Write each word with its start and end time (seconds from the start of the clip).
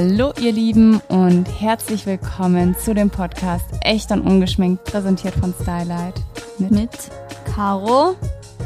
Hallo 0.00 0.32
ihr 0.40 0.52
Lieben 0.52 1.00
und 1.08 1.46
herzlich 1.60 2.06
willkommen 2.06 2.76
zu 2.78 2.94
dem 2.94 3.10
Podcast 3.10 3.64
Echt 3.80 4.12
und 4.12 4.20
Ungeschminkt, 4.20 4.84
präsentiert 4.84 5.34
von 5.34 5.52
Stylight. 5.60 6.14
Mit, 6.60 6.70
mit 6.70 6.90
Caro 7.52 8.14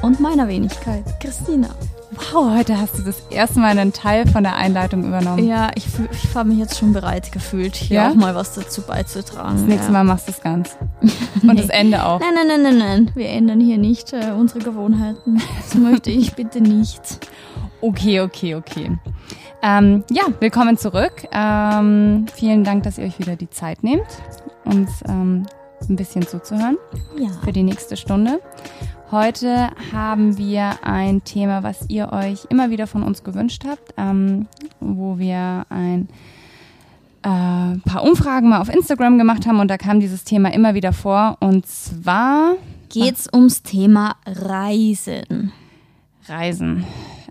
und 0.02 0.20
meiner 0.20 0.46
Wenigkeit, 0.46 1.02
Christina. 1.20 1.70
Wow, 2.10 2.55
heute 2.55 2.79
hast 2.79 2.98
du 2.98 3.02
das 3.02 3.23
erste 3.30 3.60
Mal 3.60 3.79
einen 3.79 3.95
Teil 3.95 4.27
von 4.29 4.42
der 4.42 4.56
Einleitung 4.56 5.05
übernommen. 5.05 5.48
Ja, 5.48 5.70
ich, 5.74 5.87
ich 6.12 6.34
habe 6.34 6.50
mich 6.50 6.59
jetzt 6.59 6.77
schon 6.77 6.92
bereit 6.92 7.33
gefühlt, 7.33 7.77
hier 7.77 7.96
ja? 7.96 8.10
auch 8.10 8.14
mal 8.14 8.34
was 8.34 8.52
dazu 8.52 8.83
beizutragen. 8.83 9.56
Das 9.56 9.66
nächste 9.66 9.91
Mal 9.91 10.05
machst 10.05 10.28
du 10.28 10.33
es 10.33 10.41
ganz. 10.42 10.77
Und 11.01 11.45
nee. 11.45 11.55
das 11.55 11.70
Ende 11.70 12.05
auch. 12.05 12.20
Nein, 12.20 12.34
nein, 12.34 12.46
nein, 12.46 12.62
nein, 12.62 12.78
nein. 12.78 13.10
Wir 13.14 13.30
ändern 13.30 13.60
hier 13.60 13.78
nicht 13.78 14.12
äh, 14.12 14.33
unsere 14.38 14.59
Gewohnheiten. 14.60 15.41
Das 15.62 15.77
möchte 15.77 16.10
ich 16.10 16.34
bitte 16.34 16.60
nicht. 16.60 17.01
Okay, 17.84 18.20
okay, 18.20 18.55
okay. 18.55 18.96
Ähm, 19.65 20.02
ja, 20.11 20.25
willkommen 20.41 20.77
zurück. 20.77 21.29
Ähm, 21.30 22.27
vielen 22.34 22.65
Dank, 22.65 22.83
dass 22.83 22.98
ihr 22.98 23.05
euch 23.05 23.21
wieder 23.21 23.37
die 23.37 23.48
Zeit 23.48 23.85
nehmt, 23.85 24.07
uns 24.65 24.91
ähm, 25.09 25.47
ein 25.88 25.95
bisschen 25.95 26.27
zuzuhören 26.27 26.79
ja. 27.16 27.29
für 27.45 27.52
die 27.52 27.62
nächste 27.62 27.97
Stunde. 27.97 28.41
Heute 29.12 29.69
haben 29.93 30.37
wir 30.37 30.85
ein 30.85 31.23
Thema, 31.23 31.62
was 31.62 31.88
ihr 31.88 32.12
euch 32.12 32.47
immer 32.48 32.71
wieder 32.71 32.88
von 32.88 33.05
uns 33.05 33.23
gewünscht 33.23 33.62
habt, 33.65 33.95
ähm, 33.97 34.48
wo 34.80 35.19
wir 35.19 35.65
ein 35.69 36.09
äh, 37.23 37.79
paar 37.88 38.02
Umfragen 38.02 38.49
mal 38.49 38.60
auf 38.60 38.69
Instagram 38.69 39.16
gemacht 39.16 39.47
haben 39.47 39.60
und 39.60 39.69
da 39.69 39.79
kam 39.79 40.01
dieses 40.01 40.24
Thema 40.24 40.52
immer 40.52 40.74
wieder 40.74 40.93
vor. 40.93 41.37
Und 41.38 41.66
zwar 41.66 42.57
geht 42.88 43.15
es 43.15 43.29
ums 43.33 43.63
Thema 43.63 44.16
Reisen. 44.27 45.52
Reisen 46.26 46.85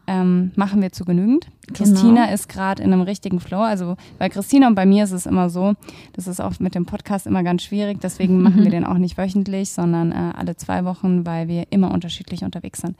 ähm, 0.08 0.52
machen 0.56 0.82
wir 0.82 0.92
zu 0.92 1.06
genügend. 1.06 1.48
Christina 1.74 2.26
genau. 2.26 2.34
ist 2.34 2.50
gerade 2.50 2.84
in 2.84 2.92
einem 2.92 3.02
richtigen 3.02 3.40
Flow. 3.40 3.62
Also 3.62 3.96
bei 4.20 4.30
Christina 4.30 4.68
und 4.68 4.76
bei 4.76 4.86
mir 4.86 5.04
ist 5.04 5.12
es 5.12 5.26
immer 5.26 5.50
so, 5.50 5.74
das 6.14 6.28
ist 6.28 6.42
auch 6.42 6.60
mit 6.60 6.76
dem 6.76 6.86
Podcast 6.86 7.28
immer 7.28 7.44
ganz 7.44 7.64
schwierig. 7.64 8.00
Deswegen 8.02 8.42
machen 8.44 8.64
wir 8.64 8.72
den 8.72 8.86
auch 8.86 8.98
nicht 8.98 9.18
wöchentlich, 9.18 9.72
sondern 9.72 10.12
äh, 10.12 10.34
alle 10.36 10.56
zwei 10.58 10.86
Wochen, 10.86 11.26
weil 11.26 11.48
wir 11.48 11.68
immer 11.70 11.92
unterschiedlich 11.92 12.44
unterwegs 12.44 12.82
sind. 12.82 12.96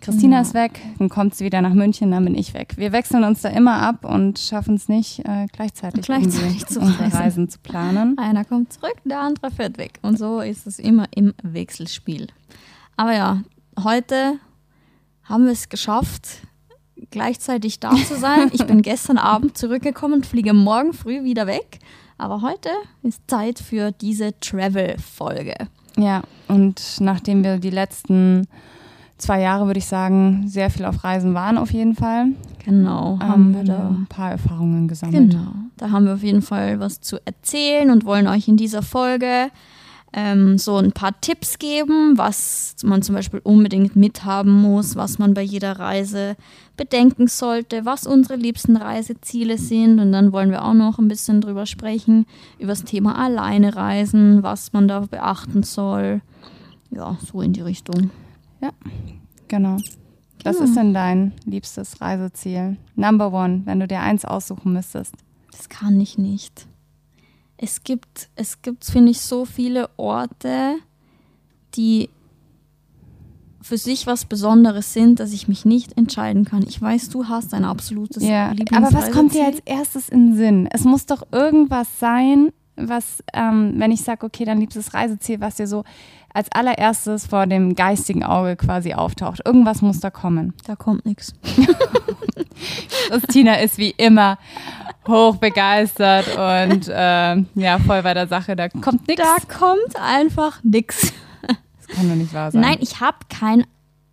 Christina 0.00 0.38
genau. 0.38 0.42
ist 0.42 0.54
weg, 0.54 0.80
dann 0.98 1.08
kommt 1.08 1.34
sie 1.34 1.44
wieder 1.44 1.60
nach 1.60 1.74
München, 1.74 2.10
dann 2.10 2.24
bin 2.24 2.34
ich 2.34 2.54
weg. 2.54 2.74
Wir 2.76 2.92
wechseln 2.92 3.24
uns 3.24 3.42
da 3.42 3.48
immer 3.48 3.82
ab 3.82 4.04
und 4.04 4.38
schaffen 4.38 4.76
es 4.76 4.88
nicht, 4.88 5.20
äh, 5.20 5.46
gleichzeitig, 5.52 6.04
gleichzeitig 6.04 6.66
zu 6.66 6.80
unsere 6.80 7.04
reisen. 7.04 7.18
Reisen 7.18 7.48
zu 7.48 7.58
planen. 7.58 8.16
Einer 8.18 8.44
kommt 8.44 8.72
zurück, 8.72 8.96
der 9.04 9.20
andere 9.20 9.50
fährt 9.50 9.78
weg. 9.78 9.98
Und 10.02 10.18
so 10.18 10.40
ist 10.40 10.66
es 10.66 10.78
immer 10.78 11.06
im 11.14 11.34
Wechselspiel. 11.42 12.28
Aber 12.96 13.14
ja, 13.14 13.42
heute 13.82 14.38
haben 15.28 15.44
wir 15.44 15.52
es 15.52 15.68
geschafft, 15.68 16.28
gleichzeitig 17.10 17.80
da 17.80 17.94
zu 17.94 18.16
sein. 18.16 18.50
Ich 18.52 18.66
bin 18.66 18.82
gestern 18.82 19.18
Abend 19.18 19.58
zurückgekommen 19.58 20.14
und 20.14 20.26
fliege 20.26 20.54
morgen 20.54 20.92
früh 20.92 21.24
wieder 21.24 21.46
weg. 21.46 21.78
Aber 22.16 22.42
heute 22.42 22.70
ist 23.02 23.22
Zeit 23.28 23.58
für 23.58 23.92
diese 23.92 24.38
Travel-Folge. 24.40 25.54
Ja, 25.96 26.22
und 26.48 26.80
nachdem 27.00 27.44
wir 27.44 27.58
die 27.58 27.70
letzten 27.70 28.48
zwei 29.18 29.40
Jahre, 29.40 29.66
würde 29.66 29.78
ich 29.78 29.86
sagen, 29.86 30.44
sehr 30.46 30.70
viel 30.70 30.84
auf 30.84 31.04
Reisen 31.04 31.34
waren, 31.34 31.58
auf 31.58 31.72
jeden 31.72 31.94
Fall. 31.94 32.26
Genau, 32.64 33.14
ähm, 33.14 33.28
haben 33.28 33.54
wir 33.54 33.64
da 33.64 33.88
ein 33.88 34.06
paar 34.08 34.30
Erfahrungen 34.30 34.88
gesammelt. 34.88 35.30
Genau, 35.30 35.52
da 35.76 35.90
haben 35.90 36.06
wir 36.06 36.14
auf 36.14 36.22
jeden 36.22 36.42
Fall 36.42 36.80
was 36.80 37.00
zu 37.00 37.18
erzählen 37.24 37.90
und 37.90 38.04
wollen 38.04 38.26
euch 38.26 38.48
in 38.48 38.56
dieser 38.56 38.82
Folge 38.82 39.50
ähm, 40.12 40.58
so 40.58 40.76
ein 40.76 40.92
paar 40.92 41.20
Tipps 41.20 41.58
geben, 41.58 42.16
was 42.16 42.76
man 42.82 43.02
zum 43.02 43.14
Beispiel 43.14 43.40
unbedingt 43.42 43.96
mithaben 43.96 44.52
muss, 44.52 44.96
was 44.96 45.18
man 45.18 45.34
bei 45.34 45.42
jeder 45.42 45.78
Reise 45.78 46.36
bedenken 46.76 47.26
sollte, 47.26 47.84
was 47.84 48.06
unsere 48.06 48.36
liebsten 48.36 48.76
Reiseziele 48.76 49.58
sind. 49.58 50.00
Und 50.00 50.12
dann 50.12 50.32
wollen 50.32 50.50
wir 50.50 50.64
auch 50.64 50.74
noch 50.74 50.98
ein 50.98 51.08
bisschen 51.08 51.40
drüber 51.40 51.66
sprechen, 51.66 52.26
über 52.58 52.68
das 52.68 52.84
Thema 52.84 53.18
alleine 53.18 53.76
reisen, 53.76 54.42
was 54.42 54.72
man 54.72 54.88
da 54.88 55.00
beachten 55.00 55.62
soll. 55.62 56.22
Ja, 56.90 57.18
so 57.20 57.42
in 57.42 57.52
die 57.52 57.60
Richtung. 57.60 58.10
Ja, 58.62 58.70
genau. 59.46 59.76
Was 60.44 60.56
genau. 60.56 60.68
ist 60.68 60.76
denn 60.76 60.94
dein 60.94 61.32
liebstes 61.44 62.00
Reiseziel? 62.00 62.76
Number 62.94 63.32
one, 63.32 63.62
wenn 63.66 63.80
du 63.80 63.86
dir 63.86 64.00
eins 64.00 64.24
aussuchen 64.24 64.72
müsstest. 64.72 65.14
Das 65.50 65.68
kann 65.68 66.00
ich 66.00 66.16
nicht 66.16 66.66
es 67.58 67.82
gibt, 67.82 68.28
es 68.36 68.62
gibt, 68.62 68.84
finde 68.84 69.10
ich, 69.10 69.20
so 69.20 69.44
viele 69.44 69.90
Orte, 69.96 70.76
die 71.74 72.08
für 73.60 73.76
sich 73.76 74.06
was 74.06 74.24
Besonderes 74.24 74.94
sind, 74.94 75.20
dass 75.20 75.32
ich 75.32 75.48
mich 75.48 75.64
nicht 75.64 75.98
entscheiden 75.98 76.44
kann. 76.44 76.64
Ich 76.66 76.80
weiß, 76.80 77.10
du 77.10 77.28
hast 77.28 77.52
ein 77.52 77.64
absolutes 77.64 78.22
ja, 78.22 78.52
Aber 78.72 78.92
was 78.92 79.10
kommt 79.10 79.34
dir 79.34 79.44
als 79.44 79.60
erstes 79.64 80.08
in 80.08 80.28
den 80.28 80.36
Sinn? 80.36 80.68
Es 80.72 80.84
muss 80.84 81.04
doch 81.04 81.22
irgendwas 81.32 81.86
sein, 81.98 82.50
was, 82.76 83.22
ähm, 83.34 83.74
wenn 83.76 83.90
ich 83.90 84.02
sage, 84.02 84.24
okay, 84.24 84.44
dein 84.44 84.60
liebstes 84.60 84.94
Reiseziel, 84.94 85.40
was 85.40 85.56
dir 85.56 85.66
so 85.66 85.84
als 86.32 86.50
allererstes 86.52 87.26
vor 87.26 87.46
dem 87.46 87.74
geistigen 87.74 88.22
Auge 88.22 88.56
quasi 88.56 88.94
auftaucht. 88.94 89.40
Irgendwas 89.44 89.82
muss 89.82 90.00
da 90.00 90.10
kommen. 90.10 90.54
Da 90.66 90.76
kommt 90.76 91.04
nichts. 91.04 91.34
Christina 93.08 93.54
ist 93.54 93.78
wie 93.78 93.90
immer 93.90 94.38
hochbegeistert 95.08 96.28
und 96.28 96.88
äh, 96.88 97.36
ja, 97.54 97.78
voll 97.78 98.02
bei 98.02 98.14
der 98.14 98.28
Sache. 98.28 98.54
Da 98.54 98.68
kommt 98.68 99.08
nichts. 99.08 99.24
Da 99.24 99.58
kommt 99.58 99.96
einfach 99.96 100.62
nichts. 100.62 101.12
Das 101.42 101.96
kann 101.96 102.08
doch 102.08 102.16
nicht 102.16 102.34
wahr 102.34 102.50
sein. 102.50 102.60
Nein, 102.60 102.78
ich 102.80 103.00
habe 103.00 103.18
kein, 103.28 103.66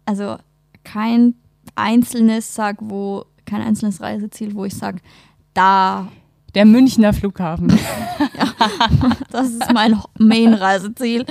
also 0.05 0.37
kein 0.83 1.35
einzelnes, 1.75 2.55
sag, 2.55 2.77
wo, 2.79 3.25
kein 3.45 3.61
einzelnes 3.61 4.01
Reiseziel, 4.01 4.55
wo 4.55 4.65
ich 4.65 4.75
sage, 4.75 4.99
da 5.53 6.07
der 6.55 6.65
Münchner 6.65 7.13
Flughafen. 7.13 7.69
ja, 7.69 8.69
das 9.29 9.49
ist 9.49 9.73
mein 9.73 9.99
Main-Reiseziel. 10.17 11.25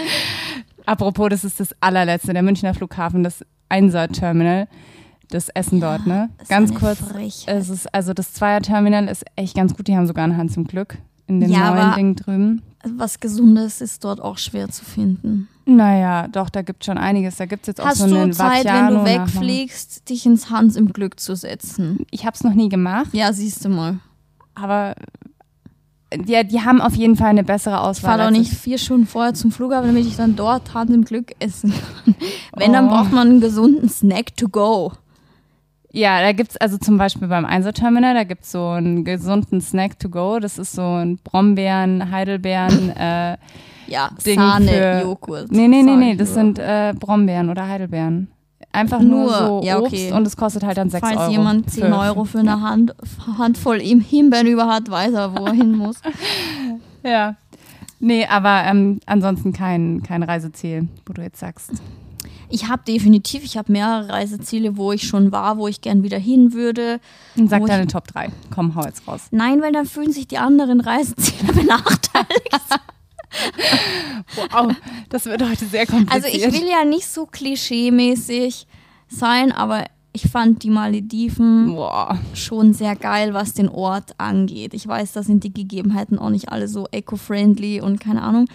Apropos, 0.85 1.31
das 1.31 1.45
ist 1.45 1.61
das 1.61 1.75
allerletzte, 1.81 2.35
der 2.35 2.43
Münchner 2.43 2.75
Flughafen, 2.75 3.25
das 3.25 3.45
Einser-Terminal 3.71 4.69
das 5.31 5.49
Essen 5.49 5.79
ja, 5.79 5.97
dort, 5.97 6.07
ne? 6.07 6.31
Ganz 6.49 6.75
kurz. 6.75 6.99
Frechheit. 6.99 7.57
Es 7.57 7.69
ist, 7.69 7.93
also 7.95 8.13
das 8.13 8.33
Zweier-Terminal 8.33 9.09
ist 9.09 9.25
echt 9.37 9.57
ganz 9.57 9.75
gut. 9.75 9.89
Die 9.89 9.97
haben 9.97 10.07
sogar 10.07 10.25
eine 10.25 10.37
Hand 10.37 10.53
zum 10.53 10.65
Glück 10.65 10.99
in 11.27 11.41
dem 11.41 11.51
ja, 11.51 11.75
neuen 11.75 11.95
Ding 11.95 12.17
drüben. 12.17 12.63
Was 12.97 13.19
Gesundes 13.21 13.81
ist 13.81 14.05
dort 14.05 14.21
auch 14.21 14.37
schwer 14.37 14.69
zu 14.69 14.85
finden. 14.85 15.49
Naja, 15.65 16.29
doch, 16.29 16.51
da 16.51 16.61
gibt 16.61 16.83
es 16.83 16.87
schon 16.87 16.99
einiges. 16.99 17.37
Da 17.37 17.47
gibt 17.47 17.63
es 17.63 17.69
jetzt 17.69 17.81
auch 17.81 17.87
Hast 17.87 17.99
so 17.99 18.05
einen 18.05 18.31
Hast 18.31 18.41
du 18.41 18.45
Zeit, 18.45 18.65
wenn 18.67 18.95
du 18.95 19.05
wegfliegst, 19.05 20.09
dich 20.11 20.27
ins 20.27 20.51
Hans 20.51 20.77
im 20.77 20.93
Glück 20.93 21.19
zu 21.19 21.35
setzen? 21.35 22.05
Ich 22.11 22.27
habe 22.27 22.35
es 22.35 22.45
noch 22.45 22.53
nie 22.53 22.69
gemacht. 22.69 23.09
Ja, 23.13 23.33
siehst 23.33 23.65
du 23.65 23.71
mal. 23.71 24.01
Aber 24.55 24.95
ja, 26.27 26.45
die 26.45 26.61
haben 26.61 26.83
auf 26.83 26.95
jeden 26.95 27.17
Fall 27.17 27.29
eine 27.29 27.45
bessere 27.45 27.81
Auswahl. 27.81 27.93
Ich 27.93 28.01
fahre 28.01 28.25
doch 28.25 28.39
nicht 28.39 28.53
vier 28.53 28.77
Stunden 28.77 29.07
vorher 29.07 29.33
zum 29.33 29.51
Flughafen, 29.51 29.89
damit 29.89 30.07
ich 30.07 30.17
dann 30.17 30.37
dort 30.37 30.75
Hans 30.75 30.91
im 30.91 31.05
Glück 31.05 31.35
essen 31.39 31.73
kann. 31.73 32.15
Wenn, 32.57 32.71
oh. 32.71 32.75
dann 32.75 32.89
braucht 32.89 33.13
man 33.13 33.29
einen 33.29 33.41
gesunden 33.41 33.89
Snack 33.89 34.37
to 34.37 34.49
go. 34.49 34.93
Ja, 35.95 36.21
da 36.21 36.33
gibt 36.33 36.51
es 36.51 36.57
also 36.57 36.77
zum 36.77 36.99
Beispiel 36.99 37.29
beim 37.29 37.45
Einserterminal, 37.45 38.15
da 38.15 38.25
gibt 38.25 38.43
es 38.43 38.51
so 38.51 38.71
einen 38.71 39.05
gesunden 39.05 39.61
Snack 39.61 39.97
to 40.01 40.09
go. 40.09 40.41
Das 40.41 40.59
ist 40.59 40.73
so 40.73 40.83
ein 40.83 41.19
Brombeeren, 41.19 42.11
Heidelbeeren, 42.11 42.91
äh, 42.97 43.37
ja, 43.87 44.11
Ding 44.27 44.41
Sahne, 44.41 45.03
Joghurt. 45.03 45.53
Nee, 45.53 45.69
nee, 45.69 45.83
nee, 45.83 45.95
nee, 45.95 46.17
das 46.17 46.35
sind 46.35 46.59
äh, 46.59 46.95
Brombeeren 46.99 47.49
oder 47.49 47.69
Heidelbeeren. 47.69 48.27
Einfach 48.73 48.99
nur, 48.99 49.27
nur 49.27 49.31
so 49.31 49.61
ja, 49.63 49.79
okay. 49.79 50.07
Obst 50.09 50.13
und 50.13 50.27
es 50.27 50.37
kostet 50.37 50.65
halt 50.65 50.79
dann 50.79 50.91
6 50.91 51.01
Falls 51.01 51.17
Euro. 51.17 51.23
Falls 51.27 51.37
jemand 51.37 51.71
10 51.71 51.85
für, 51.85 51.97
Euro 51.97 52.25
für 52.25 52.39
eine 52.41 52.61
Hand, 52.61 52.93
Handvoll 53.39 53.79
Himbeeren 53.79 54.49
über 54.49 54.67
hat, 54.67 54.91
weiß 54.91 55.15
er, 55.15 55.39
wo 55.39 55.47
er 55.47 55.53
hin 55.53 55.77
muss. 55.77 55.99
ja. 57.05 57.37
Nee, 58.01 58.27
aber 58.27 58.65
ähm, 58.67 58.99
ansonsten 59.07 59.53
kein, 59.53 60.03
kein 60.03 60.25
Reiseziel, 60.25 60.89
wo 61.07 61.13
du 61.13 61.23
jetzt 61.23 61.39
sagst. 61.39 61.71
Ich 62.55 62.69
habe 62.69 62.85
definitiv, 62.87 63.43
ich 63.43 63.57
habe 63.57 63.73
mehrere 63.73 64.11
Reiseziele, 64.11 64.77
wo 64.77 64.93
ich 64.93 65.09
schon 65.09 65.33
war, 65.33 65.59
wo 65.59 65.67
ich 65.67 65.81
gern 65.81 66.05
wieder 66.05 66.19
hin 66.19 66.53
würde. 66.53 67.01
Sag 67.35 67.67
deine 67.67 67.89
Top 67.89 68.07
3. 68.07 68.31
Komm, 68.55 68.77
hau 68.77 68.85
jetzt 68.85 69.09
raus. 69.09 69.23
Nein, 69.33 69.61
weil 69.61 69.73
dann 69.73 69.87
fühlen 69.87 70.13
sich 70.13 70.29
die 70.29 70.39
anderen 70.39 70.81
Reiseziele 70.81 71.53
benachteiligt. 71.61 72.61
wow, 74.53 74.73
das 75.09 75.25
wird 75.25 75.43
heute 75.43 75.67
sehr 75.67 75.85
kompliziert. 75.85 76.25
Also 76.25 76.29
ich 76.29 76.45
will 76.53 76.69
ja 76.69 76.85
nicht 76.85 77.09
so 77.09 77.27
klischee-mäßig 77.27 78.69
sein, 79.09 79.51
aber 79.51 79.87
ich 80.13 80.29
fand 80.31 80.63
die 80.63 80.71
Malediven 80.71 81.75
Boah. 81.75 82.21
schon 82.35 82.73
sehr 82.73 82.95
geil, 82.95 83.35
was 83.35 83.55
den 83.55 83.69
Ort 83.69 84.15
angeht. 84.19 84.73
Ich 84.75 84.87
weiß, 84.87 85.13
da 85.13 85.25
sind 85.25 85.43
die 85.43 85.53
Gegebenheiten 85.53 86.21
auch 86.21 86.31
nicht 86.31 86.51
alle 86.51 86.69
so 86.69 86.87
eco-friendly 86.93 87.81
und 87.81 87.99
keine 87.99 88.23
Ahnung. 88.23 88.47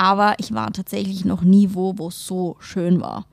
Aber 0.00 0.34
ich 0.38 0.54
war 0.54 0.72
tatsächlich 0.72 1.26
noch 1.26 1.42
nie 1.42 1.74
wo, 1.74 1.98
wo 1.98 2.08
es 2.08 2.26
so 2.26 2.56
schön 2.58 3.02
war. 3.02 3.26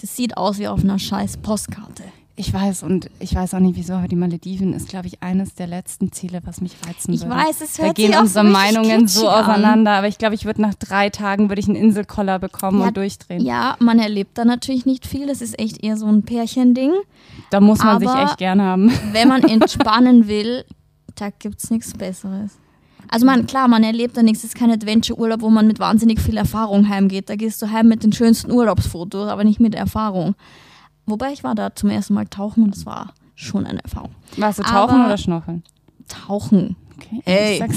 Das 0.00 0.14
sieht 0.14 0.36
aus 0.36 0.58
wie 0.60 0.68
auf 0.68 0.84
einer 0.84 1.00
scheiß 1.00 1.38
Postkarte. 1.38 2.04
Ich 2.36 2.54
weiß 2.54 2.84
und 2.84 3.10
ich 3.18 3.34
weiß 3.34 3.54
auch 3.54 3.58
nicht 3.58 3.76
wieso, 3.76 3.94
aber 3.94 4.06
die 4.06 4.14
Malediven 4.16 4.72
ist, 4.72 4.88
glaube 4.88 5.08
ich, 5.08 5.20
eines 5.20 5.54
der 5.56 5.66
letzten 5.66 6.12
Ziele, 6.12 6.40
was 6.44 6.60
mich 6.60 6.76
reizen 6.86 7.12
würde. 7.12 7.24
Ich 7.24 7.28
weiß, 7.28 7.60
es 7.60 7.78
hört 7.78 7.88
Da 7.88 7.92
gehen 7.92 8.14
unsere 8.16 8.44
Meinungen 8.44 9.08
so 9.08 9.28
auseinander, 9.28 9.90
an. 9.90 9.98
aber 9.98 10.06
ich 10.06 10.16
glaube, 10.16 10.36
ich 10.36 10.44
würde 10.44 10.62
nach 10.62 10.74
drei 10.74 11.10
Tagen 11.10 11.50
würde 11.50 11.60
ich 11.60 11.66
einen 11.66 11.76
Inselkoller 11.76 12.38
bekommen 12.38 12.80
ja, 12.80 12.86
und 12.86 12.96
durchdrehen. 12.96 13.44
Ja, 13.44 13.76
man 13.80 13.98
erlebt 13.98 14.38
da 14.38 14.44
natürlich 14.44 14.86
nicht 14.86 15.06
viel. 15.06 15.26
Das 15.26 15.42
ist 15.42 15.58
echt 15.58 15.82
eher 15.84 15.96
so 15.96 16.06
ein 16.06 16.22
Pärchending. 16.22 16.92
Da 17.50 17.60
muss 17.60 17.80
man 17.80 17.96
aber 17.96 18.12
sich 18.12 18.22
echt 18.22 18.38
gern 18.38 18.62
haben. 18.62 18.92
Wenn 19.10 19.28
man 19.28 19.42
entspannen 19.56 20.28
will, 20.28 20.64
Da 21.16 21.30
gibt 21.30 21.62
es 21.62 21.70
nichts 21.70 21.92
Besseres. 21.92 22.52
Also 23.12 23.26
man, 23.26 23.46
klar, 23.46 23.68
man 23.68 23.84
erlebt 23.84 24.16
da 24.16 24.22
nichts. 24.22 24.38
Es 24.38 24.54
ist 24.54 24.54
kein 24.54 24.70
Adventure-Urlaub, 24.70 25.42
wo 25.42 25.50
man 25.50 25.66
mit 25.66 25.78
wahnsinnig 25.78 26.18
viel 26.18 26.38
Erfahrung 26.38 26.88
heimgeht. 26.88 27.28
Da 27.28 27.36
gehst 27.36 27.60
du 27.60 27.70
heim 27.70 27.86
mit 27.86 28.02
den 28.02 28.12
schönsten 28.14 28.50
Urlaubsfotos, 28.50 29.28
aber 29.28 29.44
nicht 29.44 29.60
mit 29.60 29.74
Erfahrung. 29.74 30.34
Wobei 31.04 31.30
ich 31.34 31.44
war 31.44 31.54
da 31.54 31.74
zum 31.74 31.90
ersten 31.90 32.14
Mal 32.14 32.26
tauchen 32.26 32.64
und 32.64 32.74
es 32.74 32.86
war 32.86 33.12
schon 33.34 33.66
eine 33.66 33.84
Erfahrung. 33.84 34.12
Warst 34.38 34.60
du 34.60 34.62
tauchen 34.62 34.96
aber 34.96 35.04
oder 35.04 35.18
schnorcheln? 35.18 35.62
Tauchen. 36.08 36.76
Okay. 37.06 37.22
Ey. 37.24 37.62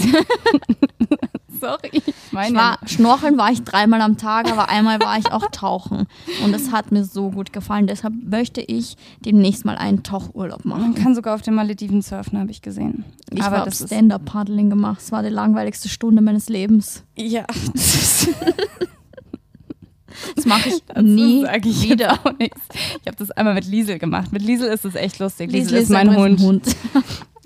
Sorry. 1.59 2.03
Meine. 2.31 2.49
Ich 2.49 2.55
war, 2.55 2.77
Schnorcheln 2.85 3.37
war 3.37 3.51
ich 3.51 3.63
dreimal 3.63 4.01
am 4.01 4.17
Tag, 4.17 4.51
aber 4.51 4.69
einmal 4.69 4.99
war 4.99 5.17
ich 5.17 5.31
auch 5.31 5.49
tauchen. 5.51 6.07
Und 6.43 6.53
es 6.53 6.71
hat 6.71 6.91
mir 6.91 7.03
so 7.03 7.31
gut 7.31 7.53
gefallen. 7.53 7.87
Deshalb 7.87 8.13
möchte 8.23 8.61
ich 8.61 8.97
demnächst 9.19 9.65
mal 9.65 9.77
einen 9.77 10.03
Tauchurlaub 10.03 10.65
machen. 10.65 10.81
Man 10.81 10.95
kann 10.95 11.15
sogar 11.15 11.35
auf 11.35 11.41
den 11.41 11.55
Malediven 11.55 12.01
surfen, 12.01 12.39
habe 12.39 12.51
ich 12.51 12.61
gesehen. 12.61 13.05
Ich 13.31 13.41
habe 13.41 13.71
Stand-Up-Paddling 13.71 14.69
gemacht. 14.69 15.01
Es 15.01 15.11
war 15.11 15.23
die 15.23 15.29
langweiligste 15.29 15.89
Stunde 15.89 16.21
meines 16.21 16.49
Lebens. 16.49 17.03
Ja. 17.15 17.45
Das 20.35 20.45
mache 20.45 20.69
ich 20.69 20.83
das 20.87 21.03
nie 21.03 21.45
ich 21.63 21.89
wieder. 21.89 22.19
Ich 22.39 23.07
habe 23.07 23.17
das 23.17 23.31
einmal 23.31 23.53
mit 23.53 23.65
Liesel 23.65 23.99
gemacht. 23.99 24.31
Mit 24.31 24.41
Liesel 24.41 24.71
ist 24.71 24.85
es 24.85 24.95
echt 24.95 25.19
lustig. 25.19 25.51
Liesel, 25.51 25.77
Liesel 25.77 25.77
ist, 25.77 25.83
ist 25.83 25.89
mein 25.89 26.15
Hund. 26.15 26.39
Hund. 26.39 26.75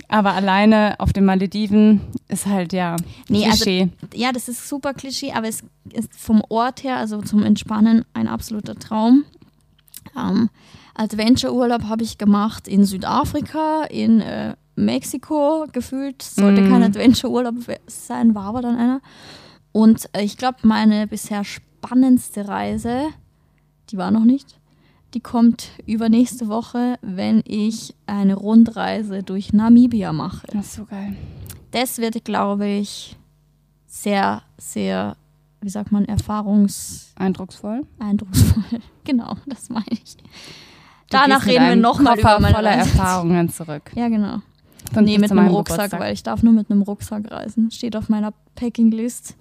Aber 0.09 0.33
alleine 0.33 0.95
auf 0.99 1.13
den 1.13 1.23
Malediven 1.23 2.01
ist 2.27 2.47
halt 2.47 2.73
ja 2.73 2.95
nee, 3.27 3.45
also 3.45 3.63
Klischee. 3.63 3.89
Also, 4.01 4.21
ja, 4.21 4.31
das 4.31 4.49
ist 4.49 4.67
super 4.67 4.93
Klischee, 4.93 5.31
aber 5.33 5.47
es 5.47 5.63
ist 5.93 6.13
vom 6.15 6.41
Ort 6.49 6.83
her, 6.83 6.97
also 6.97 7.21
zum 7.21 7.43
Entspannen, 7.43 8.03
ein 8.13 8.27
absoluter 8.27 8.75
Traum. 8.75 9.23
Ähm, 10.17 10.49
Adventure-Urlaub 10.95 11.83
habe 11.83 12.03
ich 12.03 12.17
gemacht 12.17 12.67
in 12.67 12.85
Südafrika, 12.85 13.83
in 13.83 14.19
äh, 14.19 14.55
Mexiko. 14.75 15.67
Gefühlt 15.71 16.23
sollte 16.23 16.61
mm. 16.61 16.69
kein 16.69 16.83
Adventure-Urlaub 16.83 17.55
sein, 17.87 18.33
war 18.33 18.45
aber 18.45 18.61
dann 18.61 18.75
einer. 18.75 19.01
Und 19.71 20.09
äh, 20.13 20.23
ich 20.23 20.37
glaube, 20.37 20.57
meine 20.63 21.07
bisher 21.07 21.43
spannendste 21.43 22.47
Reise, 22.47 23.09
die 23.91 23.97
war 23.97 24.11
noch 24.11 24.25
nicht, 24.25 24.58
die 25.13 25.19
kommt 25.19 25.71
übernächste 25.85 26.47
Woche, 26.47 26.97
wenn 27.01 27.41
ich 27.45 27.95
eine 28.05 28.35
Rundreise 28.35 29.23
durch 29.23 29.53
Namibia 29.53 30.13
mache. 30.13 30.45
Das 30.47 30.67
ist 30.67 30.73
so 30.75 30.85
geil. 30.85 31.15
Das 31.71 31.97
wird, 31.97 32.23
glaube 32.25 32.67
ich, 32.67 33.15
sehr, 33.87 34.41
sehr, 34.57 35.15
wie 35.61 35.69
sagt 35.69 35.91
man, 35.91 36.05
erfahrungs... 36.05 37.13
Eindrucksvoll. 37.15 37.81
Eindrucksvoll, 37.99 38.63
genau, 39.03 39.35
das 39.45 39.69
meine 39.69 39.85
ich. 39.89 40.17
Du 40.17 40.23
Danach 41.17 41.45
reden 41.45 41.67
wir 41.67 41.75
nochmal 41.75 42.19
über 42.19 42.39
meine 42.39 42.55
voller 42.55 42.71
Erfahrungen 42.71 43.49
zurück. 43.49 43.91
Ja, 43.95 44.09
genau. 44.09 44.41
Und 44.95 45.05
nee, 45.05 45.17
mit 45.17 45.31
einem 45.31 45.47
Rucksack, 45.47 45.77
Geburtstag. 45.77 45.99
weil 45.99 46.13
ich 46.13 46.23
darf 46.23 46.43
nur 46.43 46.53
mit 46.53 46.69
einem 46.69 46.83
Rucksack 46.83 47.29
reisen. 47.31 47.71
Steht 47.71 47.95
auf 47.95 48.09
meiner 48.09 48.33
Packing-List. 48.55 49.35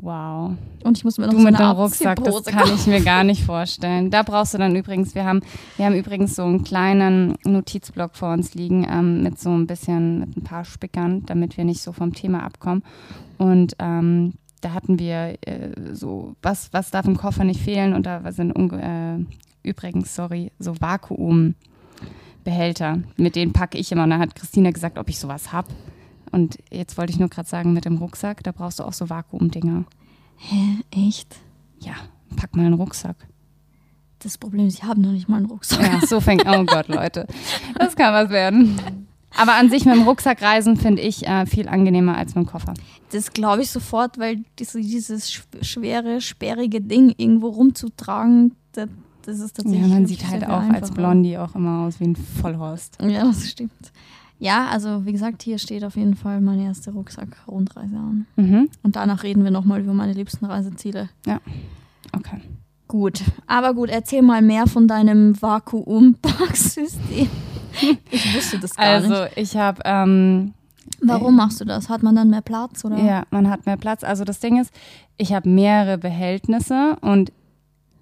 Wow. 0.00 0.52
Und 0.84 0.96
ich 0.96 1.02
muss 1.02 1.18
mir 1.18 1.26
noch 1.26 1.32
du 1.32 1.40
so 1.40 1.44
mit 1.44 1.58
dem 1.58 1.70
Rucksack, 1.70 2.22
das 2.22 2.44
kann 2.44 2.72
ich 2.72 2.86
mir 2.86 3.00
gar 3.00 3.24
nicht 3.24 3.42
vorstellen. 3.44 4.12
Da 4.12 4.22
brauchst 4.22 4.54
du 4.54 4.58
dann 4.58 4.76
übrigens, 4.76 5.16
wir 5.16 5.24
haben, 5.24 5.40
wir 5.76 5.86
haben 5.86 5.96
übrigens 5.96 6.36
so 6.36 6.44
einen 6.44 6.62
kleinen 6.62 7.34
Notizblock 7.44 8.14
vor 8.14 8.32
uns 8.32 8.54
liegen 8.54 8.86
ähm, 8.88 9.24
mit 9.24 9.40
so 9.40 9.50
ein 9.50 9.66
bisschen, 9.66 10.20
mit 10.20 10.36
ein 10.36 10.44
paar 10.44 10.64
Spickern, 10.64 11.26
damit 11.26 11.56
wir 11.56 11.64
nicht 11.64 11.82
so 11.82 11.90
vom 11.90 12.14
Thema 12.14 12.44
abkommen. 12.44 12.84
Und 13.38 13.74
ähm, 13.80 14.34
da 14.60 14.72
hatten 14.72 15.00
wir 15.00 15.36
äh, 15.40 15.70
so, 15.92 16.36
was, 16.42 16.72
was 16.72 16.92
darf 16.92 17.06
im 17.06 17.16
Koffer 17.16 17.42
nicht 17.42 17.60
fehlen? 17.60 17.92
Und 17.92 18.06
da 18.06 18.30
sind 18.30 18.56
äh, 18.56 19.18
übrigens, 19.64 20.14
sorry, 20.14 20.52
so 20.60 20.80
Vakuumbehälter. 20.80 23.02
Mit 23.16 23.34
denen 23.34 23.52
packe 23.52 23.78
ich 23.78 23.90
immer. 23.90 24.04
Und 24.04 24.10
da 24.10 24.18
hat 24.18 24.36
Christina 24.36 24.70
gesagt, 24.70 24.96
ob 24.96 25.08
ich 25.08 25.18
sowas 25.18 25.52
habe. 25.52 25.66
Und 26.30 26.58
jetzt 26.70 26.98
wollte 26.98 27.12
ich 27.12 27.18
nur 27.18 27.28
gerade 27.28 27.48
sagen, 27.48 27.72
mit 27.72 27.84
dem 27.84 27.96
Rucksack, 27.98 28.42
da 28.44 28.52
brauchst 28.52 28.78
du 28.78 28.84
auch 28.84 28.92
so 28.92 29.08
Vakuumdinger. 29.08 29.84
Hä, 30.36 30.78
echt? 30.90 31.36
Ja, 31.80 31.94
pack 32.36 32.54
mal 32.56 32.66
einen 32.66 32.74
Rucksack. 32.74 33.16
Das 34.20 34.36
Problem 34.36 34.66
ist, 34.66 34.74
ich 34.78 34.84
habe 34.84 35.00
noch 35.00 35.12
nicht 35.12 35.28
mal 35.28 35.36
einen 35.36 35.46
Rucksack. 35.46 35.80
Ja, 35.80 36.06
so 36.06 36.20
fängt, 36.20 36.44
oh 36.46 36.64
Gott, 36.64 36.88
Leute. 36.88 37.26
Das 37.78 37.94
kann 37.94 38.12
was 38.12 38.30
werden. 38.30 38.78
Aber 39.36 39.54
an 39.54 39.70
sich 39.70 39.84
mit 39.84 39.94
dem 39.94 40.02
Rucksack 40.02 40.42
reisen 40.42 40.76
finde 40.76 41.02
ich 41.02 41.26
äh, 41.26 41.46
viel 41.46 41.68
angenehmer 41.68 42.16
als 42.16 42.34
mit 42.34 42.46
dem 42.46 42.48
Koffer. 42.48 42.74
Das 43.10 43.32
glaube 43.32 43.62
ich 43.62 43.70
sofort, 43.70 44.18
weil 44.18 44.42
diese, 44.58 44.80
dieses 44.80 45.44
schwere, 45.62 46.20
sperrige 46.20 46.80
Ding 46.80 47.14
irgendwo 47.16 47.48
rumzutragen, 47.48 48.56
das, 48.72 48.88
das 49.22 49.38
ist 49.38 49.56
tatsächlich. 49.56 49.82
Ja, 49.82 49.94
man 49.94 50.06
sieht 50.06 50.26
halt 50.26 50.44
auch 50.46 50.60
einfacher. 50.60 50.82
als 50.82 50.90
Blondie 50.90 51.38
auch 51.38 51.54
immer 51.54 51.86
aus 51.86 52.00
wie 52.00 52.08
ein 52.08 52.16
Vollhorst. 52.16 52.98
Ja, 53.00 53.24
das 53.24 53.48
stimmt. 53.48 53.92
Ja, 54.38 54.68
also 54.68 55.04
wie 55.04 55.12
gesagt, 55.12 55.42
hier 55.42 55.58
steht 55.58 55.84
auf 55.84 55.96
jeden 55.96 56.14
Fall 56.14 56.40
meine 56.40 56.64
erste 56.64 56.92
Rucksack-Rundreise 56.92 57.96
an. 57.96 58.26
Mhm. 58.36 58.68
Und 58.82 58.96
danach 58.96 59.24
reden 59.24 59.42
wir 59.42 59.50
nochmal 59.50 59.80
über 59.80 59.92
meine 59.92 60.12
liebsten 60.12 60.44
Reiseziele. 60.44 61.08
Ja, 61.26 61.40
okay. 62.16 62.40
Gut, 62.86 63.20
aber 63.46 63.74
gut, 63.74 63.90
erzähl 63.90 64.22
mal 64.22 64.40
mehr 64.40 64.66
von 64.66 64.88
deinem 64.88 65.40
Vakuum-Packsystem. 65.40 67.28
ich 68.10 68.34
wusste 68.34 68.58
das 68.58 68.76
gar 68.76 68.86
also, 68.86 69.08
nicht. 69.08 69.20
Also 69.20 69.32
ich 69.36 69.56
habe... 69.56 69.82
Ähm, 69.84 70.54
Warum 71.00 71.36
machst 71.36 71.60
du 71.60 71.64
das? 71.64 71.88
Hat 71.88 72.02
man 72.02 72.16
dann 72.16 72.30
mehr 72.30 72.40
Platz 72.40 72.84
oder? 72.84 72.98
Ja, 72.98 73.24
man 73.30 73.50
hat 73.50 73.66
mehr 73.66 73.76
Platz. 73.76 74.02
Also 74.02 74.24
das 74.24 74.40
Ding 74.40 74.60
ist, 74.60 74.72
ich 75.16 75.32
habe 75.32 75.48
mehrere 75.48 75.98
Behältnisse 75.98 76.96
und 77.02 77.30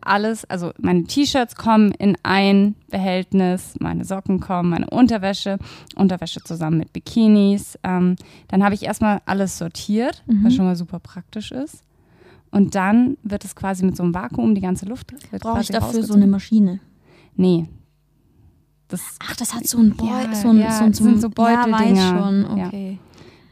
alles, 0.07 0.45
also 0.45 0.73
meine 0.81 1.05
T-Shirts 1.05 1.57
kommen 1.57 1.93
in 1.93 2.17
ein 2.23 2.75
Behältnis, 2.91 3.75
meine 3.81 4.05
Socken 4.05 4.41
kommen, 4.41 4.71
meine 4.71 4.89
Unterwäsche, 4.91 5.59
Unterwäsche 5.97 6.41
zusammen 6.43 6.79
mit 6.79 6.93
Bikinis. 6.93 7.79
Ähm, 7.83 8.17
dann 8.49 8.65
habe 8.65 8.75
ich 8.75 8.85
erstmal 8.85 9.21
alles 9.27 9.59
sortiert, 9.59 10.23
mhm. 10.27 10.45
was 10.45 10.55
schon 10.55 10.65
mal 10.65 10.77
super 10.77 10.99
praktisch 10.99 11.53
ist. 11.53 11.83
Und 12.51 12.75
dann 12.75 13.19
wird 13.23 13.45
es 13.45 13.55
quasi 13.55 13.85
mit 13.85 13.97
so 13.97 14.03
einem 14.03 14.15
Vakuum, 14.15 14.55
die 14.55 14.61
ganze 14.61 14.87
Luft 14.87 15.13
Brauche 15.41 15.61
ich 15.61 15.69
dafür 15.69 16.03
so 16.03 16.15
eine 16.15 16.27
Maschine? 16.27 16.81
Nee. 17.35 17.67
Das, 18.89 19.03
Ach, 19.19 19.37
das 19.37 19.53
hat 19.55 19.67
so 19.67 19.79
ein 19.79 19.97
Beutel. 19.97 20.31
Ja, 20.31 20.35
so, 20.35 20.53
ja, 20.53 20.73
so, 20.73 20.93
so, 20.93 21.05
sind 21.05 21.21
so 21.21 21.29
Beuteldinger. 21.29 21.95
Ja, 21.95 22.19
schon. 22.19 22.45
Okay. 22.47 22.93
Ja. 22.93 22.99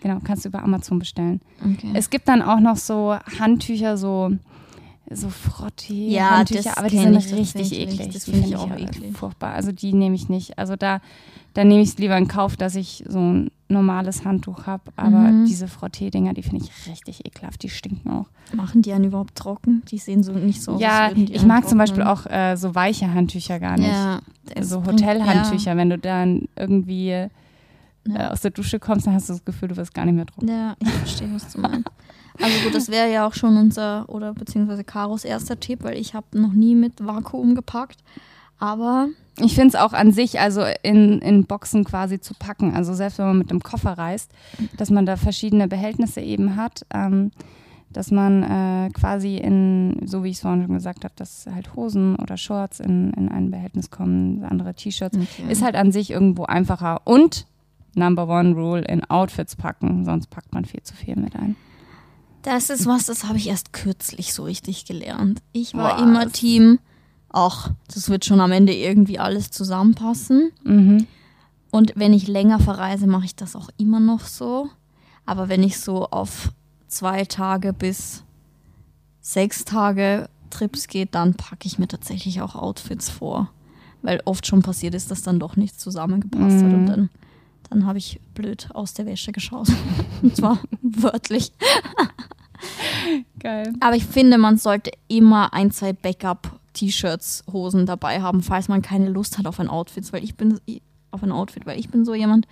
Genau, 0.00 0.20
kannst 0.22 0.44
du 0.44 0.50
über 0.50 0.62
Amazon 0.62 0.98
bestellen. 0.98 1.40
Okay. 1.60 1.90
Es 1.94 2.10
gibt 2.10 2.28
dann 2.28 2.42
auch 2.42 2.60
noch 2.60 2.76
so 2.76 3.16
Handtücher, 3.38 3.96
so 3.96 4.32
so 5.10 5.28
Frottee 5.28 6.08
ja, 6.08 6.38
Handtücher, 6.38 6.78
aber 6.78 6.88
die 6.88 6.98
sind 6.98 7.16
richtig 7.16 7.72
eklig. 7.78 8.12
Das 8.12 8.24
finde 8.24 8.48
ich 8.48 8.56
auch 8.56 8.70
eklig. 8.70 9.16
Furchtbar. 9.16 9.52
Also 9.52 9.72
die 9.72 9.92
nehme 9.92 10.14
ich 10.14 10.28
nicht. 10.28 10.58
Also 10.58 10.76
da, 10.76 11.00
da 11.52 11.64
nehme 11.64 11.82
ich 11.82 11.90
es 11.90 11.98
lieber 11.98 12.16
in 12.16 12.26
Kauf, 12.26 12.56
dass 12.56 12.74
ich 12.74 13.04
so 13.06 13.18
ein 13.18 13.50
normales 13.68 14.24
Handtuch 14.24 14.66
habe. 14.66 14.84
Aber 14.96 15.18
mhm. 15.18 15.46
diese 15.46 15.68
Frottee-Dinger, 15.68 16.32
die 16.32 16.42
finde 16.42 16.64
ich 16.64 16.90
richtig 16.90 17.26
ekelhaft. 17.26 17.62
Die 17.62 17.68
stinken 17.68 18.10
auch. 18.10 18.26
Machen 18.54 18.80
die 18.80 18.92
einen 18.92 19.04
überhaupt 19.04 19.34
trocken? 19.34 19.82
Die 19.90 19.98
sehen 19.98 20.22
so 20.22 20.32
nicht 20.32 20.62
so 20.62 20.72
aus. 20.72 20.80
Ja, 20.80 21.10
ich 21.14 21.44
mag 21.44 21.68
zum 21.68 21.78
Beispiel 21.78 22.02
auch 22.02 22.24
äh, 22.26 22.56
so 22.56 22.74
weiche 22.74 23.12
Handtücher 23.12 23.60
gar 23.60 23.76
nicht. 23.76 23.88
Ja, 23.88 24.20
so 24.60 24.84
Hotelhandtücher, 24.84 25.72
ja. 25.72 25.76
wenn 25.76 25.90
du 25.90 25.98
dann 25.98 26.48
irgendwie 26.56 27.10
äh, 27.10 27.28
aus 28.30 28.40
der 28.40 28.52
Dusche 28.52 28.78
kommst, 28.78 29.06
dann 29.06 29.14
hast 29.14 29.28
du 29.28 29.34
das 29.34 29.44
Gefühl, 29.44 29.68
du 29.68 29.76
wirst 29.76 29.92
gar 29.92 30.06
nicht 30.06 30.14
mehr 30.14 30.26
trocken. 30.26 30.48
Ja, 30.48 30.76
ich 30.80 30.90
verstehe, 30.90 31.28
was 31.34 31.52
du 31.52 31.60
meinst. 31.60 31.90
Also 32.40 32.64
gut, 32.64 32.74
das 32.74 32.90
wäre 32.90 33.12
ja 33.12 33.26
auch 33.26 33.34
schon 33.34 33.56
unser 33.56 34.08
oder 34.08 34.34
beziehungsweise 34.34 34.84
Karos 34.84 35.24
erster 35.24 35.60
Tipp, 35.60 35.82
weil 35.82 35.96
ich 35.96 36.14
habe 36.14 36.26
noch 36.32 36.52
nie 36.52 36.74
mit 36.74 37.04
Vakuum 37.04 37.54
gepackt. 37.54 37.98
Aber 38.58 39.08
ich 39.40 39.54
finde 39.54 39.68
es 39.68 39.74
auch 39.74 39.92
an 39.92 40.12
sich, 40.12 40.40
also 40.40 40.62
in, 40.82 41.20
in 41.20 41.44
Boxen 41.44 41.84
quasi 41.84 42.20
zu 42.20 42.34
packen, 42.34 42.74
also 42.74 42.94
selbst 42.94 43.18
wenn 43.18 43.26
man 43.26 43.38
mit 43.38 43.50
einem 43.50 43.62
Koffer 43.62 43.98
reist, 43.98 44.30
dass 44.76 44.90
man 44.90 45.06
da 45.06 45.16
verschiedene 45.16 45.66
Behältnisse 45.66 46.20
eben 46.20 46.56
hat, 46.56 46.86
ähm, 46.94 47.32
dass 47.92 48.10
man 48.10 48.42
äh, 48.42 48.90
quasi 48.90 49.36
in, 49.36 50.00
so 50.04 50.24
wie 50.24 50.30
ich 50.30 50.36
es 50.36 50.42
vorhin 50.42 50.62
schon 50.62 50.74
gesagt 50.74 51.04
habe, 51.04 51.14
dass 51.16 51.46
halt 51.52 51.74
Hosen 51.74 52.16
oder 52.16 52.36
Shorts 52.36 52.80
in, 52.80 53.12
in 53.14 53.28
ein 53.28 53.50
Behältnis 53.50 53.90
kommen, 53.90 54.44
andere 54.44 54.74
T-Shirts, 54.74 55.16
okay. 55.16 55.50
ist 55.50 55.62
halt 55.62 55.76
an 55.76 55.92
sich 55.92 56.10
irgendwo 56.10 56.44
einfacher. 56.44 57.02
Und 57.04 57.46
Number 57.94 58.28
One 58.28 58.54
Rule 58.54 58.82
in 58.82 59.04
Outfits 59.04 59.56
packen, 59.56 60.04
sonst 60.04 60.28
packt 60.28 60.52
man 60.52 60.64
viel 60.64 60.82
zu 60.82 60.94
viel 60.94 61.16
mit 61.16 61.36
ein. 61.36 61.56
Das 62.44 62.68
ist 62.68 62.86
was, 62.86 63.06
das 63.06 63.24
habe 63.24 63.38
ich 63.38 63.48
erst 63.48 63.72
kürzlich 63.72 64.34
so 64.34 64.44
richtig 64.44 64.84
gelernt. 64.84 65.40
Ich 65.52 65.72
war 65.72 65.94
was? 65.94 66.02
immer 66.02 66.30
Team, 66.30 66.78
ach, 67.30 67.70
das 67.92 68.10
wird 68.10 68.26
schon 68.26 68.40
am 68.40 68.52
Ende 68.52 68.74
irgendwie 68.74 69.18
alles 69.18 69.50
zusammenpassen. 69.50 70.52
Mhm. 70.62 71.06
Und 71.70 71.94
wenn 71.96 72.12
ich 72.12 72.28
länger 72.28 72.60
verreise, 72.60 73.06
mache 73.06 73.24
ich 73.24 73.34
das 73.34 73.56
auch 73.56 73.70
immer 73.78 73.98
noch 73.98 74.20
so. 74.20 74.68
Aber 75.24 75.48
wenn 75.48 75.62
ich 75.62 75.80
so 75.80 76.06
auf 76.10 76.52
zwei 76.86 77.24
Tage 77.24 77.72
bis 77.72 78.24
sechs 79.22 79.64
Tage 79.64 80.28
Trips 80.50 80.86
gehe, 80.86 81.06
dann 81.06 81.34
packe 81.34 81.66
ich 81.66 81.78
mir 81.78 81.88
tatsächlich 81.88 82.42
auch 82.42 82.54
Outfits 82.54 83.08
vor. 83.08 83.50
Weil 84.02 84.20
oft 84.26 84.46
schon 84.46 84.62
passiert 84.62 84.94
ist, 84.94 85.10
dass 85.10 85.22
dann 85.22 85.40
doch 85.40 85.56
nichts 85.56 85.78
zusammengepasst 85.78 86.56
mhm. 86.56 86.66
hat 86.66 86.74
und 86.74 86.86
dann 86.86 87.10
dann 87.70 87.86
habe 87.86 87.98
ich 87.98 88.20
blöd 88.34 88.68
aus 88.72 88.94
der 88.94 89.06
Wäsche 89.06 89.32
geschaut. 89.32 89.68
Und 90.22 90.36
zwar 90.36 90.60
wörtlich. 90.82 91.52
Geil. 93.38 93.72
Aber 93.80 93.96
ich 93.96 94.04
finde, 94.04 94.38
man 94.38 94.56
sollte 94.56 94.90
immer 95.08 95.52
ein, 95.52 95.70
zwei 95.70 95.92
Backup-T-Shirts, 95.92 97.44
Hosen 97.52 97.86
dabei 97.86 98.20
haben, 98.20 98.42
falls 98.42 98.68
man 98.68 98.82
keine 98.82 99.08
Lust 99.08 99.38
hat 99.38 99.46
auf 99.46 99.60
ein 99.60 99.68
Outfit, 99.68 100.12
weil 100.12 100.24
ich 100.24 100.36
bin 100.36 100.60
auf 101.10 101.22
ein 101.22 101.32
Outfit, 101.32 101.66
weil 101.66 101.78
ich 101.78 101.88
bin 101.88 102.04
so 102.04 102.14
jemand, 102.14 102.46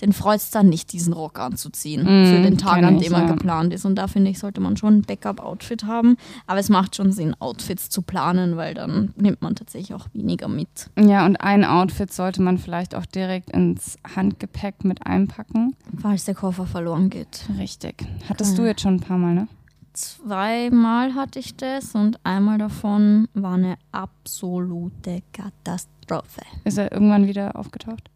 den 0.00 0.12
freut 0.12 0.40
es 0.40 0.50
dann 0.50 0.68
nicht, 0.68 0.92
diesen 0.92 1.12
Rock 1.12 1.38
anzuziehen 1.38 2.02
mm, 2.02 2.26
für 2.26 2.42
den 2.42 2.58
Tag, 2.58 2.82
an 2.82 2.98
dem 2.98 3.12
er 3.12 3.20
ja. 3.20 3.26
geplant 3.26 3.72
ist. 3.72 3.84
Und 3.84 3.96
da 3.96 4.08
finde 4.08 4.30
ich, 4.30 4.38
sollte 4.38 4.60
man 4.60 4.76
schon 4.76 4.98
ein 4.98 5.02
Backup-Outfit 5.02 5.84
haben. 5.84 6.16
Aber 6.46 6.58
es 6.58 6.68
macht 6.68 6.96
schon 6.96 7.12
Sinn, 7.12 7.34
Outfits 7.38 7.88
zu 7.88 8.02
planen, 8.02 8.56
weil 8.56 8.74
dann 8.74 9.12
nimmt 9.16 9.42
man 9.42 9.54
tatsächlich 9.54 9.94
auch 9.94 10.08
weniger 10.12 10.48
mit. 10.48 10.90
Ja, 10.98 11.24
und 11.24 11.36
ein 11.36 11.64
Outfit 11.64 12.12
sollte 12.12 12.42
man 12.42 12.58
vielleicht 12.58 12.94
auch 12.94 13.06
direkt 13.06 13.50
ins 13.50 13.96
Handgepäck 14.16 14.84
mit 14.84 15.06
einpacken. 15.06 15.76
Falls 16.00 16.24
der 16.24 16.34
Koffer 16.34 16.66
verloren 16.66 17.10
geht. 17.10 17.44
Richtig. 17.58 18.04
Hattest 18.28 18.52
ja. 18.52 18.56
du 18.56 18.68
jetzt 18.68 18.82
schon 18.82 18.94
ein 18.94 19.00
paar 19.00 19.18
Mal, 19.18 19.34
ne? 19.34 19.48
Zweimal 19.94 21.14
hatte 21.14 21.38
ich 21.38 21.54
das 21.54 21.94
und 21.94 22.18
einmal 22.24 22.58
davon 22.58 23.28
war 23.32 23.54
eine 23.54 23.76
absolute 23.92 25.22
Katastrophe. 25.32 26.40
Ist 26.64 26.78
er 26.78 26.90
irgendwann 26.90 27.28
wieder 27.28 27.54
aufgetaucht? 27.54 28.10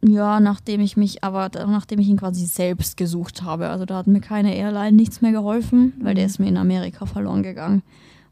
Ja, 0.00 0.38
nachdem 0.38 0.80
ich 0.80 0.96
mich, 0.96 1.24
aber 1.24 1.50
nachdem 1.66 1.98
ich 1.98 2.08
ihn 2.08 2.18
quasi 2.18 2.46
selbst 2.46 2.96
gesucht 2.96 3.42
habe. 3.42 3.68
Also 3.68 3.84
da 3.84 3.96
hat 3.96 4.06
mir 4.06 4.20
keine 4.20 4.54
Airline 4.54 4.92
nichts 4.92 5.20
mehr 5.20 5.32
geholfen, 5.32 5.92
weil 6.00 6.14
der 6.14 6.24
mhm. 6.24 6.30
ist 6.30 6.38
mir 6.38 6.48
in 6.48 6.56
Amerika 6.56 7.06
verloren 7.06 7.42
gegangen. 7.42 7.82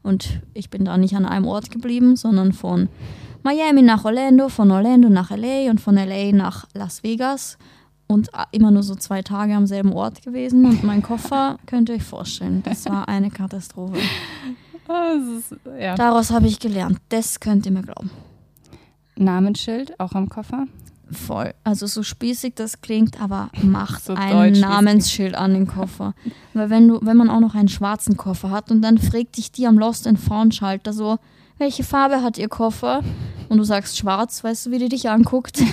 Und 0.01 0.39
ich 0.53 0.69
bin 0.69 0.85
da 0.85 0.97
nicht 0.97 1.15
an 1.15 1.25
einem 1.25 1.45
Ort 1.45 1.69
geblieben, 1.69 2.15
sondern 2.15 2.53
von 2.53 2.87
Miami 3.43 3.81
nach 3.81 4.05
Orlando, 4.05 4.47
von 4.47 4.71
Orlando 4.71 5.09
nach 5.09 5.31
LA 5.31 5.69
und 5.69 5.81
von 5.81 5.95
LA 5.95 6.31
nach 6.31 6.67
Las 6.73 7.03
Vegas 7.03 7.57
und 8.07 8.29
immer 8.51 8.71
nur 8.71 8.83
so 8.83 8.95
zwei 8.95 9.21
Tage 9.21 9.53
am 9.53 9.67
selben 9.67 9.91
Ort 9.91 10.21
gewesen. 10.21 10.65
Und 10.65 10.83
mein 10.83 11.01
Koffer, 11.01 11.57
könnt 11.65 11.89
ihr 11.89 11.95
euch 11.95 12.03
vorstellen, 12.03 12.63
das 12.63 12.85
war 12.85 13.07
eine 13.09 13.29
Katastrophe. 13.29 13.97
Ist, 15.37 15.53
ja. 15.77 15.95
Daraus 15.95 16.31
habe 16.31 16.47
ich 16.47 16.59
gelernt, 16.59 16.99
das 17.09 17.41
könnt 17.41 17.65
ihr 17.65 17.73
mir 17.73 17.81
glauben. 17.81 18.09
Namensschild 19.17 19.99
auch 19.99 20.13
am 20.13 20.29
Koffer? 20.29 20.65
Voll. 21.11 21.53
Also 21.63 21.87
so 21.87 22.03
spießig 22.03 22.55
das 22.55 22.81
klingt, 22.81 23.21
aber 23.21 23.49
macht 23.63 24.03
so 24.03 24.13
ein 24.13 24.53
Namensschild 24.53 25.35
an 25.35 25.53
den 25.53 25.67
Koffer. 25.67 26.13
Weil 26.53 26.69
wenn 26.69 26.87
du, 26.87 26.99
wenn 27.01 27.17
man 27.17 27.29
auch 27.29 27.39
noch 27.39 27.55
einen 27.55 27.69
schwarzen 27.69 28.17
Koffer 28.17 28.51
hat 28.51 28.71
und 28.71 28.81
dann 28.81 28.97
fragt 28.97 29.37
dich 29.37 29.51
die 29.51 29.67
am 29.67 29.77
Lost 29.77 30.05
and 30.05 30.19
Found 30.19 30.55
Schalter 30.55 30.91
so, 30.91 31.17
welche 31.57 31.83
Farbe 31.83 32.21
hat 32.21 32.37
ihr 32.37 32.49
Koffer? 32.49 33.03
Und 33.49 33.57
du 33.57 33.63
sagst 33.63 33.97
schwarz, 33.97 34.43
weißt 34.43 34.65
du, 34.65 34.71
wie 34.71 34.79
die 34.79 34.89
dich 34.89 35.09
anguckt? 35.09 35.61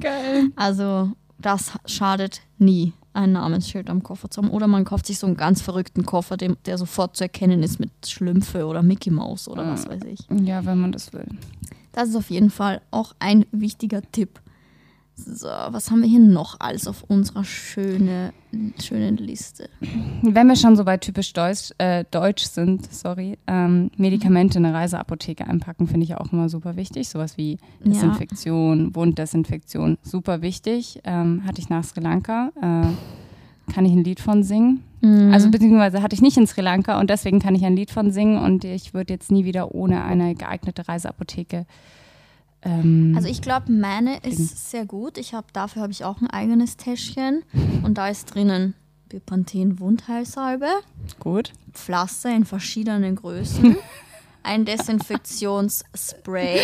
Geil. 0.00 0.50
Also 0.56 1.12
das 1.38 1.72
schadet 1.86 2.42
nie, 2.58 2.92
ein 3.12 3.32
Namensschild 3.32 3.88
am 3.88 4.02
Koffer 4.02 4.30
zu 4.30 4.42
haben. 4.42 4.50
Oder 4.50 4.66
man 4.66 4.84
kauft 4.84 5.06
sich 5.06 5.18
so 5.18 5.26
einen 5.26 5.36
ganz 5.36 5.62
verrückten 5.62 6.04
Koffer, 6.04 6.36
dem, 6.36 6.56
der 6.66 6.78
sofort 6.78 7.16
zu 7.16 7.24
erkennen 7.24 7.62
ist 7.62 7.80
mit 7.80 7.90
Schlümpfe 8.06 8.66
oder 8.66 8.82
Mickey 8.82 9.10
Mouse 9.10 9.48
oder 9.48 9.66
was 9.66 9.88
weiß 9.88 10.02
ich. 10.04 10.20
Ja, 10.44 10.64
wenn 10.64 10.80
man 10.80 10.92
das 10.92 11.12
will. 11.12 11.26
Das 11.96 12.10
ist 12.10 12.16
auf 12.16 12.28
jeden 12.28 12.50
Fall 12.50 12.82
auch 12.90 13.14
ein 13.20 13.46
wichtiger 13.52 14.02
Tipp. 14.12 14.38
So, 15.14 15.48
was 15.48 15.90
haben 15.90 16.02
wir 16.02 16.08
hier 16.08 16.20
noch 16.20 16.60
alles 16.60 16.86
auf 16.86 17.04
unserer 17.04 17.42
schöne, 17.42 18.34
schönen 18.78 19.16
Liste? 19.16 19.70
Wenn 20.20 20.46
wir 20.46 20.56
schon 20.56 20.76
so 20.76 20.84
bei 20.84 20.98
typisch 20.98 21.32
Deutsch, 21.32 21.70
äh, 21.78 22.04
Deutsch 22.10 22.44
sind, 22.44 22.92
sorry, 22.92 23.38
ähm, 23.46 23.90
Medikamente 23.96 24.58
in 24.58 24.66
eine 24.66 24.74
Reiseapotheke 24.74 25.46
einpacken, 25.46 25.86
finde 25.86 26.04
ich 26.04 26.14
auch 26.16 26.34
immer 26.34 26.50
super 26.50 26.76
wichtig. 26.76 27.08
Sowas 27.08 27.38
wie 27.38 27.56
Desinfektion, 27.82 28.88
ja. 28.88 28.94
Wunddesinfektion, 28.94 29.96
super 30.02 30.42
wichtig. 30.42 31.00
Ähm, 31.04 31.46
hatte 31.46 31.62
ich 31.62 31.70
nach 31.70 31.82
Sri 31.82 32.02
Lanka. 32.02 32.52
Äh, 32.60 33.25
kann 33.72 33.84
ich 33.84 33.92
ein 33.92 34.04
Lied 34.04 34.20
von 34.20 34.42
singen? 34.42 34.82
Mhm. 35.00 35.32
Also 35.32 35.50
beziehungsweise 35.50 36.02
hatte 36.02 36.14
ich 36.14 36.22
nicht 36.22 36.36
in 36.36 36.46
Sri 36.46 36.60
Lanka 36.60 36.98
und 37.00 37.10
deswegen 37.10 37.40
kann 37.40 37.54
ich 37.54 37.64
ein 37.64 37.76
Lied 37.76 37.90
von 37.90 38.10
singen 38.10 38.38
und 38.38 38.64
ich 38.64 38.94
würde 38.94 39.12
jetzt 39.14 39.30
nie 39.30 39.44
wieder 39.44 39.74
ohne 39.74 40.04
eine 40.04 40.34
geeignete 40.34 40.88
Reiseapotheke 40.88 41.66
ähm, 42.62 43.12
also 43.14 43.28
ich 43.28 43.42
glaube, 43.42 43.70
meine 43.70 44.18
ist 44.18 44.70
sehr 44.70 44.86
gut. 44.86 45.18
Ich 45.18 45.34
habe 45.34 45.46
dafür 45.52 45.82
habe 45.82 45.92
ich 45.92 46.04
auch 46.04 46.20
ein 46.20 46.28
eigenes 46.28 46.76
Täschchen 46.76 47.42
und 47.84 47.96
da 47.96 48.08
ist 48.08 48.34
drinnen 48.34 48.74
Bepanthen 49.08 49.78
Wundheilsalbe. 49.78 50.68
Gut. 51.20 51.52
Pflaster 51.72 52.34
in 52.34 52.44
verschiedenen 52.44 53.14
Größen. 53.14 53.76
ein 54.42 54.64
Desinfektionsspray, 54.64 56.60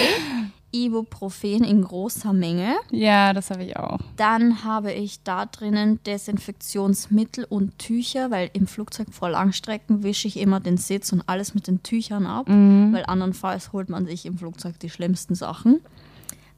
Ibuprofen 0.73 1.65
in 1.65 1.83
großer 1.83 2.33
Menge. 2.33 2.77
Ja, 2.91 3.33
das 3.33 3.51
habe 3.51 3.65
ich 3.65 3.77
auch. 3.77 3.99
Dann 4.17 4.65
habe 4.65 4.93
ich 4.93 5.23
da 5.23 5.47
drinnen 5.47 6.03
Desinfektionsmittel 6.05 7.45
und 7.45 7.79
Tücher, 7.79 8.31
weil 8.31 8.51
im 8.55 8.67
Flugzeug 8.67 9.09
vor 9.13 9.31
Langstrecken 9.31 10.03
wische 10.03 10.29
ich 10.29 10.39
immer 10.39 10.61
den 10.61 10.79
Sitz 10.79 11.13
und 11.13 11.23
alles 11.27 11.55
mit 11.55 11.67
den 11.67 11.83
Tüchern 11.83 12.27
ab, 12.27 12.49
mhm. 12.49 12.93
weil 12.93 13.05
andernfalls 13.07 13.73
holt 13.73 13.89
man 13.89 14.07
sich 14.07 14.27
im 14.27 14.39
Flugzeug 14.39 14.79
die 14.81 14.91
schlimmsten 14.91 15.35
Sachen. 15.35 15.81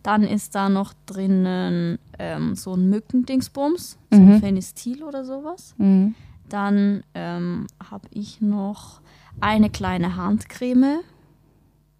Dann 0.03 0.23
ist 0.23 0.55
da 0.55 0.69
noch 0.69 0.93
drinnen 1.07 1.99
ähm, 2.19 2.55
so 2.55 2.75
ein 2.75 2.91
Mückendingsbums, 2.91 3.99
so 4.11 4.17
ein 4.17 4.35
mhm. 4.35 4.41
Phenistil 4.41 5.03
oder 5.03 5.25
sowas. 5.25 5.75
Mhm. 5.79 6.15
Dann 6.49 7.03
ähm, 7.15 7.67
habe 7.91 8.07
ich 8.11 8.41
noch 8.41 9.01
eine 9.41 9.71
kleine 9.71 10.17
Handcreme 10.17 11.01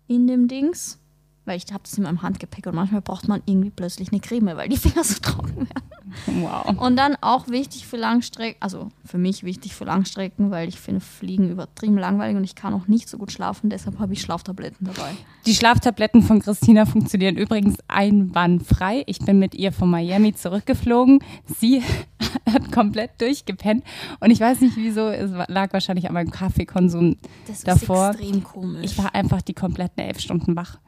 in 0.07 0.27
dem 0.27 0.49
Dings 0.49 1.01
weil 1.45 1.59
ich 1.59 1.73
habe 1.73 1.83
das 1.85 1.97
in 1.99 2.05
meinem 2.05 2.23
Handgepäck 2.23 2.67
und 2.67 2.75
manchmal 2.75 3.03
braucht 3.03 3.29
man 3.29 3.43
irgendwie 3.47 3.71
plötzlich 3.71 4.11
eine 4.13 4.21
Creme, 4.21 4.57
weil 4.57 4.69
die 4.69 4.77
Finger 4.85 5.05
so 5.05 5.21
trocken 5.21 5.57
werden. 5.57 5.95
Wow. 6.27 6.79
Und 6.81 6.97
dann 6.97 7.17
auch 7.21 7.49
wichtig 7.49 7.87
für 7.87 7.97
Langstrecken, 7.97 8.61
also 8.61 8.89
für 9.05 9.19
mich 9.19 9.43
wichtig 9.43 9.75
für 9.75 9.85
Langstrecken, 9.85 10.51
weil 10.51 10.69
ich 10.69 10.79
finde 10.79 11.01
Fliegen 11.01 11.51
übertrieben 11.51 11.99
langweilig 11.99 12.37
und 12.37 12.45
ich 12.45 12.55
kann 12.55 12.73
auch 12.75 12.87
nicht 12.87 13.09
so 13.09 13.19
gut 13.19 13.33
schlafen, 13.33 13.71
deshalb 13.71 13.99
habe 13.99 14.13
ich 14.13 14.21
Schlaftabletten 14.21 14.87
dabei. 14.87 15.11
Die 15.47 15.55
Schlaftabletten 15.55 16.23
von 16.23 16.41
Christina 16.41 16.87
funktionieren 16.87 17.37
übrigens 17.37 17.77
einwandfrei. 17.89 19.03
Ich 19.07 19.19
bin 19.19 19.39
mit 19.39 19.55
ihr 19.55 19.73
von 19.73 19.91
Miami 19.91 20.35
zurückgeflogen. 20.35 21.19
Sie 21.59 21.83
hat 22.51 22.73
komplett 22.73 23.21
durchgepennt 23.21 23.85
und 24.21 24.31
ich 24.31 24.41
weiß 24.41 24.61
nicht 24.61 24.77
wieso, 24.77 25.09
es 25.09 25.31
lag 25.49 25.73
wahrscheinlich 25.73 26.07
an 26.07 26.15
meinem 26.15 26.31
Kaffeekonsum 26.31 27.17
das 27.47 27.59
ist 27.59 27.69
davor. 27.69 28.11
extrem 28.11 28.43
komisch. 28.45 28.85
Ich 28.85 28.99
war 28.99 29.15
einfach 29.15 29.43
die 29.43 29.55
kompletten 29.55 30.03
elf 30.03 30.21
Stunden 30.21 30.57
wach. 30.57 30.79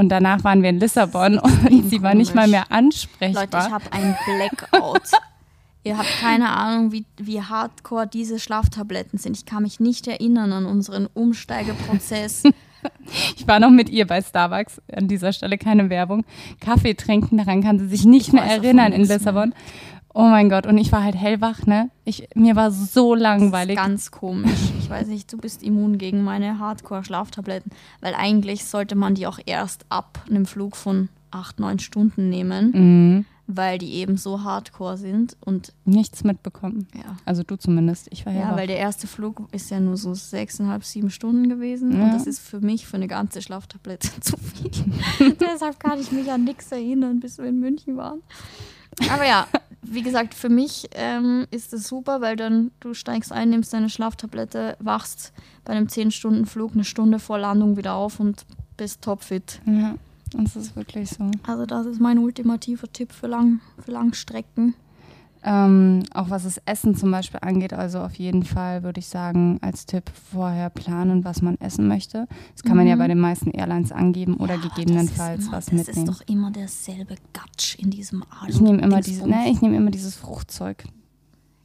Und 0.00 0.08
danach 0.08 0.44
waren 0.44 0.62
wir 0.62 0.70
in 0.70 0.80
Lissabon 0.80 1.38
und 1.70 1.90
sie 1.90 2.00
war 2.00 2.14
nicht 2.14 2.34
mal 2.34 2.48
mehr 2.48 2.72
ansprechbar. 2.72 3.44
Leute, 3.44 3.58
ich 3.58 3.70
habe 3.70 3.92
einen 3.92 4.16
Blackout. 4.24 5.02
Ihr 5.84 5.98
habt 5.98 6.08
keine 6.20 6.48
Ahnung, 6.48 6.90
wie, 6.90 7.04
wie 7.18 7.42
hardcore 7.42 8.06
diese 8.06 8.38
Schlaftabletten 8.38 9.18
sind. 9.18 9.36
Ich 9.36 9.44
kann 9.44 9.62
mich 9.62 9.78
nicht 9.78 10.08
erinnern 10.08 10.52
an 10.54 10.64
unseren 10.64 11.06
Umsteigeprozess. 11.06 12.44
Ich 13.36 13.46
war 13.46 13.60
noch 13.60 13.68
mit 13.68 13.90
ihr 13.90 14.06
bei 14.06 14.22
Starbucks, 14.22 14.80
an 14.90 15.06
dieser 15.06 15.34
Stelle 15.34 15.58
keine 15.58 15.90
Werbung. 15.90 16.24
Kaffee 16.60 16.94
trinken, 16.94 17.36
daran 17.36 17.62
kann 17.62 17.78
sie 17.78 17.86
sich 17.86 18.06
nicht 18.06 18.28
ich 18.28 18.32
mehr 18.32 18.44
erinnern 18.44 18.92
in 18.92 19.04
Lissabon. 19.04 19.50
Mehr. 19.50 19.58
Oh 20.12 20.22
mein 20.22 20.48
Gott, 20.48 20.66
und 20.66 20.76
ich 20.76 20.90
war 20.90 21.04
halt 21.04 21.14
hellwach, 21.14 21.66
ne? 21.66 21.90
Ich, 22.04 22.28
mir 22.34 22.56
war 22.56 22.72
so 22.72 23.14
langweilig. 23.14 23.76
ganz 23.76 24.10
komisch. 24.10 24.72
Ich 24.80 24.90
weiß 24.90 25.06
nicht, 25.06 25.32
du 25.32 25.38
bist 25.38 25.62
immun 25.62 25.98
gegen 25.98 26.24
meine 26.24 26.58
Hardcore-Schlaftabletten, 26.58 27.70
weil 28.00 28.14
eigentlich 28.14 28.64
sollte 28.64 28.96
man 28.96 29.14
die 29.14 29.28
auch 29.28 29.38
erst 29.46 29.86
ab 29.88 30.24
einem 30.28 30.46
Flug 30.46 30.76
von 30.76 31.08
acht, 31.30 31.60
neun 31.60 31.78
Stunden 31.78 32.28
nehmen, 32.28 32.70
mhm. 32.72 33.24
weil 33.46 33.78
die 33.78 33.92
eben 33.94 34.16
so 34.16 34.42
hardcore 34.42 34.96
sind 34.96 35.36
und 35.44 35.72
nichts 35.84 36.24
mitbekommen. 36.24 36.88
Ja. 36.94 37.16
Also 37.24 37.44
du 37.44 37.56
zumindest. 37.56 38.08
Ich 38.10 38.26
war 38.26 38.32
hellwach. 38.32 38.50
Ja, 38.50 38.56
weil 38.56 38.66
der 38.66 38.78
erste 38.78 39.06
Flug 39.06 39.46
ist 39.52 39.70
ja 39.70 39.78
nur 39.78 39.96
so 39.96 40.14
sechseinhalb, 40.14 40.84
sieben 40.84 41.10
Stunden 41.10 41.48
gewesen 41.48 41.96
ja. 41.96 42.04
und 42.04 42.14
das 42.14 42.26
ist 42.26 42.40
für 42.40 42.60
mich 42.60 42.86
für 42.86 42.96
eine 42.96 43.06
ganze 43.06 43.42
Schlaftablette 43.42 44.08
zu 44.20 44.36
viel. 44.36 44.70
Deshalb 45.40 45.78
kann 45.78 46.00
ich 46.00 46.10
mich 46.10 46.32
an 46.32 46.42
nichts 46.42 46.72
erinnern, 46.72 47.20
bis 47.20 47.38
wir 47.38 47.46
in 47.46 47.60
München 47.60 47.96
waren. 47.96 48.22
Aber 49.08 49.26
ja, 49.26 49.46
wie 49.82 50.02
gesagt, 50.02 50.34
für 50.34 50.48
mich 50.48 50.88
ähm, 50.94 51.46
ist 51.50 51.72
es 51.72 51.88
super, 51.88 52.20
weil 52.20 52.36
dann 52.36 52.70
du 52.80 52.94
steigst 52.94 53.32
ein, 53.32 53.50
nimmst 53.50 53.72
deine 53.72 53.90
Schlaftablette, 53.90 54.76
wachst 54.78 55.32
bei 55.64 55.72
einem 55.72 55.86
10-Stunden-Flug 55.86 56.74
eine 56.74 56.84
Stunde 56.84 57.18
vor 57.18 57.38
Landung 57.38 57.76
wieder 57.76 57.94
auf 57.94 58.20
und 58.20 58.44
bist 58.76 59.02
topfit. 59.02 59.60
Ja, 59.66 59.94
das 60.32 60.56
ist 60.56 60.76
wirklich 60.76 61.10
so. 61.10 61.30
Also 61.46 61.66
das 61.66 61.86
ist 61.86 62.00
mein 62.00 62.18
ultimativer 62.18 62.92
Tipp 62.92 63.12
für, 63.12 63.26
Lang, 63.26 63.60
für 63.84 63.90
Langstrecken. 63.90 64.74
Ähm, 65.42 66.02
auch 66.12 66.28
was 66.28 66.42
das 66.44 66.60
Essen 66.66 66.94
zum 66.94 67.10
Beispiel 67.10 67.40
angeht, 67.42 67.72
also 67.72 68.00
auf 68.00 68.14
jeden 68.16 68.42
Fall 68.42 68.82
würde 68.82 69.00
ich 69.00 69.06
sagen, 69.06 69.58
als 69.62 69.86
Tipp 69.86 70.10
vorher 70.30 70.68
planen, 70.68 71.24
was 71.24 71.40
man 71.40 71.58
essen 71.60 71.88
möchte. 71.88 72.26
Das 72.52 72.62
kann 72.62 72.72
mhm. 72.72 72.78
man 72.78 72.86
ja 72.88 72.96
mhm. 72.96 72.98
bei 72.98 73.08
den 73.08 73.20
meisten 73.20 73.50
Airlines 73.50 73.90
angeben 73.90 74.36
oder 74.36 74.56
ja, 74.56 74.60
gegebenenfalls 74.60 75.44
immer, 75.44 75.52
was 75.52 75.72
mitnehmen. 75.72 75.86
Das 75.86 75.96
ist 75.96 76.08
doch 76.08 76.28
immer 76.28 76.50
derselbe 76.50 77.14
Gatsch 77.32 77.76
in 77.78 77.90
diesem 77.90 78.22
Alu. 78.24 78.50
Ich 78.50 78.60
nehme 78.60 78.82
immer, 78.82 79.00
diese, 79.00 79.26
ne, 79.26 79.56
nehm 79.60 79.74
immer 79.74 79.90
dieses 79.90 80.14
Fruchtzeug. 80.14 80.84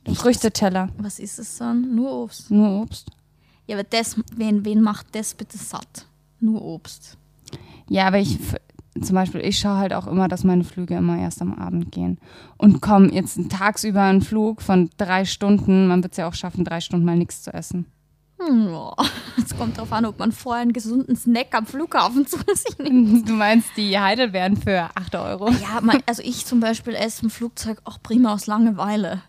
Echt? 0.05 0.17
Früchteteller. 0.17 0.89
Was 0.98 1.20
ist 1.20 1.39
es 1.39 1.58
dann? 1.58 1.96
Nur 1.96 2.24
Obst? 2.24 2.51
Nur 2.51 2.82
Obst. 2.82 3.10
Ja, 3.67 3.75
aber 3.75 3.84
das, 3.84 4.15
wen, 4.36 4.63
wen 4.63 4.82
macht 4.82 5.08
das 5.13 5.34
bitte 5.34 5.58
satt? 5.58 6.05
Nur 6.39 6.63
Obst. 6.63 7.17
Ja, 7.89 8.08
aber 8.08 8.20
ich, 8.20 8.38
zum 9.02 9.16
Beispiel, 9.16 9.42
ich 9.42 9.60
schaue 9.60 9.78
halt 9.78 9.94
auch 9.94 10.08
immer, 10.08 10.28
dass 10.28 10.44
meine 10.44 10.64
Flüge 10.64 10.96
immer 10.96 11.18
erst 11.18 11.42
am 11.42 11.54
Abend 11.54 11.92
gehen. 11.92 12.18
Und 12.58 12.82
komm, 12.82 13.10
jetzt 13.10 13.38
tagsüber 13.50 14.04
ein 14.04 14.22
Flug 14.22 14.62
von 14.62 14.90
drei 14.98 15.25
Stunden, 15.25 15.88
man 15.88 16.02
wird 16.02 16.14
es 16.14 16.18
ja 16.18 16.28
auch 16.28 16.34
schaffen, 16.34 16.64
drei 16.64 16.80
Stunden 16.80 17.06
mal 17.06 17.18
nichts 17.18 17.44
zu 17.44 17.54
essen. 17.54 17.86
Hm, 18.40 18.70
Es 19.38 19.56
kommt 19.58 19.78
darauf 19.78 19.92
an, 19.94 20.06
ob 20.06 20.20
man 20.20 20.32
vorher 20.32 20.62
einen 20.62 20.74
gesunden 20.74 21.16
Snack 21.16 21.48
am 21.56 21.66
Flughafen 21.66 22.25
zu 22.28 22.38
sich 22.38 22.78
nimmt. 22.80 23.28
Du 23.28 23.34
meinst, 23.34 23.70
die 23.78 23.98
Heidelbeeren 23.98 24.58
für 24.58 24.90
8 24.96 25.16
Euro? 25.16 25.50
Ja, 25.52 25.80
mein, 25.82 26.02
also 26.06 26.22
ich 26.22 26.46
zum 26.46 26.60
Beispiel 26.60 26.96
esse 26.96 27.24
im 27.24 27.30
Flugzeug 27.30 27.82
auch 27.86 28.02
prima 28.02 28.34
aus 28.34 28.46
Langeweile. 28.48 29.22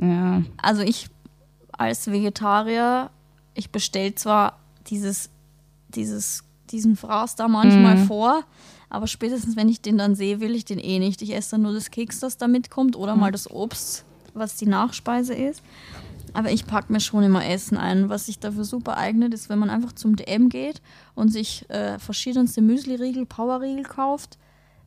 Ja. 0.00 0.42
Also 0.62 0.82
ich 0.82 1.08
als 1.72 2.10
Vegetarier, 2.10 3.10
ich 3.54 3.70
bestelle 3.70 4.14
zwar 4.14 4.58
dieses, 4.86 5.30
dieses, 5.88 6.42
diesen 6.70 6.96
Fraß 6.96 7.36
da 7.36 7.48
manchmal 7.48 7.96
mhm. 7.96 8.06
vor, 8.06 8.44
aber 8.90 9.06
spätestens, 9.06 9.56
wenn 9.56 9.68
ich 9.68 9.80
den 9.80 9.96
dann 9.96 10.14
sehe, 10.14 10.40
will 10.40 10.54
ich 10.54 10.64
den 10.64 10.78
eh 10.78 10.98
nicht. 10.98 11.22
Ich 11.22 11.34
esse 11.34 11.52
dann 11.52 11.62
nur 11.62 11.72
das 11.72 11.90
Keks, 11.90 12.18
das 12.20 12.36
da 12.36 12.48
mitkommt 12.48 12.96
oder 12.96 13.14
mhm. 13.14 13.20
mal 13.20 13.32
das 13.32 13.50
Obst, 13.50 14.04
was 14.34 14.56
die 14.56 14.66
Nachspeise 14.66 15.32
ist. 15.32 15.62
Aber 16.32 16.50
ich 16.50 16.66
packe 16.66 16.92
mir 16.92 17.00
schon 17.00 17.22
immer 17.22 17.44
Essen 17.44 17.76
ein. 17.76 18.08
Was 18.08 18.26
sich 18.26 18.38
dafür 18.38 18.64
super 18.64 18.96
eignet, 18.96 19.32
ist, 19.32 19.48
wenn 19.48 19.58
man 19.58 19.70
einfach 19.70 19.92
zum 19.92 20.16
DM 20.16 20.48
geht 20.48 20.82
und 21.14 21.28
sich 21.28 21.68
äh, 21.70 21.98
verschiedenste 21.98 22.62
Müsli-Riegel, 22.62 23.26
Power-Riegel 23.26 23.84
kauft. 23.84 24.38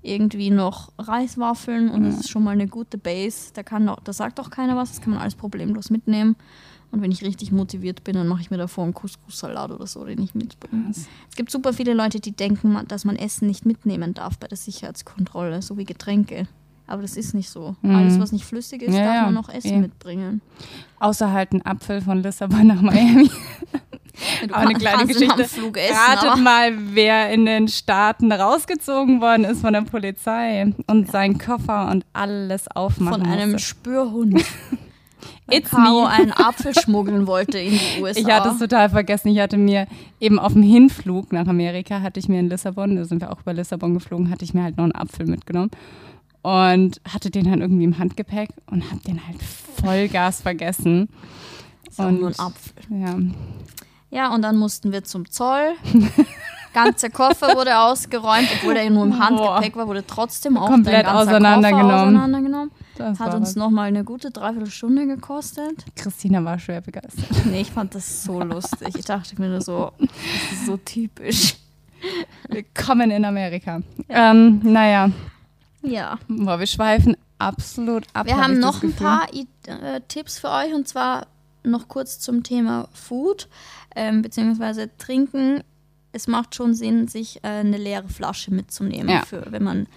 Irgendwie 0.02 0.50
noch 0.50 0.92
Reiswaffeln 0.98 1.90
und 1.90 2.04
das 2.04 2.20
ist 2.20 2.30
schon 2.30 2.44
mal 2.44 2.52
eine 2.52 2.68
gute 2.68 2.98
Base. 2.98 3.52
Da, 3.54 3.64
kann 3.64 3.88
auch, 3.88 4.02
da 4.02 4.12
sagt 4.12 4.38
auch 4.42 4.50
keiner 4.50 4.76
was, 4.76 4.90
das 4.90 5.02
kann 5.02 5.12
man 5.12 5.22
alles 5.22 5.36
problemlos 5.36 5.90
mitnehmen. 5.90 6.36
Und 6.94 7.02
wenn 7.02 7.12
ich 7.12 7.24
richtig 7.24 7.52
motiviert 7.52 8.04
bin, 8.04 8.14
dann 8.14 8.28
mache 8.28 8.42
ich 8.42 8.52
mir 8.52 8.58
davor 8.58 8.84
einen 8.84 8.94
Couscous-Salat 8.94 9.72
oder 9.72 9.88
so, 9.88 10.06
den 10.06 10.22
ich 10.22 10.36
mitbringe. 10.36 10.92
Es 10.92 11.36
gibt 11.36 11.50
super 11.50 11.74
viele 11.74 11.96
Leute, 11.96 12.20
die 12.20 12.34
denken, 12.34 12.78
dass 12.88 13.04
man 13.04 13.16
Essen 13.16 13.48
nicht 13.48 13.66
mitnehmen 13.66 14.14
darf 14.14 14.38
bei 14.38 14.48
der 14.48 14.60
Sicherheitskontrolle, 14.60 15.64
so 15.64 15.76
wie 15.80 15.86
Getränke. 15.86 16.48
Aber 16.86 17.02
das 17.02 17.18
ist 17.18 17.34
nicht 17.34 17.50
so. 17.50 17.76
Mhm. 17.82 17.96
Alles, 17.96 18.20
was 18.20 18.32
nicht 18.32 18.46
flüssig 18.46 18.84
ist, 18.84 18.94
ja, 18.94 19.06
darf 19.06 19.26
man 19.26 19.34
noch 19.34 19.50
Essen 19.50 19.72
ja. 19.72 19.80
mitbringen. 19.80 20.42
Außer 21.00 21.32
halt 21.32 21.54
ein 21.54 21.66
Apfel 21.66 22.00
von 22.00 22.22
Lissabon 22.22 22.68
nach 22.68 22.82
Miami. 22.82 23.32
auch 24.52 24.58
eine 24.58 24.76
kleine 24.76 25.08
Geschichte. 25.08 25.42
Essen, 25.42 25.74
Ratet 25.74 26.44
mal, 26.44 26.74
wer 26.94 27.32
in 27.32 27.48
den 27.48 27.70
Staaten 27.70 28.32
rausgezogen 28.32 29.20
worden 29.20 29.46
ist 29.46 29.62
von 29.62 29.74
der 29.74 29.82
Polizei 29.82 30.72
und 30.86 31.08
ja. 31.08 31.12
seinen 31.12 31.40
Koffer 31.40 31.90
und 31.90 32.06
alles 32.14 32.68
aufmachen 32.68 33.24
Von 33.24 33.32
einem 33.32 33.54
musste. 33.54 33.68
Spürhund. 33.68 34.46
It's 35.50 35.70
Caro 35.70 36.06
einen 36.06 36.32
Apfel 36.32 36.74
schmuggeln 36.80 37.28
wollte 37.28 37.60
in 37.60 37.74
die 37.74 38.02
USA. 38.02 38.20
Ich 38.20 38.26
hatte 38.28 38.50
es 38.50 38.60
total 38.60 38.90
vergessen. 38.90 39.30
Ich 39.30 39.40
hatte 39.40 39.58
mir 39.58 39.88
eben 40.20 40.40
auf 40.40 40.54
dem 40.54 40.64
Hinflug 40.64 41.34
nach 41.34 41.48
Amerika, 41.48 42.02
hatte 42.02 42.20
ich 42.20 42.30
mir 42.30 42.40
in 42.40 42.50
Lissabon, 42.50 42.96
da 42.96 43.06
sind 43.06 43.22
wir 43.22 43.32
auch 43.32 43.42
über 43.42 43.54
Lissabon 43.54 43.94
geflogen, 43.94 44.30
hatte 44.30 44.46
ich 44.46 44.54
mir 44.54 44.64
halt 44.64 44.78
noch 44.78 44.86
einen 44.86 44.96
Apfel 44.96 45.26
mitgenommen 45.26 45.72
und 46.42 47.02
hatte 47.08 47.30
den 47.30 47.46
dann 47.46 47.62
irgendwie 47.62 47.84
im 47.84 47.98
Handgepäck 47.98 48.50
und 48.70 48.90
habe 48.90 49.02
den 49.02 49.26
halt 49.28 49.38
Vollgas 49.42 50.42
vergessen. 50.42 51.10
Und 51.98 52.22
nur 52.22 52.30
ein 52.30 52.40
Apfel. 52.40 52.74
Ja. 52.90 53.16
Ja, 54.10 54.34
und 54.34 54.44
dann 54.44 54.58
mussten 54.58 54.92
wir 54.92 55.04
zum 55.04 55.30
Zoll. 55.30 55.74
ganze 56.74 57.10
Koffer 57.10 57.56
wurde 57.56 57.78
ausgeräumt, 57.78 58.48
obwohl 58.56 58.76
er 58.76 58.90
nur 58.90 59.04
im 59.04 59.20
Handgepäck 59.20 59.76
war, 59.76 59.88
wurde 59.88 60.06
trotzdem 60.06 60.58
auch 60.58 60.68
komplett 60.68 61.08
auseinandergenommen. 61.08 61.92
auseinandergenommen. 61.92 62.72
Das 62.98 63.20
Hat 63.20 63.34
uns 63.34 63.56
nochmal 63.56 63.88
eine 63.88 64.04
gute 64.04 64.30
Dreiviertelstunde 64.30 65.08
gekostet. 65.08 65.86
Christina 65.96 66.44
war 66.44 66.60
schwer 66.60 66.82
begeistert. 66.82 67.26
Nee, 67.46 67.62
ich 67.62 67.72
fand 67.72 67.96
das 67.96 68.24
so 68.24 68.42
lustig. 68.42 68.96
Ich 68.96 69.06
dachte 69.06 69.40
mir 69.42 69.50
nur 69.50 69.62
so, 69.62 69.92
das 70.00 70.52
ist 70.52 70.66
so 70.66 70.78
typisch. 70.78 71.56
Willkommen 72.50 73.10
in 73.12 73.26
Amerika. 73.26 73.82
Ja. 74.08 74.32
Ähm, 74.32 74.60
naja, 74.64 75.10
ja. 75.84 76.18
Boah, 76.28 76.60
wir 76.60 76.68
schweifen 76.68 77.18
absolut 77.38 78.06
ab. 78.14 78.26
Wir 78.26 78.38
haben 78.38 78.60
noch 78.60 78.84
ein 78.84 78.94
paar 78.94 79.28
äh, 79.34 80.00
Tipps 80.08 80.40
für 80.40 80.50
euch 80.50 80.74
und 80.74 80.88
zwar 80.88 81.28
noch 81.64 81.88
kurz 81.88 82.20
zum 82.20 82.44
Thema 82.44 82.88
Food 82.94 83.50
ähm, 83.96 84.22
bzw. 84.22 84.88
Trinken. 84.98 85.64
Es 86.14 86.28
macht 86.28 86.56
schon 86.56 86.74
Sinn, 86.74 87.08
sich 87.08 87.44
äh, 87.44 87.48
eine 87.48 87.78
leere 87.78 88.08
Flasche 88.08 88.54
mitzunehmen, 88.54 89.10
ja. 89.10 89.26
für, 89.26 89.52
wenn 89.52 89.64
man 89.64 89.88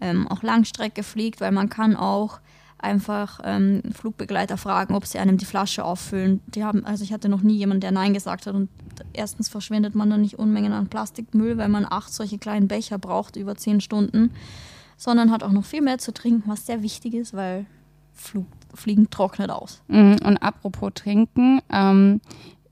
ähm, 0.00 0.26
auch 0.26 0.42
Langstrecke 0.42 1.02
fliegt, 1.02 1.40
weil 1.40 1.52
man 1.52 1.68
kann 1.68 1.96
auch 1.96 2.40
einfach 2.78 3.40
ähm, 3.44 3.82
Flugbegleiter 3.92 4.56
fragen, 4.56 4.94
ob 4.94 5.06
sie 5.06 5.18
einem 5.18 5.38
die 5.38 5.44
Flasche 5.44 5.84
auffüllen. 5.84 6.40
Die 6.46 6.64
haben, 6.64 6.84
also 6.84 7.04
ich 7.04 7.12
hatte 7.12 7.28
noch 7.28 7.42
nie 7.42 7.56
jemanden, 7.56 7.80
der 7.80 7.92
Nein 7.92 8.14
gesagt 8.14 8.46
hat. 8.46 8.54
Und 8.54 8.68
erstens 9.12 9.48
verschwendet 9.48 9.94
man 9.94 10.10
dann 10.10 10.22
nicht 10.22 10.38
Unmengen 10.38 10.72
an 10.72 10.88
Plastikmüll, 10.88 11.56
weil 11.56 11.68
man 11.68 11.86
acht 11.88 12.12
solche 12.12 12.38
kleinen 12.38 12.68
Becher 12.68 12.98
braucht 12.98 13.36
über 13.36 13.56
zehn 13.56 13.80
Stunden 13.80 14.30
sondern 14.96 15.30
hat 15.30 15.42
auch 15.42 15.52
noch 15.52 15.64
viel 15.64 15.82
mehr 15.82 15.98
zu 15.98 16.12
trinken, 16.12 16.48
was 16.48 16.66
sehr 16.66 16.82
wichtig 16.82 17.14
ist, 17.14 17.34
weil 17.34 17.66
Flug, 18.12 18.46
Fliegen 18.74 19.10
trocknet 19.10 19.50
aus. 19.50 19.82
Mhm. 19.88 20.16
Und 20.24 20.38
apropos 20.38 20.92
Trinken, 20.94 21.60
ähm, 21.70 22.20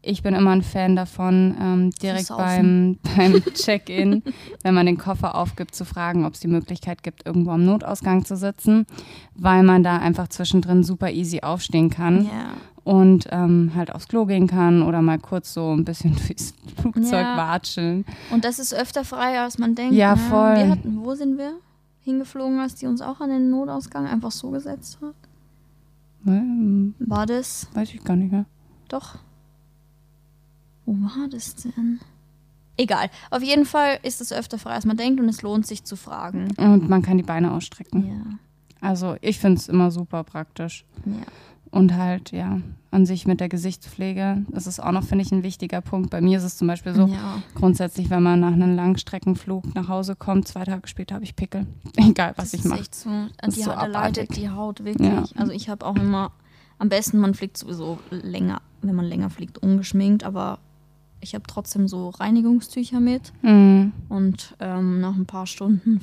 ich 0.05 0.23
bin 0.23 0.35
immer 0.35 0.51
ein 0.51 0.63
Fan 0.63 0.97
davon, 0.97 1.57
ähm, 1.61 1.91
direkt 1.91 2.29
beim, 2.29 2.99
beim 3.17 3.43
Check-in, 3.55 4.23
wenn 4.63 4.75
man 4.75 4.87
den 4.87 4.99
Koffer 4.99 5.35
aufgibt, 5.35 5.75
zu 5.75 5.85
fragen, 5.85 6.25
ob 6.25 6.35
es 6.35 6.41
die 6.41 6.49
Möglichkeit 6.49 7.03
gibt, 7.03 7.27
irgendwo 7.27 7.51
am 7.51 7.65
Notausgang 7.65 8.25
zu 8.25 8.37
sitzen, 8.37 8.87
weil 9.35 9.63
man 9.63 9.83
da 9.83 9.99
einfach 9.99 10.29
zwischendrin 10.29 10.85
super 10.85 11.11
easy 11.11 11.41
aufstehen 11.41 11.91
kann. 11.91 12.25
Yeah. 12.25 12.55
Und 12.85 13.29
ähm, 13.31 13.73
halt 13.75 13.95
aufs 13.95 14.09
Klo 14.09 14.27
gehen 14.27 14.47
kann 14.47 14.83
oder 14.83 15.01
mal 15.01 15.19
kurz 15.19 15.55
so 15.55 15.73
ein 15.73 15.87
bisschen 15.87 16.15
durchs 16.27 16.55
Flugzeug 16.81 17.13
ja. 17.13 17.37
watscheln. 17.37 18.05
Und 18.31 18.45
das 18.45 18.59
ist 18.59 18.75
öfter 18.75 19.05
freier, 19.05 19.45
als 19.45 19.57
man 19.59 19.75
denkt. 19.75 19.95
Ja, 19.95 20.15
ne? 20.15 20.21
voll. 20.21 20.57
Wir 20.57 20.69
hatten, 20.69 20.99
wo 21.03 21.15
sind 21.15 21.39
wir? 21.39 21.55
hingeflogen 22.05 22.61
hast, 22.61 22.83
die 22.83 22.87
uns 22.87 23.01
auch 23.01 23.21
an 23.21 23.31
den 23.31 23.51
Notausgang 23.51 24.07
einfach 24.07 24.31
so 24.31 24.51
gesetzt 24.51 24.99
hat? 25.03 25.15
Ähm, 26.27 26.95
war 26.99 27.27
das? 27.27 27.67
Weiß 27.73 27.93
ich 27.93 28.05
gar 28.05 28.17
nicht 28.17 28.31
mehr. 28.31 28.45
Doch. 28.89 29.17
Wo 30.87 30.93
war 30.93 31.29
das 31.29 31.55
denn? 31.55 32.01
Egal. 32.77 33.09
Auf 33.31 33.43
jeden 33.43 33.65
Fall 33.65 33.99
ist 34.03 34.21
es 34.21 34.33
öfter 34.33 34.59
frei, 34.59 34.71
als 34.73 34.85
man 34.85 34.97
denkt 34.97 35.21
und 35.21 35.29
es 35.29 35.43
lohnt 35.43 35.67
sich 35.67 35.85
zu 35.85 35.97
fragen. 35.97 36.53
Und 36.57 36.89
man 36.89 37.03
kann 37.03 37.17
die 37.17 37.23
Beine 37.23 37.53
ausstrecken. 37.53 38.07
Ja. 38.07 38.39
Also 38.81 39.17
ich 39.21 39.39
finde 39.39 39.59
es 39.59 39.69
immer 39.69 39.91
super 39.91 40.25
praktisch. 40.25 40.85
Ja. 41.07 41.23
Und 41.71 41.97
halt, 41.97 42.31
ja, 42.33 42.61
an 42.91 43.07
sich 43.07 43.27
mit 43.27 43.41
der 43.41 43.49
Gesichtspflege. 43.49 44.45
Das 44.49 44.69
ist 44.69 44.79
auch 44.79 44.93
noch, 44.93 45.03
finde 45.03 45.25
ich, 45.25 45.33
ein 45.33 45.43
wichtiger 45.43 45.81
Punkt. 45.81 46.11
Bei 46.11 46.21
mir 46.21 46.39
ist 46.39 46.45
es 46.45 46.57
zum 46.57 46.69
Beispiel 46.69 46.95
so, 46.95 47.07
ja. 47.07 47.43
grundsätzlich, 47.57 48.11
wenn 48.11 48.23
man 48.23 48.39
nach 48.39 48.53
einem 48.53 48.77
Langstreckenflug 48.77 49.75
nach 49.75 49.89
Hause 49.89 50.15
kommt, 50.15 50.47
zwei 50.47 50.65
Tage 50.65 50.87
später 50.87 51.17
habe 51.17 51.25
ich 51.25 51.35
Pickel. 51.35 51.67
Egal, 51.97 52.35
was 52.37 52.53
das 52.53 52.61
ich 52.61 52.65
mache. 52.65 52.85
So, 52.93 53.11
die 53.47 53.63
so 53.63 53.71
leidet 53.71 54.37
die 54.37 54.49
Haut 54.49 54.85
wirklich. 54.85 55.09
Ja. 55.09 55.25
Also 55.35 55.51
ich 55.51 55.69
habe 55.69 55.85
auch 55.85 55.97
immer, 55.97 56.31
am 56.79 56.89
besten, 56.89 57.19
man 57.19 57.35
fliegt 57.35 57.57
sowieso 57.57 57.99
länger, 58.11 58.63
wenn 58.83 58.95
man 58.95 59.07
länger 59.07 59.31
fliegt, 59.31 59.59
ungeschminkt, 59.59 60.23
aber 60.23 60.61
ich 61.25 61.35
habe 61.35 61.45
trotzdem 61.49 61.89
so 61.89 62.11
Reinigungstücher 62.11 63.01
mit. 63.01 63.33
Mhm. 63.43 63.93
Und 64.09 64.55
ähm, 64.61 65.01
nach 65.01 65.17
ein 65.17 65.27
paar 65.27 65.47
Stunden 65.47 66.01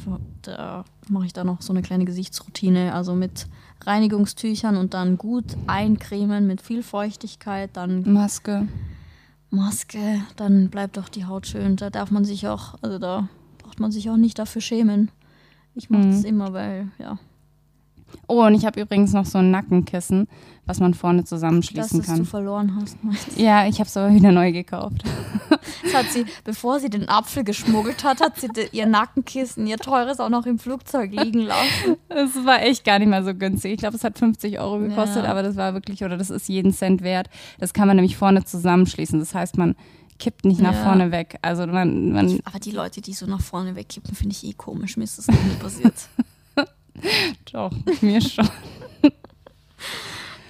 mache 1.07 1.25
ich 1.25 1.33
da 1.33 1.43
noch 1.43 1.61
so 1.61 1.71
eine 1.71 1.81
kleine 1.81 2.05
Gesichtsroutine, 2.05 2.93
also 2.93 3.13
mit 3.15 3.47
Reinigungstüchern 3.85 4.75
und 4.75 4.93
dann 4.93 5.17
gut 5.17 5.45
eincremen 5.67 6.47
mit 6.47 6.61
viel 6.61 6.83
Feuchtigkeit, 6.83 7.69
dann 7.73 8.11
Maske. 8.11 8.67
Maske, 9.51 10.21
dann 10.35 10.69
bleibt 10.69 10.97
doch 10.97 11.09
die 11.09 11.25
Haut 11.25 11.47
schön. 11.47 11.75
Da 11.75 11.89
darf 11.89 12.11
man 12.11 12.25
sich 12.25 12.47
auch, 12.47 12.75
also 12.81 12.99
da 12.99 13.29
braucht 13.59 13.79
man 13.79 13.91
sich 13.91 14.09
auch 14.09 14.17
nicht 14.17 14.39
dafür 14.39 14.61
schämen. 14.61 15.11
Ich 15.75 15.89
mache 15.89 16.03
mhm. 16.03 16.11
das 16.11 16.23
immer, 16.23 16.53
weil, 16.53 16.89
ja, 16.99 17.17
Oh, 18.31 18.45
und 18.45 18.55
ich 18.55 18.65
habe 18.65 18.79
übrigens 18.79 19.11
noch 19.11 19.25
so 19.25 19.39
ein 19.39 19.51
Nackenkissen, 19.51 20.29
was 20.65 20.79
man 20.79 20.93
vorne 20.93 21.25
zusammenschließen 21.25 21.99
das, 21.99 22.07
kann. 22.07 22.19
Das 22.19 22.25
du 22.25 22.31
verloren 22.31 22.77
hast, 22.79 23.03
meinst 23.03 23.35
du? 23.35 23.41
Ja, 23.41 23.67
ich 23.67 23.79
habe 23.79 23.89
es 23.89 23.97
aber 23.97 24.13
wieder 24.13 24.31
neu 24.31 24.53
gekauft. 24.53 25.03
Das 25.83 25.93
hat 25.93 26.05
sie, 26.11 26.25
bevor 26.45 26.79
sie 26.79 26.89
den 26.89 27.09
Apfel 27.09 27.43
geschmuggelt 27.43 28.03
hat, 28.03 28.21
hat 28.21 28.39
sie 28.39 28.47
ihr 28.71 28.85
Nackenkissen, 28.85 29.67
ihr 29.67 29.77
teures 29.77 30.19
auch 30.19 30.29
noch 30.29 30.45
im 30.45 30.57
Flugzeug 30.57 31.11
liegen 31.11 31.41
lassen. 31.41 31.97
Es 32.07 32.33
war 32.45 32.61
echt 32.61 32.85
gar 32.85 32.99
nicht 32.99 33.09
mal 33.09 33.23
so 33.23 33.35
günstig. 33.35 33.73
Ich 33.73 33.79
glaube, 33.79 33.97
es 33.97 34.03
hat 34.03 34.17
50 34.17 34.59
Euro 34.59 34.79
gekostet, 34.79 35.25
ja. 35.25 35.29
aber 35.29 35.43
das 35.43 35.57
war 35.57 35.73
wirklich, 35.73 36.03
oder 36.03 36.17
das 36.17 36.29
ist 36.29 36.47
jeden 36.47 36.71
Cent 36.71 37.01
wert. 37.01 37.29
Das 37.59 37.73
kann 37.73 37.87
man 37.87 37.97
nämlich 37.97 38.15
vorne 38.15 38.45
zusammenschließen. 38.45 39.19
Das 39.19 39.35
heißt, 39.35 39.57
man 39.57 39.75
kippt 40.19 40.45
nicht 40.45 40.61
nach 40.61 40.73
ja. 40.73 40.83
vorne 40.83 41.11
weg. 41.11 41.37
Also 41.41 41.67
man, 41.67 42.13
man 42.13 42.39
aber 42.45 42.59
die 42.59 42.71
Leute, 42.71 43.01
die 43.01 43.13
so 43.13 43.25
nach 43.25 43.41
vorne 43.41 43.75
wegkippen, 43.75 44.15
finde 44.15 44.33
ich 44.33 44.43
eh 44.45 44.53
komisch. 44.53 44.95
Mir 44.95 45.03
ist 45.03 45.17
das 45.17 45.27
noch 45.27 45.43
nie 45.43 45.55
passiert. 45.59 45.93
Doch, 47.51 47.71
mir 48.01 48.21
schon. 48.21 48.49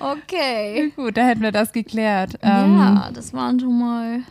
Okay. 0.02 0.92
Gut, 0.96 1.16
da 1.16 1.28
hätten 1.28 1.42
wir 1.42 1.52
das 1.52 1.72
geklärt. 1.72 2.40
Ja, 2.42 3.08
ähm, 3.08 3.14
das 3.14 3.34
waren 3.34 3.60
schon 3.60 3.80
mal 3.80 4.22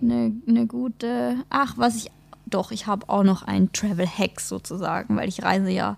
eine, 0.00 0.32
eine 0.46 0.66
gute. 0.66 1.38
Ach, 1.50 1.74
was 1.76 1.96
ich. 1.96 2.10
Doch, 2.46 2.70
ich 2.70 2.86
habe 2.86 3.08
auch 3.08 3.24
noch 3.24 3.42
einen 3.42 3.72
Travel-Hack 3.72 4.38
sozusagen, 4.40 5.16
weil 5.16 5.28
ich 5.28 5.42
reise 5.42 5.70
ja 5.70 5.96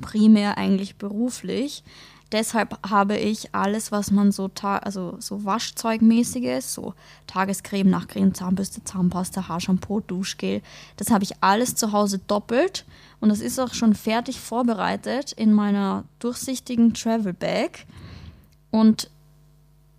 primär 0.00 0.56
eigentlich 0.56 0.96
beruflich. 0.96 1.82
Deshalb 2.30 2.78
habe 2.88 3.16
ich 3.16 3.54
alles, 3.54 3.90
was 3.90 4.10
man 4.10 4.32
so, 4.32 4.50
also 4.62 5.16
so 5.18 5.44
Waschzeugmäßiges, 5.44 6.74
so 6.74 6.94
Tagescreme, 7.26 7.88
Nachtcreme, 7.88 8.34
Zahnbürste, 8.34 8.84
Zahnpasta, 8.84 9.48
Haarshampoo, 9.48 10.00
Duschgel, 10.00 10.62
das 10.96 11.10
habe 11.10 11.24
ich 11.24 11.42
alles 11.42 11.74
zu 11.74 11.92
Hause 11.92 12.18
doppelt 12.18 12.84
und 13.20 13.30
das 13.30 13.40
ist 13.40 13.58
auch 13.58 13.74
schon 13.74 13.94
fertig 13.94 14.40
vorbereitet 14.40 15.32
in 15.32 15.52
meiner 15.52 16.04
durchsichtigen 16.18 16.94
Travel 16.94 17.32
Bag. 17.32 17.86
Und 18.70 19.10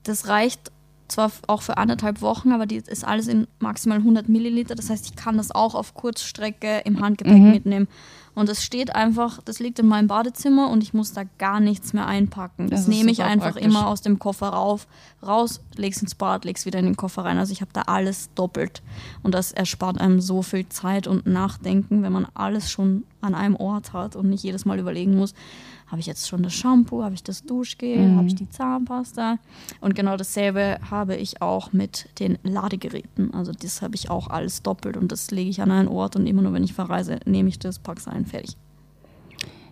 das 0.03 0.27
reicht 0.27 0.71
zwar 1.11 1.31
auch 1.47 1.61
für 1.61 1.77
anderthalb 1.77 2.21
Wochen, 2.21 2.51
aber 2.51 2.65
die 2.65 2.77
ist 2.77 3.05
alles 3.05 3.27
in 3.27 3.47
maximal 3.59 3.97
100 3.97 4.29
Milliliter. 4.29 4.75
Das 4.75 4.89
heißt, 4.89 5.05
ich 5.05 5.15
kann 5.15 5.37
das 5.37 5.51
auch 5.51 5.75
auf 5.75 5.93
Kurzstrecke 5.93 6.81
im 6.85 7.01
Handgepäck 7.01 7.37
mhm. 7.37 7.51
mitnehmen. 7.51 7.87
Und 8.35 8.47
es 8.47 8.63
steht 8.63 8.95
einfach, 8.95 9.41
das 9.43 9.59
liegt 9.59 9.79
in 9.79 9.87
meinem 9.87 10.07
Badezimmer 10.07 10.69
und 10.69 10.81
ich 10.81 10.93
muss 10.93 11.11
da 11.11 11.23
gar 11.39 11.59
nichts 11.59 11.91
mehr 11.91 12.07
einpacken. 12.07 12.69
Das, 12.69 12.85
das 12.85 12.87
nehme 12.87 13.11
ich 13.11 13.23
einfach 13.23 13.51
praktisch. 13.51 13.65
immer 13.65 13.87
aus 13.87 14.01
dem 14.01 14.17
Koffer 14.17 14.49
rauf, 14.49 14.87
raus, 15.25 15.61
leg's 15.75 16.01
ins 16.01 16.15
Bad, 16.15 16.45
leg's 16.45 16.65
wieder 16.65 16.79
in 16.79 16.85
den 16.85 16.95
Koffer 16.95 17.25
rein. 17.25 17.37
Also 17.37 17.51
ich 17.51 17.59
habe 17.59 17.71
da 17.73 17.81
alles 17.81 18.29
doppelt. 18.35 18.81
Und 19.23 19.33
das 19.33 19.51
erspart 19.51 19.99
einem 19.99 20.21
so 20.21 20.41
viel 20.41 20.69
Zeit 20.69 21.07
und 21.07 21.25
Nachdenken, 21.25 22.01
wenn 22.01 22.13
man 22.13 22.27
alles 22.33 22.71
schon 22.71 23.03
an 23.19 23.35
einem 23.35 23.57
Ort 23.57 23.91
hat 23.91 24.15
und 24.15 24.29
nicht 24.29 24.43
jedes 24.43 24.63
Mal 24.63 24.79
überlegen 24.79 25.17
muss, 25.17 25.33
habe 25.89 25.99
ich 25.99 26.05
jetzt 26.05 26.27
schon 26.27 26.43
das 26.43 26.53
Shampoo, 26.53 27.03
habe 27.03 27.15
ich 27.15 27.23
das 27.23 27.43
Duschgel, 27.43 27.97
mhm. 27.97 28.17
habe 28.17 28.27
ich 28.27 28.35
die 28.35 28.49
Zahnpasta. 28.49 29.37
Und 29.81 29.95
genau 29.95 30.17
dasselbe 30.17 30.79
habe 30.89 31.15
ich 31.15 31.41
auch 31.41 31.73
mit 31.73 32.07
den 32.19 32.37
Ladegeräten. 32.43 33.33
Also 33.33 33.51
das 33.51 33.81
habe 33.81 33.95
ich 33.95 34.09
auch 34.09 34.29
alles 34.29 34.61
doppelt 34.61 34.97
und 34.97 35.11
das 35.11 35.31
lege 35.31 35.49
ich 35.49 35.61
an 35.61 35.71
einen 35.71 35.87
Ort 35.87 36.15
und 36.15 36.27
immer 36.27 36.41
nur, 36.41 36.53
wenn 36.53 36.63
ich 36.63 36.73
verreise, 36.73 37.19
nehme 37.25 37.49
ich 37.49 37.59
das, 37.59 37.79
packe 37.79 37.99
es 37.99 38.07
ein, 38.07 38.25
fertig. 38.25 38.55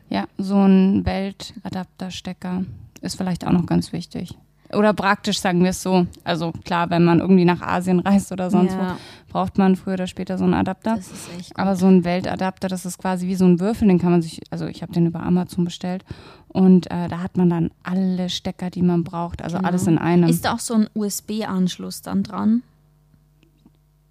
Ja, 0.10 0.28
so 0.38 0.56
ein 0.56 1.06
Weltadapterstecker 1.06 2.64
ist 3.02 3.16
vielleicht 3.16 3.46
auch 3.46 3.52
noch 3.52 3.66
ganz 3.66 3.94
wichtig. 3.94 4.36
Oder 4.74 4.94
praktisch 4.94 5.40
sagen 5.40 5.64
wir 5.64 5.70
es 5.70 5.82
so. 5.82 6.08
Also 6.24 6.52
klar, 6.52 6.90
wenn 6.90 7.06
man 7.06 7.20
irgendwie 7.20 7.46
nach 7.46 7.62
Asien 7.62 8.00
reist 8.00 8.32
oder 8.32 8.50
sonst 8.50 8.74
ja. 8.74 8.92
wo, 8.92 9.32
braucht 9.32 9.58
man 9.58 9.76
früher 9.76 9.94
oder 9.94 10.08
später 10.08 10.38
so 10.38 10.44
einen 10.44 10.54
Adapter. 10.54 10.96
Das 10.96 11.08
ist 11.08 11.30
echt 11.38 11.54
gut. 11.54 11.60
Aber 11.60 11.76
so 11.76 11.88
ein 11.88 12.04
Weltadapter, 12.04 12.68
das 12.68 12.86
ist 12.86 12.98
quasi 12.98 13.28
wie 13.28 13.36
so 13.36 13.46
ein 13.46 13.60
Würfel, 13.60 13.88
den 13.88 14.00
kann 14.00 14.12
man 14.12 14.22
sich, 14.22 14.42
also 14.50 14.66
ich 14.66 14.82
habe 14.82 14.92
den 14.92 15.06
über 15.06 15.22
Amazon 15.22 15.64
bestellt 15.64 16.04
und 16.50 16.92
äh, 16.92 17.08
da 17.08 17.20
hat 17.20 17.38
man 17.38 17.50
dann 17.50 17.72
alle 17.84 18.30
Stecker, 18.30 18.70
die 18.70 18.82
man 18.82 19.04
braucht, 19.04 19.42
also 19.42 19.58
genau. 19.58 19.68
alles 19.68 19.88
in 19.88 19.98
einem. 19.98 20.30
Ist 20.30 20.46
da 20.46 20.54
auch 20.54 20.60
so 20.60 20.74
ein 20.74 20.90
USB-Anschluss 20.94 22.02
dann 22.02 22.24
dran? 22.24 22.64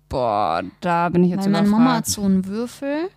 Boah, 0.08 0.62
da 0.80 1.08
bin 1.08 1.24
ich 1.24 1.30
jetzt 1.30 1.44
Weil 1.44 1.50
überfragt. 1.50 1.70
Meine 1.70 1.84
Mama 1.84 1.96
hat 1.96 2.06
so 2.06 2.22
einen 2.22 2.46
Würfel 2.46 3.08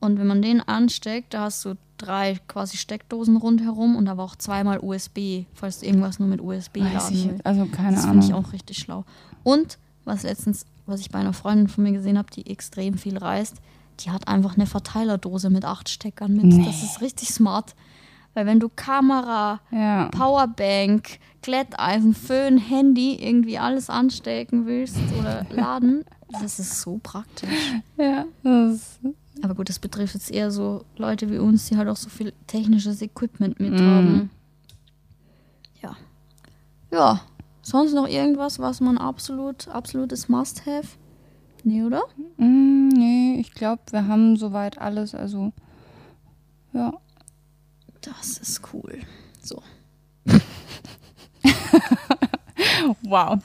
und 0.00 0.18
wenn 0.18 0.26
man 0.26 0.42
den 0.42 0.60
ansteckt, 0.60 1.34
da 1.34 1.42
hast 1.42 1.64
du 1.64 1.74
drei 2.04 2.38
quasi 2.48 2.76
Steckdosen 2.76 3.36
rundherum 3.36 3.96
und 3.96 4.08
aber 4.08 4.22
auch 4.22 4.36
zweimal 4.36 4.78
USB, 4.80 5.44
falls 5.54 5.80
du 5.80 5.86
irgendwas 5.86 6.18
nur 6.18 6.28
mit 6.28 6.40
USB 6.40 6.80
Weiß 6.80 6.92
laden 6.92 7.30
willst. 7.30 7.46
Also 7.46 7.66
keine 7.66 7.96
das 7.96 8.04
Ahnung. 8.04 8.16
Das 8.16 8.26
finde 8.26 8.26
ich 8.26 8.46
auch 8.46 8.52
richtig 8.52 8.78
schlau. 8.78 9.04
Und 9.42 9.78
was 10.04 10.22
letztens, 10.22 10.66
was 10.86 11.00
ich 11.00 11.10
bei 11.10 11.18
einer 11.18 11.32
Freundin 11.32 11.68
von 11.68 11.84
mir 11.84 11.92
gesehen 11.92 12.18
habe, 12.18 12.30
die 12.30 12.46
extrem 12.50 12.98
viel 12.98 13.18
reist, 13.18 13.56
die 14.00 14.10
hat 14.10 14.28
einfach 14.28 14.56
eine 14.56 14.66
Verteilerdose 14.66 15.50
mit 15.50 15.64
acht 15.64 15.88
Steckern 15.88 16.34
mit. 16.34 16.44
Nee. 16.44 16.64
Das 16.64 16.82
ist 16.82 17.00
richtig 17.00 17.28
smart. 17.28 17.74
Weil 18.34 18.46
wenn 18.46 18.58
du 18.58 18.68
Kamera, 18.68 19.60
ja. 19.70 20.08
Powerbank, 20.08 21.20
Glätteisen, 21.42 22.14
Föhn, 22.14 22.58
Handy, 22.58 23.14
irgendwie 23.14 23.58
alles 23.58 23.88
anstecken 23.88 24.66
willst 24.66 24.96
oder 25.20 25.46
laden, 25.50 26.04
das 26.40 26.58
ist 26.58 26.80
so 26.80 26.98
praktisch. 27.02 27.48
Ja, 27.96 28.24
das 28.42 28.74
ist 28.74 29.00
aber 29.42 29.54
gut, 29.54 29.68
das 29.68 29.78
betrifft 29.78 30.14
jetzt 30.14 30.30
eher 30.30 30.50
so 30.50 30.84
Leute 30.96 31.30
wie 31.30 31.38
uns, 31.38 31.68
die 31.68 31.76
halt 31.76 31.88
auch 31.88 31.96
so 31.96 32.08
viel 32.08 32.32
technisches 32.46 33.02
Equipment 33.02 33.58
mit 33.60 33.72
mm. 33.72 33.80
haben. 33.80 34.30
Ja. 35.82 35.96
Ja. 36.92 37.20
Sonst 37.62 37.94
noch 37.94 38.06
irgendwas, 38.06 38.58
was 38.58 38.80
man 38.80 38.98
absolut, 38.98 39.68
absolutes 39.68 40.28
Must-Have? 40.28 40.88
Nee, 41.64 41.82
oder? 41.82 42.02
Mm, 42.36 42.88
nee, 42.88 43.36
ich 43.40 43.52
glaube, 43.52 43.82
wir 43.90 44.06
haben 44.06 44.36
soweit 44.36 44.78
alles. 44.78 45.14
Also, 45.14 45.52
ja. 46.72 46.92
Das 48.02 48.36
ist 48.36 48.60
cool. 48.72 49.00
So. 49.40 49.62
wow. 53.02 53.38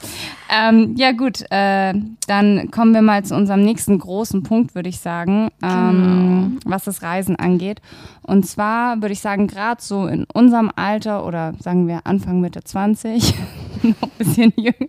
Ähm, 0.52 0.96
ja 0.96 1.12
gut, 1.12 1.42
äh, 1.50 1.94
dann 2.26 2.70
kommen 2.72 2.92
wir 2.92 3.02
mal 3.02 3.24
zu 3.24 3.36
unserem 3.36 3.62
nächsten 3.62 3.98
großen 3.98 4.42
Punkt, 4.42 4.74
würde 4.74 4.88
ich 4.88 4.98
sagen, 4.98 5.50
ähm, 5.62 6.58
genau. 6.58 6.60
was 6.64 6.84
das 6.84 7.02
Reisen 7.02 7.36
angeht. 7.36 7.80
Und 8.22 8.46
zwar 8.46 9.00
würde 9.00 9.12
ich 9.12 9.20
sagen, 9.20 9.46
gerade 9.46 9.80
so 9.80 10.08
in 10.08 10.26
unserem 10.32 10.72
Alter 10.74 11.24
oder 11.24 11.54
sagen 11.60 11.86
wir 11.86 12.00
Anfang 12.04 12.40
Mitte 12.40 12.64
20, 12.64 13.32
noch 13.82 14.02
ein 14.02 14.10
bisschen 14.18 14.52
jünger, 14.56 14.88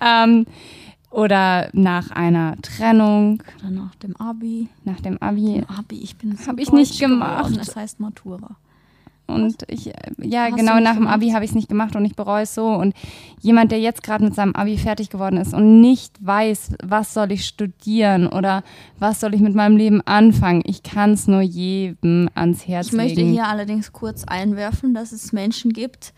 ähm, 0.00 0.46
oder 1.10 1.70
nach 1.72 2.10
einer 2.10 2.60
Trennung. 2.60 3.42
Oder 3.60 3.70
nach 3.70 3.94
dem 3.94 4.14
Abi. 4.16 4.68
Nach 4.84 5.00
dem 5.00 5.16
Abi. 5.22 5.54
Dem 5.54 5.70
Abi, 5.70 6.00
ich 6.02 6.16
bin 6.16 6.36
so 6.36 6.48
Habe 6.48 6.60
ich 6.60 6.70
nicht 6.72 7.00
gemacht. 7.00 7.44
Geworden. 7.46 7.56
Das 7.56 7.74
heißt 7.74 8.00
Matura. 8.00 8.56
Und 9.26 9.64
ich, 9.68 9.92
ja, 10.18 10.44
Hast 10.44 10.56
genau 10.56 10.78
nach 10.78 10.94
dem 10.94 11.06
Abi 11.08 11.30
habe 11.30 11.44
ich 11.44 11.50
es 11.50 11.54
nicht 11.54 11.68
gemacht 11.68 11.96
und 11.96 12.04
ich 12.04 12.14
bereue 12.14 12.44
es 12.44 12.54
so. 12.54 12.68
Und 12.68 12.94
jemand, 13.40 13.72
der 13.72 13.80
jetzt 13.80 14.02
gerade 14.02 14.24
mit 14.24 14.34
seinem 14.34 14.54
Abi 14.54 14.78
fertig 14.78 15.10
geworden 15.10 15.36
ist 15.36 15.52
und 15.52 15.80
nicht 15.80 16.24
weiß, 16.24 16.76
was 16.82 17.12
soll 17.12 17.32
ich 17.32 17.44
studieren 17.44 18.28
oder 18.28 18.62
was 18.98 19.20
soll 19.20 19.34
ich 19.34 19.40
mit 19.40 19.54
meinem 19.54 19.76
Leben 19.76 20.00
anfangen, 20.02 20.62
ich 20.64 20.82
kann 20.82 21.12
es 21.12 21.26
nur 21.26 21.40
jedem 21.40 22.28
ans 22.34 22.68
Herz 22.68 22.92
legen. 22.92 23.04
Ich 23.04 23.16
möchte 23.16 23.30
hier 23.30 23.46
allerdings 23.46 23.92
kurz 23.92 24.24
einwerfen, 24.24 24.94
dass 24.94 25.12
es 25.12 25.32
Menschen 25.32 25.72
gibt, 25.72 26.12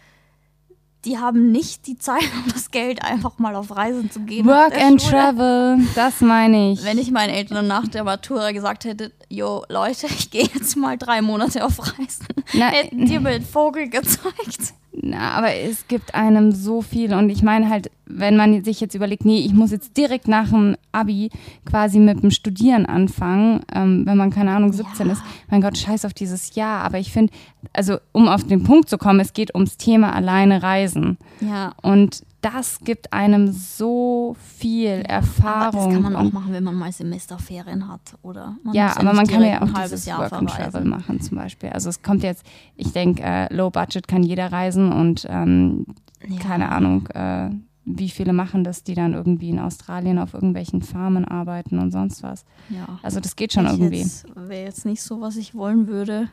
die 1.04 1.18
haben 1.18 1.52
nicht 1.52 1.86
die 1.86 1.96
Zeit 1.98 2.28
und 2.44 2.52
das 2.54 2.70
Geld, 2.70 3.04
einfach 3.04 3.38
mal 3.38 3.54
auf 3.54 3.74
Reisen 3.74 4.10
zu 4.10 4.20
gehen. 4.20 4.46
Work 4.46 4.76
and 4.80 5.00
Schule. 5.00 5.12
Travel, 5.12 5.78
das 5.94 6.20
meine 6.20 6.72
ich. 6.72 6.84
Wenn 6.84 6.98
ich 6.98 7.10
meinen 7.10 7.30
Eltern 7.30 7.66
nach 7.66 7.88
der 7.88 8.04
Matura 8.04 8.52
gesagt 8.52 8.84
hätte, 8.84 9.12
jo, 9.28 9.64
Leute, 9.68 10.06
ich 10.18 10.30
gehe 10.30 10.48
jetzt 10.52 10.76
mal 10.76 10.98
drei 10.98 11.22
Monate 11.22 11.64
auf 11.64 11.78
Reisen, 11.80 12.26
Na, 12.52 12.68
hätten 12.68 13.06
die 13.06 13.18
mir 13.18 13.38
den 13.38 13.44
Vogel 13.46 13.88
gezeigt. 13.90 14.74
Na, 15.00 15.32
aber 15.32 15.54
es 15.54 15.86
gibt 15.86 16.14
einem 16.14 16.52
so 16.52 16.82
viel 16.82 17.12
und 17.14 17.30
ich 17.30 17.42
meine 17.42 17.68
halt, 17.68 17.90
wenn 18.06 18.36
man 18.36 18.64
sich 18.64 18.80
jetzt 18.80 18.94
überlegt, 18.94 19.24
nee, 19.24 19.40
ich 19.40 19.52
muss 19.52 19.70
jetzt 19.70 19.96
direkt 19.96 20.26
nach 20.26 20.48
dem 20.48 20.76
Abi 20.92 21.30
quasi 21.64 21.98
mit 21.98 22.22
dem 22.22 22.30
Studieren 22.30 22.86
anfangen, 22.86 23.60
ähm, 23.74 24.06
wenn 24.06 24.16
man 24.16 24.30
keine 24.30 24.50
Ahnung 24.52 24.72
17 24.72 25.06
ja. 25.06 25.12
ist, 25.12 25.22
mein 25.50 25.60
Gott, 25.60 25.76
scheiß 25.78 26.04
auf 26.04 26.14
dieses 26.14 26.54
Jahr. 26.54 26.82
Aber 26.82 26.98
ich 26.98 27.12
finde, 27.12 27.32
also 27.72 27.98
um 28.12 28.28
auf 28.28 28.44
den 28.44 28.64
Punkt 28.64 28.88
zu 28.88 28.98
kommen, 28.98 29.20
es 29.20 29.32
geht 29.32 29.54
ums 29.54 29.76
Thema 29.76 30.14
alleine 30.14 30.62
reisen. 30.62 31.18
Ja. 31.40 31.74
Und 31.82 32.22
das 32.40 32.78
gibt 32.80 33.12
einem 33.12 33.50
so 33.52 34.36
viel 34.56 35.02
Erfahrung. 35.02 35.80
Aber 35.80 35.84
das 35.84 35.94
kann 35.94 36.02
man 36.02 36.16
auch 36.16 36.32
machen, 36.32 36.52
wenn 36.52 36.64
man 36.64 36.76
mal 36.76 36.92
Semesterferien 36.92 37.88
hat, 37.88 38.00
oder? 38.22 38.56
Man 38.62 38.74
ja, 38.74 38.96
aber 38.96 39.12
man 39.12 39.26
kann 39.26 39.42
ja 39.42 39.60
auch 39.62 39.82
dieses 39.82 40.04
Jahr 40.06 40.20
Work 40.20 40.32
and 40.32 40.50
Travel 40.50 40.84
machen 40.84 41.20
zum 41.20 41.36
Beispiel. 41.36 41.70
Also 41.70 41.88
es 41.88 42.02
kommt 42.02 42.22
jetzt, 42.22 42.44
ich 42.76 42.92
denke, 42.92 43.22
äh, 43.22 43.52
Low 43.52 43.70
Budget 43.70 44.06
kann 44.06 44.22
jeder 44.22 44.52
reisen 44.52 44.92
und 44.92 45.26
ähm, 45.28 45.86
ja. 46.26 46.38
keine 46.38 46.70
Ahnung, 46.70 47.08
äh, 47.08 47.50
wie 47.84 48.10
viele 48.10 48.32
machen 48.32 48.64
das, 48.64 48.84
die 48.84 48.94
dann 48.94 49.14
irgendwie 49.14 49.50
in 49.50 49.58
Australien 49.58 50.18
auf 50.18 50.34
irgendwelchen 50.34 50.82
Farmen 50.82 51.24
arbeiten 51.24 51.78
und 51.78 51.90
sonst 51.90 52.22
was. 52.22 52.44
Ja. 52.68 52.98
Also 53.02 53.18
das 53.18 53.34
geht 53.34 53.52
schon 53.52 53.66
ich 53.66 53.72
irgendwie. 53.72 54.06
Wäre 54.34 54.64
jetzt 54.64 54.84
nicht 54.84 55.02
so, 55.02 55.20
was 55.20 55.36
ich 55.36 55.54
wollen 55.54 55.88
würde. 55.88 56.28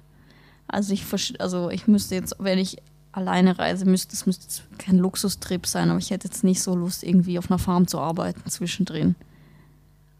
Also 0.67 0.93
ich, 0.93 1.05
also 1.39 1.69
ich 1.69 1.87
müsste 1.87 2.15
jetzt, 2.15 2.35
wenn 2.39 2.59
ich 2.59 2.77
alleine 3.15 3.57
reise, 3.57 3.85
müsste 3.85 4.13
es 4.13 4.25
müsste 4.25 4.63
kein 4.77 4.97
Luxustrip 4.97 5.65
sein, 5.65 5.89
aber 5.89 5.99
ich 5.99 6.11
hätte 6.11 6.27
jetzt 6.27 6.43
nicht 6.43 6.61
so 6.61 6.75
Lust, 6.75 7.03
irgendwie 7.03 7.39
auf 7.39 7.49
einer 7.49 7.59
Farm 7.59 7.87
zu 7.87 7.99
arbeiten 7.99 8.49
zwischendrin. 8.49 9.15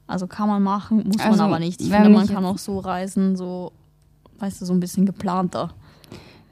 Also 0.08 0.28
kann 0.28 0.48
man 0.48 0.64
machen, 0.64 1.04
muss 1.06 1.20
also, 1.20 1.32
man 1.32 1.40
aber 1.42 1.60
nicht. 1.60 1.82
Ich 1.82 1.90
finde, 1.90 2.10
man 2.10 2.28
kann 2.28 2.46
auch 2.46 2.58
so 2.58 2.80
reisen, 2.80 3.36
so, 3.36 3.72
weißt 4.40 4.62
du, 4.62 4.66
so 4.66 4.74
ein 4.74 4.80
bisschen 4.80 5.06
geplanter. 5.06 5.74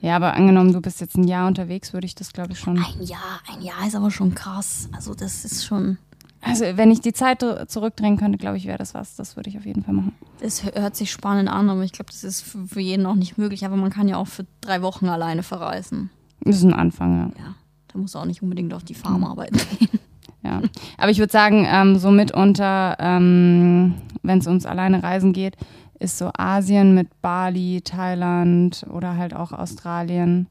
Ja, 0.02 0.18
aber 0.18 0.34
angenommen, 0.34 0.74
du 0.74 0.82
bist 0.82 1.00
jetzt 1.00 1.16
ein 1.16 1.28
Jahr 1.28 1.48
unterwegs, 1.48 1.94
würde 1.94 2.06
ich 2.06 2.16
das, 2.16 2.34
glaube 2.34 2.52
ich, 2.52 2.60
schon. 2.60 2.78
Ein 2.78 3.04
Jahr, 3.04 3.40
ein 3.50 3.62
Jahr 3.62 3.88
ist 3.88 3.96
aber 3.96 4.12
schon 4.12 4.36
krass. 4.36 4.90
Also, 4.92 5.14
das 5.14 5.46
ist 5.46 5.66
schon. 5.66 5.98
Also, 6.42 6.66
wenn 6.76 6.92
ich 6.92 7.00
die 7.00 7.14
Zeit 7.14 7.40
zurückdrehen 7.68 8.18
könnte, 8.18 8.38
glaube 8.38 8.58
ich, 8.58 8.66
wäre 8.66 8.78
das 8.78 8.94
was. 8.94 9.16
Das 9.16 9.38
würde 9.38 9.50
ich 9.50 9.58
auf 9.58 9.66
jeden 9.66 9.82
Fall 9.82 9.94
machen. 9.94 10.14
Das 10.42 10.66
hört 10.66 10.98
sich 10.98 11.10
spannend 11.10 11.48
an, 11.48 11.70
aber 11.70 11.84
ich 11.84 11.94
glaube, 11.94 12.12
das 12.12 12.26
ist 12.26 12.42
für 12.42 12.82
jeden 12.82 13.06
auch 13.06 13.16
nicht 13.16 13.38
möglich. 13.38 13.66
Aber 13.66 13.78
man 13.78 13.92
kann 13.92 14.10
ja 14.10 14.18
auch 14.18 14.28
für 14.28 14.46
drei 14.60 14.82
Wochen 14.82 15.08
alleine 15.08 15.42
verreisen. 15.42 16.10
Das 16.46 16.58
ist 16.58 16.64
ein 16.64 16.74
Anfang, 16.74 17.18
ja. 17.18 17.44
Ja, 17.44 17.56
da 17.88 18.00
muss 18.00 18.16
auch 18.16 18.26
nicht 18.26 18.42
unbedingt 18.42 18.74
auf 18.74 18.84
die 18.84 18.96
Farm 18.96 19.20
mhm. 19.20 19.26
arbeiten 19.26 19.58
gehen. 19.78 20.00
Ja, 20.44 20.62
aber 20.98 21.10
ich 21.10 21.20
würde 21.20 21.32
sagen, 21.32 21.66
ähm, 21.70 21.96
so 21.98 22.12
mitunter, 22.12 22.98
ähm, 23.00 23.94
wenn 24.24 24.40
es 24.40 24.48
ums 24.48 24.66
alleine 24.66 25.02
Reisen 25.02 25.32
geht, 25.32 25.56
ist 26.00 26.18
so 26.18 26.32
Asien 26.38 26.94
mit 26.94 27.22
Bali, 27.22 27.82
Thailand 27.82 28.86
oder 28.90 29.16
halt 29.16 29.34
auch 29.34 29.54
Australien. 29.54 30.48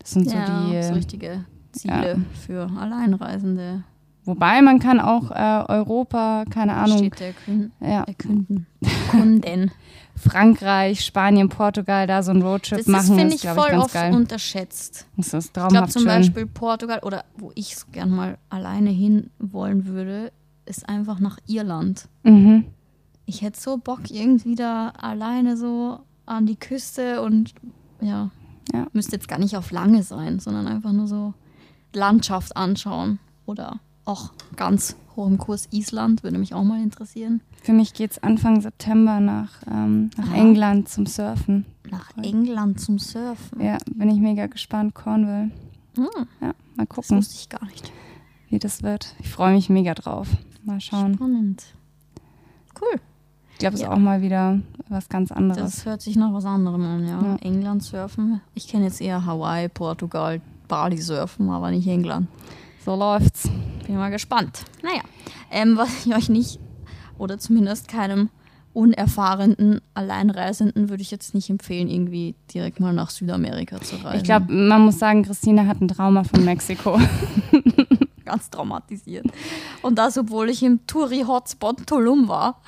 Das 0.00 0.10
sind 0.10 0.32
ja, 0.32 0.46
so 0.46 0.72
die. 0.72 0.82
So 0.82 0.94
richtige 0.94 1.44
Ziele 1.70 2.08
ja. 2.08 2.16
für 2.34 2.70
Alleinreisende. 2.76 3.84
Wobei 4.24 4.60
man 4.62 4.80
kann 4.80 4.98
auch 4.98 5.30
äh, 5.30 5.64
Europa, 5.68 6.44
keine 6.50 6.74
Ahnung. 6.74 6.98
Steht 6.98 7.20
erkünden. 7.20 7.70
Ja. 7.80 8.02
Erkunden. 8.02 8.66
Frankreich, 10.16 11.04
Spanien, 11.04 11.48
Portugal 11.48 12.06
da 12.06 12.22
so 12.22 12.30
einen 12.30 12.42
Roadtrip 12.42 12.78
das 12.78 12.86
machen. 12.86 13.08
Das 13.08 13.16
finde 13.16 13.34
ich, 13.34 13.44
ich 13.44 13.50
voll 13.50 13.74
oft 13.74 13.92
geil. 13.92 14.14
unterschätzt. 14.14 15.06
Das 15.16 15.34
ist 15.34 15.52
traumhaft 15.52 15.72
Ich 15.72 15.76
glaube 15.76 15.92
zum 15.92 16.02
schön. 16.02 16.08
Beispiel 16.08 16.46
Portugal 16.46 17.00
oder 17.02 17.24
wo 17.36 17.52
ich 17.54 17.76
so 17.76 17.86
gern 17.92 18.10
mal 18.10 18.38
alleine 18.48 18.90
hin 18.90 19.30
wollen 19.38 19.86
würde, 19.86 20.32
ist 20.64 20.88
einfach 20.88 21.20
nach 21.20 21.38
Irland. 21.46 22.08
Mhm. 22.22 22.64
Ich 23.26 23.42
hätte 23.42 23.60
so 23.60 23.76
Bock 23.76 24.10
irgendwie 24.10 24.54
da 24.54 24.90
alleine 24.90 25.56
so 25.56 26.00
an 26.24 26.46
die 26.46 26.56
Küste 26.56 27.22
und 27.22 27.54
ja, 28.00 28.30
ja. 28.72 28.86
müsste 28.92 29.16
jetzt 29.16 29.28
gar 29.28 29.38
nicht 29.38 29.56
auf 29.56 29.70
lange 29.70 30.02
sein, 30.02 30.38
sondern 30.38 30.66
einfach 30.66 30.92
nur 30.92 31.06
so 31.06 31.34
Landschaft 31.92 32.56
anschauen. 32.56 33.18
oder 33.46 33.80
auch 34.06 34.32
ganz 34.56 34.96
hohem 35.16 35.38
Kurs 35.38 35.68
Island, 35.70 36.22
würde 36.22 36.38
mich 36.38 36.54
auch 36.54 36.64
mal 36.64 36.82
interessieren. 36.82 37.40
Für 37.62 37.72
mich 37.72 37.94
geht 37.94 38.12
es 38.12 38.22
Anfang 38.22 38.60
September 38.60 39.20
nach, 39.20 39.62
ähm, 39.70 40.10
nach. 40.16 40.32
England 40.34 40.88
zum 40.88 41.06
Surfen. 41.06 41.66
Nach 41.90 42.16
England 42.22 42.80
zum 42.80 42.98
Surfen? 42.98 43.60
Ja, 43.60 43.78
bin 43.94 44.10
ich 44.10 44.20
mega 44.20 44.46
gespannt. 44.46 44.94
Cornwall. 44.94 45.50
Hm. 45.96 46.08
Ja, 46.40 46.54
mal 46.76 46.86
gucken. 46.86 47.16
Das 47.16 47.28
wusste 47.28 47.34
ich 47.34 47.48
gar 47.48 47.64
nicht. 47.66 47.92
Wie 48.48 48.58
das 48.58 48.82
wird. 48.82 49.14
Ich 49.18 49.28
freue 49.28 49.54
mich 49.54 49.68
mega 49.68 49.94
drauf. 49.94 50.28
Mal 50.64 50.80
schauen. 50.80 51.14
Spannend. 51.14 51.64
Cool. 52.80 53.00
Ich 53.52 53.58
glaube, 53.58 53.74
es 53.74 53.80
ja. 53.80 53.88
ist 53.88 53.94
auch 53.94 53.98
mal 53.98 54.20
wieder 54.20 54.60
was 54.88 55.08
ganz 55.08 55.32
anderes. 55.32 55.76
Das 55.76 55.86
hört 55.86 56.02
sich 56.02 56.16
nach 56.16 56.32
was 56.32 56.44
anderem 56.44 56.82
an, 56.82 57.06
ja. 57.06 57.22
ja. 57.22 57.36
England 57.36 57.82
surfen. 57.82 58.42
Ich 58.54 58.68
kenne 58.68 58.84
jetzt 58.84 59.00
eher 59.00 59.24
Hawaii, 59.24 59.68
Portugal, 59.68 60.42
Bali 60.68 60.98
surfen, 60.98 61.48
aber 61.48 61.70
nicht 61.70 61.86
England. 61.86 62.28
So 62.86 62.94
läuft's. 62.94 63.50
Bin 63.84 63.96
mal 63.96 64.12
gespannt. 64.12 64.62
Naja, 64.80 65.02
ähm, 65.50 65.76
was 65.76 66.06
ich 66.06 66.14
euch 66.14 66.28
nicht, 66.28 66.60
oder 67.18 67.36
zumindest 67.36 67.88
keinem 67.88 68.30
unerfahrenen 68.74 69.80
Alleinreisenden 69.94 70.88
würde 70.88 71.02
ich 71.02 71.10
jetzt 71.10 71.34
nicht 71.34 71.50
empfehlen, 71.50 71.88
irgendwie 71.88 72.36
direkt 72.54 72.78
mal 72.78 72.92
nach 72.92 73.10
Südamerika 73.10 73.80
zu 73.80 73.96
reisen. 73.96 74.18
Ich 74.18 74.22
glaube, 74.22 74.52
man 74.52 74.82
muss 74.82 75.00
sagen, 75.00 75.24
Christine 75.24 75.66
hat 75.66 75.80
ein 75.80 75.88
Trauma 75.88 76.22
von 76.22 76.44
Mexiko. 76.44 77.00
Ganz 78.24 78.50
traumatisiert. 78.50 79.26
Und 79.82 79.98
das, 79.98 80.16
obwohl 80.16 80.48
ich 80.48 80.62
im 80.62 80.86
Touri-Hotspot 80.86 81.88
Tulum 81.88 82.28
war. 82.28 82.62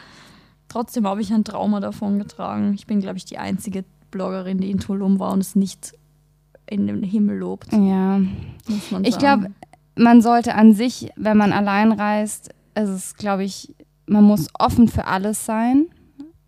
Trotzdem 0.67 1.07
habe 1.07 1.21
ich 1.21 1.33
ein 1.33 1.45
Trauma 1.45 1.79
davon 1.79 2.19
getragen. 2.19 2.75
Ich 2.75 2.89
bin, 2.89 3.01
glaube 3.01 3.19
ich, 3.19 3.25
die 3.25 3.39
einzige 3.39 3.85
Bloggerin, 4.11 4.59
die 4.59 4.73
in 4.73 4.81
Tulum 4.81 5.21
war 5.21 5.33
und 5.33 5.43
es 5.43 5.55
nicht 5.55 5.93
in 6.67 6.89
den 6.89 7.05
Himmel 7.05 7.39
lobt. 7.39 7.73
Ja. 7.73 8.21
ich 9.05 9.19
glaube, 9.19 9.53
man 9.99 10.23
sollte 10.23 10.55
an 10.55 10.73
sich, 10.73 11.11
wenn 11.17 11.37
man 11.37 11.53
allein 11.53 11.93
reist, 11.93 12.51
es 12.75 12.89
ist, 12.89 13.19
glaube 13.19 13.45
ich, 13.45 13.75
man 14.07 14.25
muss 14.25 14.49
offen 14.59 14.89
für 14.89 15.07
alles 15.07 15.45
sein, 15.45 15.87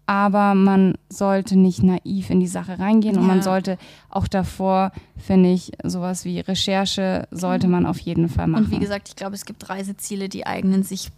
aber 0.06 0.54
man 0.54 0.94
sollte 1.08 1.56
nicht 1.56 1.82
naiv 1.82 2.30
in 2.30 2.40
die 2.40 2.46
Sache 2.46 2.78
reingehen 2.78 3.14
ja. 3.14 3.20
und 3.20 3.26
man 3.26 3.42
sollte 3.42 3.78
auch 4.08 4.26
davor, 4.26 4.92
finde 5.16 5.52
ich, 5.52 5.72
sowas 5.84 6.24
wie 6.24 6.40
Recherche 6.40 7.28
sollte 7.30 7.68
man 7.68 7.86
auf 7.86 7.98
jeden 7.98 8.28
Fall 8.28 8.46
machen. 8.46 8.64
Und 8.64 8.70
wie 8.70 8.78
gesagt, 8.78 9.08
ich 9.08 9.16
glaube, 9.16 9.34
es 9.34 9.44
gibt 9.44 9.68
Reiseziele, 9.68 10.28
die 10.28 10.46
eignen 10.46 10.82
sich 10.82 11.10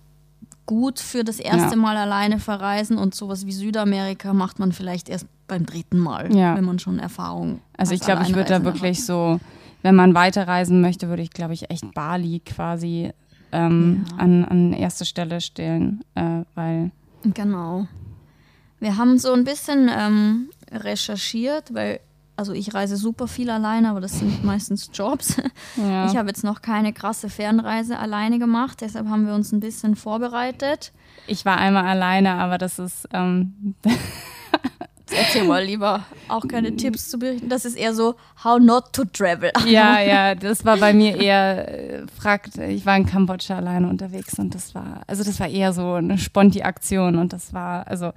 gut 0.67 1.01
für 1.01 1.25
das 1.25 1.39
erste 1.39 1.71
ja. 1.71 1.77
Mal 1.77 1.97
alleine 1.97 2.39
verreisen 2.39 2.99
und 2.99 3.15
sowas 3.15 3.47
wie 3.47 3.53
Südamerika 3.53 4.33
macht 4.33 4.59
man 4.59 4.73
vielleicht 4.73 5.09
erst 5.09 5.27
beim 5.49 5.67
dritten 5.67 5.99
Mal, 5.99 6.35
ja. 6.35 6.57
wenn 6.57 6.65
man 6.65 6.79
schon 6.79 6.99
Erfahrung 6.99 7.55
hat. 7.55 7.81
Also 7.81 7.95
ich 7.95 8.01
glaube, 8.01 8.23
ich 8.23 8.35
würde 8.35 8.49
da 8.49 8.65
wirklich 8.65 9.05
so 9.05 9.41
wenn 9.83 9.95
man 9.95 10.15
weiterreisen 10.15 10.81
möchte, 10.81 11.09
würde 11.09 11.23
ich, 11.23 11.31
glaube 11.31 11.55
ich, 11.55 11.71
echt 11.71 11.93
Bali 11.95 12.41
quasi 12.41 13.13
ähm, 13.53 14.05
ja. 14.11 14.17
an, 14.17 14.45
an 14.45 14.73
erste 14.73 15.05
Stelle 15.05 15.41
stellen, 15.41 16.05
äh, 16.15 16.43
weil. 16.55 16.91
Genau. 17.25 17.87
Wir 18.81 18.97
haben 18.97 19.19
so 19.19 19.33
ein 19.33 19.45
bisschen 19.45 19.89
ähm, 19.93 20.51
recherchiert, 20.73 21.73
weil, 21.73 22.01
also 22.37 22.53
ich 22.53 22.75
reise 22.75 22.97
super 22.97 23.29
viel 23.29 23.51
alleine, 23.51 23.91
aber 23.91 24.01
das 24.01 24.19
sind 24.19 24.43
meistens 24.45 24.91
Jobs. 24.93 25.37
Ja. 25.77 26.07
Ich 26.07 26.17
habe 26.17 26.29
jetzt 26.29 26.45
noch 26.45 26.61
keine 26.61 26.93
krasse 26.93 27.31
Fernreise 27.31 27.99
alleine 27.99 28.39
gemacht, 28.39 28.83
deshalb 28.83 29.09
haben 29.09 29.27
wir 29.27 29.35
uns 29.35 29.53
ein 29.53 29.61
bisschen 29.61 29.97
vorbereitet. 29.97 30.93
Ich 31.27 31.47
war 31.47 31.57
einmal 31.57 31.87
alleine, 31.87 32.35
aber 32.35 32.59
das 32.59 32.79
ist. 32.79 33.09
Ähm 33.13 33.75
Erzähl 35.11 35.45
mal 35.45 35.65
lieber 35.65 36.05
auch 36.29 36.47
keine 36.47 36.77
Tipps 36.77 37.11
zu 37.11 37.19
berichten. 37.19 37.49
Das 37.49 37.65
ist 37.65 37.77
eher 37.77 37.95
so, 37.95 38.15
how 38.45 38.59
not 38.59 38.93
to 38.93 39.05
travel. 39.05 39.51
Ja, 39.67 40.01
ja, 40.03 40.35
das 40.35 40.65
war 40.65 40.77
bei 40.77 40.93
mir 40.93 41.21
eher, 41.21 41.69
äh, 41.69 42.07
fragt, 42.19 42.57
ich 42.59 42.87
war 42.87 42.97
in 42.97 43.07
Kambodscha 43.07 43.57
alleine 43.57 43.89
unterwegs 43.89 44.39
und 44.39 44.55
das 44.55 44.75
war, 44.75 45.03
also 45.07 45.25
das 45.25 45.39
war 45.41 45.49
eher 45.49 45.73
so 45.73 45.95
eine 45.95 46.19
Sponti-Aktion 46.19 47.17
und 47.17 47.33
das 47.33 47.53
war, 47.53 47.87
also 47.87 48.13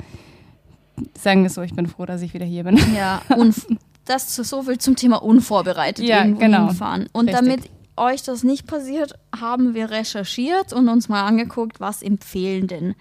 sagen 1.18 1.42
wir 1.42 1.48
es 1.48 1.56
so, 1.56 1.62
ich 1.62 1.76
bin 1.76 1.88
froh, 1.88 2.06
dass 2.06 2.22
ich 2.22 2.34
wieder 2.34 2.46
hier 2.46 2.64
bin. 2.64 2.80
Ja, 2.96 3.22
und 3.36 3.56
das 4.06 4.36
so 4.36 4.64
viel 4.64 4.78
zum 4.78 4.96
Thema 4.96 5.22
unvorbereitet 5.22 6.06
ja, 6.06 6.20
irgendwo 6.20 6.40
genau. 6.40 6.68
hinfahren. 6.68 7.08
Und 7.12 7.30
Richtig. 7.30 7.48
damit 7.48 7.70
euch 7.98 8.24
das 8.24 8.44
nicht 8.44 8.68
passiert, 8.68 9.14
haben 9.40 9.74
wir 9.74 9.90
recherchiert 9.90 10.74
und 10.74 10.90
uns 10.90 11.10
mal 11.10 11.26
angeguckt, 11.26 11.80
was 11.80 12.02
empfehlen 12.02 12.68
denn 12.68 12.96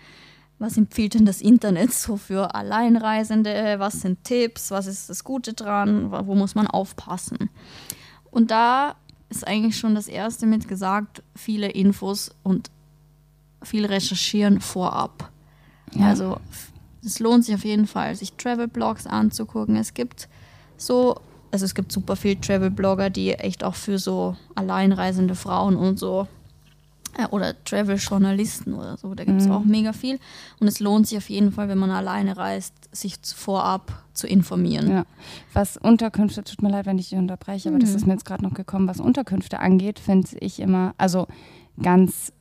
was 0.59 0.77
empfiehlt 0.77 1.15
denn 1.15 1.27
das 1.27 1.41
Internet 1.41 1.93
so 1.93 2.17
für 2.17 2.55
Alleinreisende? 2.55 3.77
Was 3.79 4.01
sind 4.01 4.25
Tipps? 4.25 4.71
Was 4.71 4.87
ist 4.87 5.11
das 5.11 5.25
Gute 5.25 5.53
dran? 5.53 6.11
Wo 6.11 6.35
muss 6.35 6.55
man 6.55 6.67
aufpassen? 6.67 7.51
Und 8.31 8.51
da 8.51 8.95
ist 9.29 9.47
eigentlich 9.47 9.77
schon 9.77 9.95
das 9.95 10.07
Erste 10.09 10.47
mit 10.47 10.69
gesagt, 10.69 11.23
viele 11.35 11.71
Infos 11.71 12.31
und 12.43 12.71
viel 13.63 13.87
recherchieren 13.87 14.61
vorab. 14.61 15.31
Ja. 15.93 16.09
Also 16.09 16.39
es 17.05 17.19
lohnt 17.19 17.45
sich 17.45 17.55
auf 17.55 17.65
jeden 17.65 17.87
Fall, 17.87 18.15
sich 18.15 18.33
Travel-Blogs 18.35 19.07
anzugucken. 19.07 19.77
Es 19.77 19.95
gibt 19.95 20.29
so, 20.77 21.21
also 21.51 21.65
es 21.65 21.75
gibt 21.75 21.93
super 21.93 22.17
viele 22.17 22.41
Travel-Blogger, 22.41 23.11
die 23.11 23.33
echt 23.33 23.65
auch 23.65 23.75
für 23.75 23.99
so 23.99 24.37
alleinreisende 24.55 25.35
Frauen 25.35 25.77
und 25.77 25.99
so 25.99 26.29
oder 27.31 27.55
Travel-Journalisten 27.65 28.75
oder 28.75 28.97
so. 28.97 29.15
Da 29.15 29.25
gibt 29.25 29.41
es 29.41 29.47
mhm. 29.47 29.53
auch 29.53 29.65
mega 29.65 29.93
viel. 29.93 30.19
Und 30.61 30.69
es 30.69 30.81
lohnt 30.81 31.07
sich 31.07 31.19
auf 31.19 31.31
jeden 31.31 31.53
Fall, 31.53 31.69
wenn 31.69 31.79
man 31.79 31.91
alleine 31.91 32.37
reist, 32.37 32.75
sich 32.93 33.17
vorab 33.35 34.05
zu 34.13 34.27
informieren. 34.27 34.91
Ja. 34.91 35.07
Was 35.53 35.77
Unterkünfte, 35.77 36.45
tut 36.45 36.63
mir 36.63 36.71
leid, 36.71 36.87
wenn 36.87 36.99
ich 36.99 37.11
dich 37.11 37.19
unterbreche, 37.19 37.69
aber 37.69 37.77
mhm. 37.77 37.83
das 37.83 37.95
ist 37.95 38.07
mir 38.07 38.13
jetzt 38.13 38.25
gerade 38.25 38.45
noch 38.45 38.55
gekommen, 38.55 38.89
was 38.89 39.01
Unterkünfte 39.01 39.61
angeht, 39.61 39.99
finde 39.99 40.29
ich 40.41 40.61
immer, 40.61 40.95
also 40.99 41.27
ganz 41.83 42.33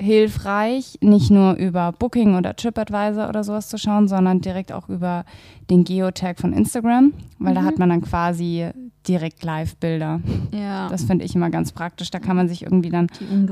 hilfreich, 0.00 0.98
nicht 1.00 1.30
nur 1.30 1.54
über 1.54 1.92
Booking 1.92 2.36
oder 2.36 2.54
TripAdvisor 2.54 3.28
oder 3.28 3.44
sowas 3.44 3.68
zu 3.68 3.78
schauen, 3.78 4.08
sondern 4.08 4.40
direkt 4.40 4.72
auch 4.72 4.88
über 4.88 5.24
den 5.70 5.84
Geotag 5.84 6.38
von 6.38 6.52
Instagram, 6.52 7.12
weil 7.38 7.52
mhm. 7.52 7.56
da 7.56 7.64
hat 7.64 7.78
man 7.78 7.88
dann 7.88 8.02
quasi 8.02 8.70
direkt 9.08 9.44
Live-Bilder. 9.44 10.20
Ja. 10.52 10.88
Das 10.88 11.04
finde 11.04 11.24
ich 11.24 11.34
immer 11.34 11.50
ganz 11.50 11.72
praktisch. 11.72 12.10
Da 12.10 12.18
kann 12.18 12.36
man 12.36 12.48
sich 12.48 12.62
irgendwie 12.62 12.90
dann 12.90 13.06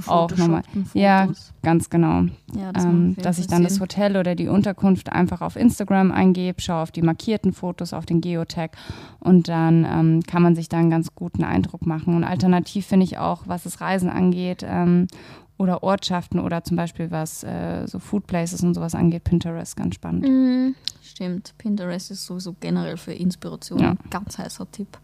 auch 0.07 0.31
nochmal. 0.37 0.63
Ja, 0.95 1.29
ganz 1.63 1.91
genau. 1.91 2.23
Ja, 2.57 2.73
das 2.73 2.85
ähm, 2.85 3.17
dass 3.17 3.39
ich 3.39 3.47
dann 3.47 3.63
das 3.63 3.81
Hotel 3.81 4.17
oder 4.17 4.35
die 4.35 4.49
Unterkunft 4.49 5.13
einfach 5.13 5.41
auf 5.41 5.57
Instagram 5.57 6.13
eingebe, 6.13 6.61
schaue 6.61 6.83
auf 6.83 6.91
die 6.91 7.03
markierten 7.03 7.53
Fotos 7.53 7.93
auf 7.93 8.07
den 8.07 8.21
Geotag 8.21 8.77
und 9.21 9.49
dann 9.49 9.85
ähm, 9.85 10.23
kann 10.27 10.43
man 10.43 10.55
sich 10.55 10.69
da 10.69 10.79
einen 10.79 10.91
ganz 10.91 11.15
guten 11.15 11.45
Eindruck 11.45 11.87
machen. 11.87 12.15
Und 12.15 12.25
alternativ 12.25 12.87
finde 12.87 13.05
ich 13.05 13.19
auch, 13.19 13.43
was 13.47 13.63
das 13.63 13.81
Reisen 13.81 14.09
angeht, 14.09 14.65
ähm, 14.69 15.07
oder 15.57 15.83
Ortschaften 15.83 16.39
oder 16.39 16.65
zum 16.65 16.77
Beispiel 16.77 17.11
was 17.11 17.45
äh, 17.45 17.87
so 17.87 17.99
Food 17.99 18.27
Places 18.27 18.63
und 18.63 18.75
sowas 18.75 18.95
angeht, 18.95 19.25
Pinterest 19.25 19.77
ganz 19.77 19.95
spannend. 19.95 20.25
Mhm, 20.25 20.75
stimmt, 21.03 21.55
Pinterest 21.59 22.11
ist 22.11 22.27
sowieso 22.27 22.55
generell 22.59 22.97
für 22.97 23.13
Inspiration 23.13 23.79
ja. 23.79 23.91
ein 23.91 23.99
ganz 24.11 24.39
heißer 24.39 24.71
Tipp. 24.71 24.99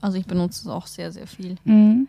Also 0.00 0.18
ich 0.18 0.26
benutze 0.26 0.62
es 0.62 0.66
auch 0.68 0.86
sehr, 0.86 1.12
sehr 1.12 1.26
viel. 1.26 1.56
Mhm. 1.64 2.08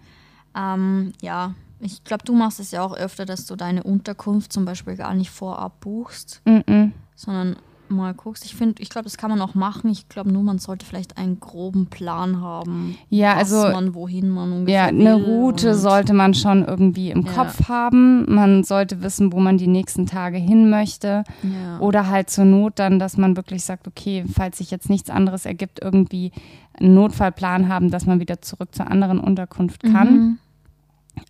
Ähm, 0.55 1.13
ja, 1.21 1.53
ich 1.79 2.03
glaube, 2.03 2.23
du 2.23 2.33
machst 2.33 2.59
es 2.59 2.71
ja 2.71 2.81
auch 2.83 2.95
öfter, 2.95 3.25
dass 3.25 3.45
du 3.45 3.55
deine 3.55 3.83
Unterkunft 3.83 4.53
zum 4.53 4.65
Beispiel 4.65 4.95
gar 4.95 5.13
nicht 5.13 5.29
vorab 5.29 5.81
buchst, 5.81 6.41
mhm. 6.45 6.93
sondern 7.15 7.57
mal 7.89 8.13
guckst. 8.13 8.45
Ich 8.45 8.55
finde, 8.55 8.81
ich 8.81 8.89
glaube, 8.89 9.03
das 9.03 9.17
kann 9.17 9.29
man 9.29 9.41
auch 9.41 9.55
machen. 9.55 9.89
Ich 9.91 10.09
glaube 10.09 10.31
nur, 10.31 10.43
man 10.43 10.59
sollte 10.59 10.85
vielleicht 10.85 11.17
einen 11.17 11.39
groben 11.39 11.87
Plan 11.87 12.41
haben, 12.41 12.97
ja, 13.09 13.35
also, 13.35 13.57
man, 13.57 13.93
wohin 13.93 14.29
man 14.29 14.51
ungefähr 14.51 14.83
Ja, 14.83 14.87
eine 14.87 15.15
Route 15.15 15.75
sollte 15.75 16.13
man 16.13 16.33
schon 16.33 16.63
irgendwie 16.63 17.11
im 17.11 17.25
ja. 17.25 17.31
Kopf 17.31 17.67
haben. 17.67 18.25
Man 18.33 18.63
sollte 18.63 19.01
wissen, 19.01 19.31
wo 19.33 19.39
man 19.39 19.57
die 19.57 19.67
nächsten 19.67 20.05
Tage 20.05 20.37
hin 20.37 20.69
möchte. 20.69 21.23
Ja. 21.43 21.79
Oder 21.79 22.09
halt 22.09 22.29
zur 22.29 22.45
Not 22.45 22.79
dann, 22.79 22.99
dass 22.99 23.17
man 23.17 23.35
wirklich 23.35 23.63
sagt, 23.63 23.87
okay, 23.87 24.25
falls 24.31 24.57
sich 24.57 24.71
jetzt 24.71 24.89
nichts 24.89 25.09
anderes 25.09 25.45
ergibt, 25.45 25.81
irgendwie 25.81 26.31
einen 26.79 26.93
Notfallplan 26.95 27.69
haben, 27.69 27.91
dass 27.91 28.05
man 28.05 28.19
wieder 28.19 28.41
zurück 28.41 28.73
zur 28.73 28.89
anderen 28.89 29.19
Unterkunft 29.19 29.83
kann. 29.83 30.13
Mhm. 30.13 30.37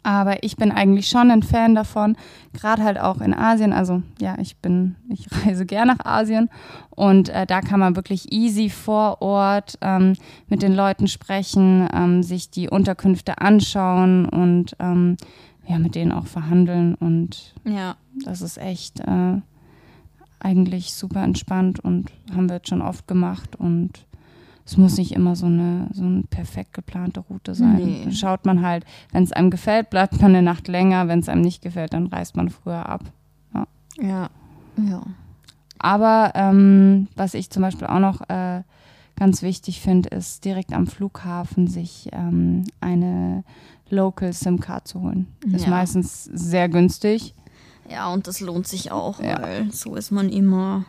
Aber 0.04 0.44
ich 0.44 0.56
bin 0.56 0.72
eigentlich 0.72 1.08
schon 1.08 1.32
ein 1.32 1.44
Fan 1.44 1.76
davon, 1.76 2.16
gerade 2.54 2.84
halt 2.84 3.00
auch 3.00 3.22
in 3.22 3.34
Asien. 3.34 3.74
Also 3.74 4.04
ja, 4.20 4.38
ich 4.40 4.58
bin, 4.58 4.96
ich 5.10 5.28
reise 5.46 5.66
gerne 5.66 5.96
nach 5.96 6.06
Asien 6.06 6.50
und 6.92 7.30
äh, 7.30 7.46
da 7.46 7.62
kann 7.62 7.80
man 7.80 7.96
wirklich 7.96 8.32
easy 8.32 8.70
vor 8.70 9.22
Ort 9.22 9.78
ähm, 9.82 10.14
mit 10.48 10.62
den 10.62 10.76
Leuten 10.76 11.08
sprechen, 11.08 11.88
ähm, 11.94 12.24
sich 12.24 12.50
die 12.50 12.70
Unterkünfte 12.70 13.40
anschauen 13.40 14.28
und 14.28 14.76
ähm, 14.80 15.18
ja, 15.68 15.80
mit 15.80 15.96
denen 15.96 16.12
auch 16.12 16.28
verhandeln. 16.28 16.96
Und 16.96 17.56
ja. 17.64 17.96
das 18.24 18.42
ist 18.42 18.58
echt 18.58 19.00
äh, 19.00 19.42
eigentlich 20.40 20.94
super 20.94 21.24
entspannt 21.24 21.80
und 21.80 22.12
haben 22.34 22.50
wir 22.50 22.58
jetzt 22.58 22.70
schon 22.70 22.82
oft 22.82 23.08
gemacht 23.08 23.56
und 23.56 24.06
es 24.66 24.78
muss 24.78 24.98
nicht 24.98 25.12
immer 25.12 25.36
so 25.36 25.46
eine, 25.46 25.90
so 25.94 26.04
eine 26.04 26.24
perfekt 26.24 26.74
geplante 26.74 27.20
Route 27.20 27.54
sein. 27.54 27.76
Nee. 27.76 28.12
Schaut 28.12 28.46
man 28.46 28.66
halt, 28.66 28.84
wenn 29.12 29.24
es 29.24 29.32
einem 29.32 29.52
gefällt, 29.52 29.92
bleibt 29.92 30.20
man 30.20 30.32
eine 30.32 30.42
Nacht 30.42 30.68
länger. 30.68 31.08
Wenn 31.08 31.20
es 31.20 31.30
einem 31.30 31.42
nicht 31.42 31.62
gefällt, 31.62 31.94
dann 31.94 32.08
reist 32.08 32.36
man 32.36 32.50
früher 32.50 32.90
ab. 32.90 33.04
Ja. 33.54 33.68
Ja. 34.02 34.30
ja. 34.78 35.04
Aber 35.78 36.32
ähm, 36.34 37.08
was 37.16 37.36
ich 37.36 37.52
zum 37.52 37.62
Beispiel 37.62 37.86
auch 37.86 38.00
noch 38.00 38.28
äh, 38.28 38.64
ganz 39.16 39.44
wichtig 39.44 39.82
finde, 39.82 40.10
ist 40.10 40.44
direkt 40.46 40.74
am 40.74 40.88
Flughafen 40.88 41.68
sich 41.68 42.10
ähm, 42.12 42.64
eine 42.82 43.44
Local 43.92 44.34
SIM-Card 44.34 44.88
zu 44.88 45.02
holen. 45.02 45.28
Ist 45.46 45.66
ja. 45.66 45.70
meistens 45.70 46.24
sehr 46.24 46.70
günstig. 46.70 47.36
Ja, 47.88 48.12
und 48.12 48.26
das 48.26 48.40
lohnt 48.40 48.68
sich 48.68 48.92
auch, 48.92 49.22
ja. 49.22 49.40
weil 49.40 49.72
so 49.72 49.96
ist 49.96 50.10
man 50.10 50.30
immer 50.30 50.86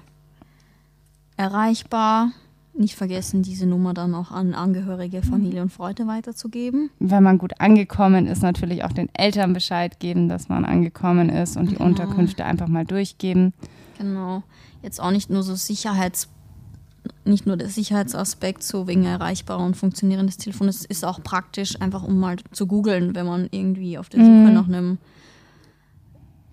erreichbar. 1.37 2.31
Nicht 2.79 2.95
vergessen, 2.95 3.43
diese 3.43 3.67
Nummer 3.67 3.95
dann 3.95 4.15
auch 4.15 4.31
an 4.31 4.53
Angehörige, 4.53 5.23
Familie 5.23 5.63
und 5.63 5.73
Freunde 5.73 6.07
weiterzugeben. 6.07 6.91
Wenn 6.99 7.23
man 7.23 7.39
gut 7.39 7.59
angekommen 7.59 8.27
ist, 8.27 8.43
natürlich 8.43 8.85
auch 8.85 8.93
den 8.93 9.09
Eltern 9.15 9.55
Bescheid 9.55 9.99
geben, 9.99 10.29
dass 10.29 10.49
man 10.49 10.65
angekommen 10.65 11.31
ist 11.31 11.57
und 11.57 11.71
die 11.71 11.77
genau. 11.77 11.87
Unterkünfte 11.87 12.45
einfach 12.45 12.69
mal 12.69 12.85
durchgeben. 12.85 13.55
Genau. 13.99 14.43
Jetzt 14.83 15.01
auch 15.01 15.11
nicht 15.11 15.31
nur 15.31 15.43
so 15.43 15.55
Sicherheits 15.55 16.29
nicht 17.25 17.47
nur 17.47 17.57
der 17.57 17.69
Sicherheitsaspekt, 17.69 18.63
so 18.63 18.87
wegen 18.87 19.05
erreichbarer 19.05 19.65
und 19.65 19.77
funktionierendes 19.77 20.39
Telefon, 20.39 20.69
es 20.69 20.85
ist 20.85 21.05
auch 21.05 21.23
praktisch, 21.23 21.81
einfach 21.81 22.03
um 22.03 22.19
mal 22.19 22.37
zu 22.53 22.67
googeln, 22.67 23.15
wenn 23.15 23.27
man 23.27 23.49
irgendwie 23.51 23.99
auf 23.99 24.09
der 24.09 24.21
Suche 24.21 24.31
mhm. 24.31 24.53
nach 24.55 24.69
einem 24.69 24.99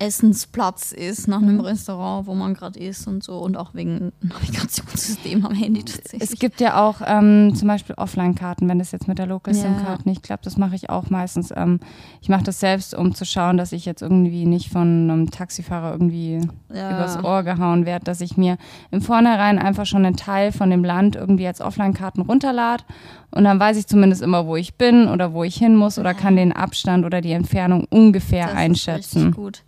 Essensplatz 0.04 0.92
ist 0.92 1.28
nach 1.28 1.42
einem 1.42 1.56
mhm. 1.56 1.62
Restaurant, 1.62 2.28
wo 2.28 2.36
man 2.36 2.54
gerade 2.54 2.78
ist 2.78 3.08
und 3.08 3.24
so 3.24 3.40
und 3.40 3.56
auch 3.56 3.74
wegen 3.74 4.12
Navigationssystem 4.22 5.46
am 5.46 5.54
Handy 5.54 5.84
tatsächlich. 5.84 6.22
Es 6.22 6.38
gibt 6.38 6.60
ja 6.60 6.84
auch 6.84 7.02
ähm, 7.06 7.56
zum 7.56 7.70
Beispiel 7.70 7.96
Offline-Karten, 7.96 8.68
wenn 8.68 8.80
das 8.80 8.92
jetzt 8.92 9.08
mit 9.08 9.18
der 9.18 9.28
Local 9.28 9.54
SIM-Card 9.54 10.02
ja. 10.06 10.10
nicht 10.10 10.24
klappt. 10.24 10.46
Das 10.46 10.58
mache 10.58 10.76
ich 10.76 10.90
auch 10.90 11.10
meistens. 11.10 11.54
Ähm, 11.56 11.80
ich 12.22 12.28
mache 12.28 12.44
das 12.44 12.60
selbst, 12.60 12.94
um 12.94 13.16
zu 13.16 13.26
schauen, 13.26 13.58
dass 13.58 13.72
ich 13.72 13.86
jetzt 13.86 14.02
irgendwie 14.02 14.46
nicht 14.46 14.70
von 14.70 15.10
einem 15.10 15.32
Taxifahrer 15.32 15.94
irgendwie 15.94 16.42
ja. 16.74 16.92
übers 16.92 17.24
Ohr 17.24 17.44
gehauen 17.44 17.86
werde, 17.86 18.04
dass 18.04 18.20
ich 18.20 18.36
mir 18.36 18.58
im 18.92 19.02
Vornherein 19.02 19.58
einfach 19.58 19.86
schon 19.86 20.06
einen 20.06 20.18
Teil 20.18 20.52
von 20.52 20.70
dem 20.70 20.84
Land 20.84 21.16
irgendwie 21.16 21.48
als 21.48 21.62
Offline-Karten 21.62 22.22
runterlade 22.22 22.84
und 23.32 23.46
dann 23.46 23.60
weiß 23.60 23.78
ich 23.78 23.88
zumindest 23.88 24.22
immer, 24.22 24.46
wo 24.46 24.56
ich 24.58 24.76
bin 24.76 25.08
oder 25.08 25.34
wo 25.34 25.44
ich 25.44 25.56
hin 25.56 25.76
muss 25.76 25.98
oder 25.98 26.14
kann 26.14 26.36
den 26.36 26.52
Abstand 26.52 27.06
oder 27.06 27.22
die 27.22 27.32
Entfernung 27.32 27.86
ungefähr 27.90 28.48
das 28.48 28.56
einschätzen. 28.56 29.00
Ist 29.00 29.16
richtig 29.16 29.36
gut 29.36 29.64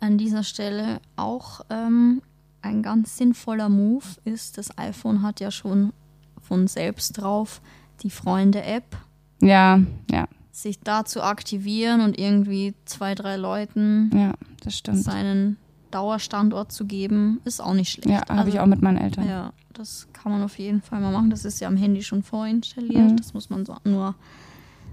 an 0.00 0.18
dieser 0.18 0.42
Stelle 0.42 1.00
auch 1.16 1.62
ähm, 1.70 2.22
ein 2.62 2.82
ganz 2.82 3.16
sinnvoller 3.16 3.68
Move 3.68 4.04
ist, 4.24 4.58
das 4.58 4.76
iPhone 4.78 5.22
hat 5.22 5.40
ja 5.40 5.50
schon 5.50 5.92
von 6.40 6.66
selbst 6.66 7.12
drauf 7.12 7.60
die 8.02 8.10
Freunde-App. 8.10 8.96
Ja, 9.40 9.80
ja. 10.10 10.28
Sich 10.50 10.80
da 10.80 11.04
zu 11.04 11.22
aktivieren 11.22 12.00
und 12.00 12.18
irgendwie 12.18 12.74
zwei, 12.84 13.14
drei 13.14 13.36
Leuten 13.36 14.10
ja, 14.12 14.34
das 14.62 14.76
stimmt. 14.76 15.04
seinen 15.04 15.56
Dauerstandort 15.90 16.72
zu 16.72 16.84
geben, 16.84 17.40
ist 17.44 17.62
auch 17.62 17.74
nicht 17.74 17.90
schlecht. 17.90 18.08
Ja, 18.08 18.20
habe 18.20 18.40
also, 18.40 18.52
ich 18.52 18.60
auch 18.60 18.66
mit 18.66 18.82
meinen 18.82 18.98
Eltern. 18.98 19.28
Ja, 19.28 19.52
das 19.72 20.08
kann 20.12 20.32
man 20.32 20.42
auf 20.42 20.58
jeden 20.58 20.82
Fall 20.82 21.00
mal 21.00 21.12
machen. 21.12 21.30
Das 21.30 21.44
ist 21.44 21.60
ja 21.60 21.68
am 21.68 21.76
Handy 21.76 22.02
schon 22.02 22.22
vorinstalliert. 22.22 23.12
Mhm. 23.12 23.16
Das 23.16 23.34
muss 23.34 23.50
man 23.50 23.64
so 23.64 23.76
nur 23.84 24.14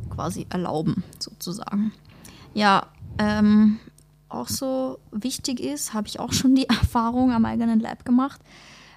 quasi 0.10 0.46
erlauben, 0.50 1.04
sozusagen. 1.20 1.92
Ja, 2.54 2.88
ähm, 3.18 3.80
auch 4.30 4.48
so 4.48 5.00
wichtig 5.12 5.60
ist, 5.60 5.94
habe 5.94 6.08
ich 6.08 6.20
auch 6.20 6.34
schon 6.34 6.56
die 6.56 6.70
Erfahrung 6.70 7.32
am 7.32 7.46
eigenen 7.46 7.80
Leib 7.80 8.06
gemacht. 8.06 8.42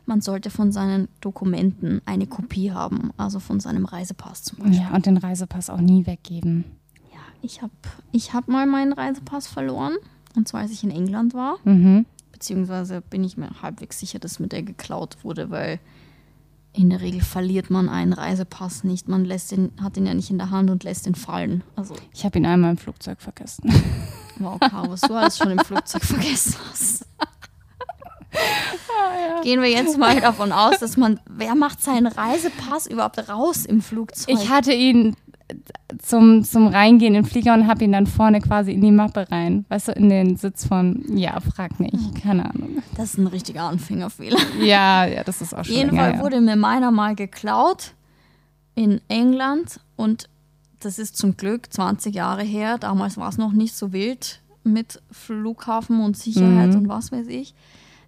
Man 0.07 0.23
sollte 0.23 0.51
von 0.51 0.73
seinen 0.73 1.09
Dokumenten 1.21 2.01
eine 2.07 2.27
Kopie 2.27 2.73
haben, 2.73 3.11
also 3.19 3.41
von 3.41 3.61
seinem 3.61 3.85
Reisepass 3.85 4.43
zum 4.43 4.59
Beispiel. 4.59 4.81
Ja, 4.81 4.95
und 4.95 5.05
den 5.05 5.19
Reisepass 5.19 5.69
auch 5.69 5.81
nie 5.81 6.07
weggeben. 6.07 6.65
Ja, 7.13 7.21
ich 7.43 7.61
habe 7.61 7.73
ich 8.11 8.33
hab 8.33 8.49
mal 8.49 8.67
meinen 8.67 8.95
Reisepass 8.95 9.47
verloren, 9.47 9.97
und 10.35 10.49
zwar 10.49 10.63
als 10.63 10.71
ich 10.71 10.83
in 10.83 10.91
England 10.91 11.35
war. 11.35 11.59
Mhm. 11.65 12.07
Beziehungsweise 12.33 13.03
bin 13.03 13.23
ich 13.23 13.37
mir 13.37 13.51
halbwegs 13.61 14.01
sicher, 14.01 14.19
dass 14.19 14.39
mir 14.39 14.49
der 14.49 14.63
geklaut 14.63 15.25
wurde, 15.25 15.51
weil 15.51 15.79
in 16.79 16.91
der 16.91 17.01
Regel 17.01 17.21
verliert 17.21 17.71
man 17.71 17.89
einen 17.89 18.13
Reisepass 18.13 18.85
nicht. 18.85 19.09
Man 19.09 19.25
lässt 19.25 19.51
den, 19.51 19.73
hat 19.83 19.97
ihn 19.97 20.07
ja 20.07 20.15
nicht 20.15 20.31
in 20.31 20.39
der 20.39 20.51
Hand 20.51 20.71
und 20.71 20.85
lässt 20.85 21.09
ihn 21.09 21.17
fallen. 21.17 21.65
Also 21.75 21.97
ich 22.15 22.25
habe 22.25 22.39
ihn 22.39 22.47
einmal 22.47 22.71
im 22.71 22.77
Flugzeug 22.79 23.21
vergessen. 23.21 23.71
Wow, 24.41 24.61
Caro, 24.61 24.93
was 24.93 25.01
du 25.01 25.15
alles 25.15 25.37
schon 25.37 25.51
im 25.51 25.59
Flugzeug 25.59 26.05
vergessen 26.05 26.55
hast. 26.71 27.05
Ah, 28.33 29.19
ja. 29.21 29.41
Gehen 29.41 29.61
wir 29.61 29.69
jetzt 29.69 29.99
mal 29.99 30.21
davon 30.21 30.53
aus, 30.53 30.79
dass 30.79 30.97
man, 30.97 31.19
wer 31.29 31.57
macht 31.57 31.83
seinen 31.83 32.07
Reisepass 32.07 32.87
überhaupt 32.87 33.29
raus 33.29 33.67
im 33.67 33.83
Flugzeug? 33.83 34.33
Ich 34.33 34.49
hatte 34.49 34.73
ihn 34.73 35.17
zum, 35.99 36.45
zum 36.45 36.67
Reingehen 36.67 37.15
in 37.15 37.23
den 37.23 37.31
Flieger 37.31 37.55
und 37.55 37.67
habe 37.67 37.85
ihn 37.85 37.93
dann 37.93 38.07
vorne 38.07 38.41
quasi 38.41 38.73
in 38.73 38.81
die 38.81 38.91
Mappe 38.91 39.31
rein. 39.31 39.65
Weißt 39.69 39.89
du, 39.89 39.93
in 39.93 40.09
den 40.09 40.37
Sitz 40.37 40.67
von, 40.67 41.05
ja, 41.17 41.39
frag 41.41 41.81
nicht, 41.81 41.95
hm. 41.95 42.15
keine 42.15 42.45
Ahnung. 42.45 42.83
Das 42.97 43.15
ist 43.15 43.19
ein 43.19 43.27
richtiger 43.27 43.63
Anfängerfehler. 43.63 44.39
Ja, 44.61 45.07
ja, 45.07 45.25
das 45.25 45.41
ist 45.41 45.55
auch 45.55 45.65
schon. 45.65 45.75
Auf 45.75 45.81
jeden 45.81 45.97
Fall 45.97 46.15
ja. 46.15 46.21
wurde 46.21 46.41
mir 46.41 46.57
meiner 46.57 46.91
mal 46.91 47.15
geklaut 47.15 47.95
in 48.75 49.01
England 49.09 49.81
und 49.97 50.29
das 50.81 50.99
ist 50.99 51.17
zum 51.17 51.37
Glück 51.37 51.73
20 51.73 52.15
Jahre 52.15 52.43
her. 52.43 52.79
Damals 52.79 53.17
war 53.17 53.29
es 53.29 53.39
noch 53.39 53.53
nicht 53.53 53.75
so 53.75 53.93
wild 53.93 54.41
mit 54.65 55.01
Flughafen 55.11 56.01
und 56.01 56.17
Sicherheit 56.17 56.71
mhm. 56.71 56.77
und 56.77 56.89
was 56.89 57.13
weiß 57.13 57.27
ich. 57.29 57.55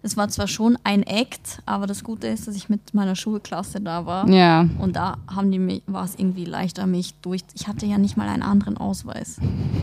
Es 0.03 0.17
war 0.17 0.29
zwar 0.29 0.47
schon 0.47 0.77
ein 0.83 1.03
Act, 1.03 1.61
aber 1.65 1.85
das 1.85 2.03
Gute 2.03 2.27
ist, 2.27 2.47
dass 2.47 2.55
ich 2.55 2.69
mit 2.69 2.93
meiner 2.93 3.15
Schulklasse 3.15 3.79
da 3.81 4.05
war. 4.05 4.27
Ja. 4.27 4.67
Und 4.79 4.95
da 4.95 5.17
haben 5.27 5.51
die 5.51 5.59
mich, 5.59 5.83
war 5.85 6.05
es 6.05 6.15
irgendwie 6.17 6.45
leichter, 6.45 6.87
mich 6.87 7.13
durch. 7.21 7.41
Ich 7.53 7.67
hatte 7.67 7.85
ja 7.85 7.99
nicht 7.99 8.17
mal 8.17 8.27
einen 8.27 8.41
anderen 8.41 8.77
Ausweis. 8.77 9.37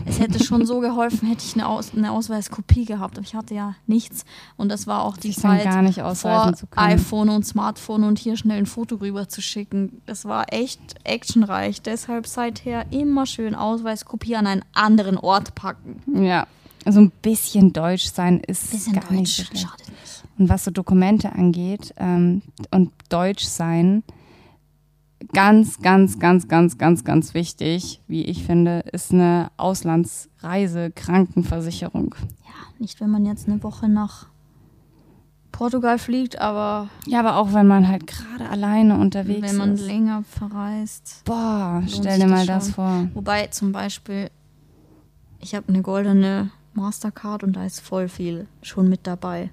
Es 0.05 0.19
hätte 0.19 0.43
schon 0.43 0.65
so 0.65 0.81
geholfen, 0.81 1.27
hätte 1.27 1.45
ich 1.45 1.53
eine, 1.53 1.67
Aus, 1.67 1.91
eine 1.95 2.11
Ausweiskopie 2.11 2.83
gehabt, 2.83 3.17
aber 3.17 3.25
ich 3.25 3.33
hatte 3.33 3.53
ja 3.53 3.75
nichts. 3.87 4.25
Und 4.57 4.69
das 4.69 4.87
war 4.87 5.03
auch 5.03 5.15
die 5.15 5.33
Zeit 5.33 5.63
gar 5.63 5.81
nicht 5.81 6.01
vor 6.01 6.53
iPhone 6.75 7.29
und 7.29 7.45
Smartphone 7.45 8.03
und 8.03 8.19
hier 8.19 8.35
schnell 8.35 8.57
ein 8.57 8.65
Foto 8.65 8.95
rüber 8.95 9.29
zu 9.29 9.41
schicken. 9.41 10.01
Das 10.05 10.25
war 10.25 10.51
echt 10.51 10.81
actionreich. 11.05 11.81
Deshalb 11.81 12.27
seither 12.27 12.91
immer 12.91 13.25
schön 13.25 13.55
Ausweiskopie 13.55 14.35
an 14.35 14.47
einen 14.47 14.65
anderen 14.73 15.17
Ort 15.17 15.55
packen. 15.55 16.01
Ja. 16.25 16.45
Also 16.85 17.01
ein 17.01 17.11
bisschen 17.21 17.73
Deutsch 17.73 18.05
sein 18.05 18.39
ist 18.39 18.71
bisschen 18.71 18.93
gar 18.93 19.03
Deutsch, 19.03 19.11
nicht 19.11 19.35
so 19.35 19.43
schlecht. 19.43 19.88
Und 20.39 20.49
was 20.49 20.63
so 20.63 20.71
Dokumente 20.71 21.33
angeht 21.33 21.93
ähm, 21.97 22.41
und 22.71 22.91
Deutsch 23.09 23.43
sein, 23.43 24.03
ganz, 25.33 25.79
ganz, 25.81 26.17
ganz, 26.17 26.47
ganz, 26.47 26.77
ganz, 26.77 27.03
ganz 27.03 27.33
wichtig, 27.33 28.01
wie 28.07 28.23
ich 28.23 28.45
finde, 28.45 28.79
ist 28.91 29.11
eine 29.11 29.51
Auslandsreise, 29.57 30.91
Krankenversicherung. 30.91 32.15
Ja, 32.45 32.79
nicht 32.79 33.01
wenn 33.01 33.09
man 33.09 33.25
jetzt 33.25 33.49
eine 33.49 33.61
Woche 33.63 33.89
nach 33.89 34.27
Portugal 35.51 35.99
fliegt, 35.99 36.39
aber. 36.39 36.89
Ja, 37.05 37.19
aber 37.19 37.35
auch 37.35 37.53
wenn 37.53 37.67
man 37.67 37.87
halt 37.89 38.07
gerade 38.07 38.49
alleine 38.49 38.97
unterwegs 38.97 39.45
ist. 39.45 39.51
Wenn 39.51 39.57
man 39.57 39.73
ist. 39.73 39.85
länger 39.85 40.23
verreist. 40.23 41.23
Boah, 41.25 41.83
stell 41.87 42.17
dir 42.17 42.27
mal 42.27 42.45
das, 42.45 42.67
das 42.67 42.75
vor. 42.75 43.09
Wobei 43.13 43.47
zum 43.47 43.73
Beispiel, 43.73 44.29
ich 45.39 45.53
habe 45.53 45.67
eine 45.67 45.81
goldene 45.81 46.51
Mastercard 46.73 47.43
und 47.43 47.57
da 47.57 47.65
ist 47.65 47.81
voll 47.81 48.07
viel 48.07 48.47
schon 48.61 48.87
mit 48.87 49.05
dabei. 49.05 49.49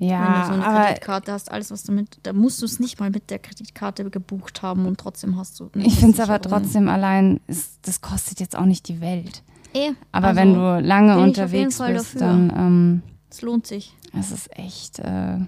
Ja, 0.00 0.48
Wenn 0.48 0.56
du 0.56 0.62
so 0.62 0.68
eine 0.68 0.84
Kreditkarte 0.86 1.32
hast, 1.32 1.52
alles 1.52 1.70
was 1.70 1.82
damit, 1.82 2.18
da 2.22 2.32
musst 2.32 2.62
du 2.62 2.66
es 2.66 2.80
nicht 2.80 2.98
mal 2.98 3.10
mit 3.10 3.30
der 3.30 3.38
Kreditkarte 3.38 4.08
gebucht 4.08 4.62
haben 4.62 4.86
und 4.86 4.98
trotzdem 4.98 5.36
hast 5.36 5.60
du. 5.60 5.70
Ich 5.74 5.96
finde 5.96 6.14
es 6.14 6.20
aber 6.20 6.40
trotzdem 6.40 6.88
allein, 6.88 7.38
ist, 7.46 7.78
das 7.82 8.00
kostet 8.00 8.40
jetzt 8.40 8.56
auch 8.56 8.64
nicht 8.64 8.88
die 8.88 9.02
Welt. 9.02 9.42
Eh, 9.74 9.90
aber 10.10 10.28
also 10.28 10.40
wenn 10.40 10.54
du 10.54 10.80
lange 10.80 11.18
unterwegs 11.18 11.78
bist, 11.78 12.14
dafür. 12.14 12.20
dann. 12.20 12.52
Ähm, 12.56 13.02
es 13.30 13.42
lohnt 13.42 13.66
sich. 13.66 13.94
Es 14.18 14.32
ist 14.32 14.48
echt. 14.58 15.00
Äh, 15.00 15.38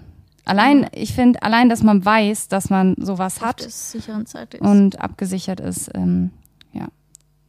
allein, 0.45 0.87
ich 0.93 1.13
finde, 1.13 1.41
allein, 1.41 1.67
dass 1.67 1.81
man 1.81 2.05
weiß, 2.05 2.47
dass 2.47 2.69
man 2.69 2.95
sowas 2.99 3.41
hat 3.41 3.59
Zeit 3.59 4.53
ist. 4.53 4.61
und 4.61 5.01
abgesichert 5.01 5.61
ist, 5.61 5.89
ähm, 5.95 6.29
ja, 6.73 6.89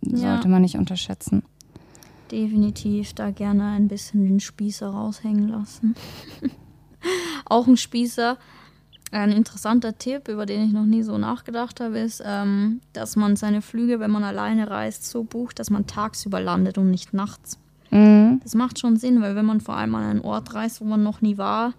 sollte 0.00 0.44
ja. 0.44 0.48
man 0.48 0.62
nicht 0.62 0.78
unterschätzen 0.78 1.42
definitiv 2.34 3.12
da 3.12 3.30
gerne 3.30 3.70
ein 3.70 3.86
bisschen 3.86 4.24
den 4.24 4.40
Spießer 4.40 4.88
raushängen 4.88 5.48
lassen. 5.48 5.94
Auch 7.44 7.66
ein 7.66 7.76
Spießer. 7.76 8.36
Ein 9.10 9.30
interessanter 9.30 9.96
Tipp, 9.96 10.28
über 10.28 10.44
den 10.44 10.64
ich 10.64 10.72
noch 10.72 10.86
nie 10.86 11.02
so 11.02 11.18
nachgedacht 11.18 11.80
habe, 11.80 11.98
ist, 12.00 12.20
ähm, 12.24 12.80
dass 12.92 13.14
man 13.14 13.36
seine 13.36 13.62
Flüge, 13.62 14.00
wenn 14.00 14.10
man 14.10 14.24
alleine 14.24 14.68
reist, 14.68 15.08
so 15.08 15.22
bucht, 15.22 15.60
dass 15.60 15.70
man 15.70 15.86
tagsüber 15.86 16.40
landet 16.40 16.78
und 16.78 16.90
nicht 16.90 17.14
nachts. 17.14 17.58
Mhm. 17.90 18.40
Das 18.42 18.54
macht 18.54 18.80
schon 18.80 18.96
Sinn, 18.96 19.22
weil 19.22 19.36
wenn 19.36 19.46
man 19.46 19.60
vor 19.60 19.76
allem 19.76 19.94
an 19.94 20.02
einen 20.02 20.20
Ort 20.22 20.54
reist, 20.54 20.80
wo 20.80 20.84
man 20.84 21.04
noch 21.04 21.20
nie 21.20 21.38
war, 21.38 21.74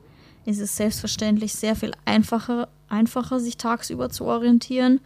ist 0.46 0.62
es 0.62 0.78
selbstverständlich 0.78 1.54
sehr 1.54 1.76
viel 1.76 1.92
einfacher, 2.06 2.70
einfacher 2.88 3.40
sich 3.40 3.58
tagsüber 3.58 4.10
zu 4.10 4.26
orientieren 4.26 5.02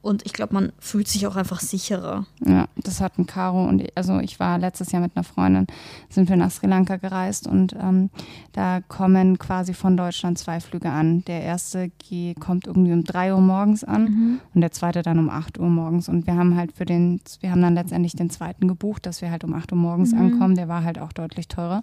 und 0.00 0.24
ich 0.24 0.32
glaube, 0.32 0.54
man 0.54 0.72
fühlt 0.78 1.08
sich 1.08 1.26
auch 1.26 1.36
einfach 1.36 1.60
sicherer. 1.60 2.26
Ja, 2.44 2.68
das 2.76 3.00
hatten 3.00 3.26
Caro 3.26 3.64
und 3.64 3.82
ich, 3.82 3.92
also 3.96 4.20
ich 4.20 4.38
war 4.38 4.58
letztes 4.58 4.92
Jahr 4.92 5.02
mit 5.02 5.12
einer 5.16 5.24
Freundin, 5.24 5.66
sind 6.08 6.28
wir 6.28 6.36
nach 6.36 6.50
Sri 6.50 6.66
Lanka 6.66 6.96
gereist 6.96 7.46
und 7.46 7.74
ähm, 7.80 8.10
da 8.52 8.80
kommen 8.80 9.38
quasi 9.38 9.74
von 9.74 9.96
Deutschland 9.96 10.38
zwei 10.38 10.60
Flüge 10.60 10.90
an. 10.90 11.24
Der 11.26 11.42
erste 11.42 11.90
kommt 12.38 12.66
irgendwie 12.66 12.92
um 12.92 13.04
3 13.04 13.34
Uhr 13.34 13.40
morgens 13.40 13.84
an 13.84 14.02
mhm. 14.04 14.40
und 14.54 14.60
der 14.60 14.72
zweite 14.72 15.02
dann 15.02 15.18
um 15.18 15.30
8 15.30 15.58
Uhr 15.58 15.68
morgens. 15.68 16.08
Und 16.08 16.26
wir 16.26 16.36
haben 16.36 16.56
halt 16.56 16.72
für 16.72 16.84
den, 16.84 17.20
wir 17.40 17.50
haben 17.50 17.62
dann 17.62 17.74
letztendlich 17.74 18.14
den 18.14 18.30
zweiten 18.30 18.68
gebucht, 18.68 19.06
dass 19.06 19.22
wir 19.22 19.30
halt 19.30 19.44
um 19.44 19.54
8 19.54 19.72
Uhr 19.72 19.78
morgens 19.78 20.12
mhm. 20.12 20.18
ankommen. 20.18 20.54
Der 20.54 20.68
war 20.68 20.84
halt 20.84 20.98
auch 20.98 21.12
deutlich 21.12 21.48
teurer. 21.48 21.82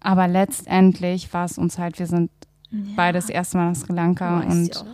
Aber 0.00 0.28
letztendlich 0.28 1.32
war 1.32 1.46
es 1.46 1.58
uns 1.58 1.78
halt, 1.78 1.98
wir 1.98 2.06
sind 2.06 2.30
ja. 2.70 2.78
beides 2.96 3.28
erstmal 3.28 3.70
nach 3.70 3.76
Sri 3.76 3.92
Lanka 3.92 4.40
und 4.40 4.84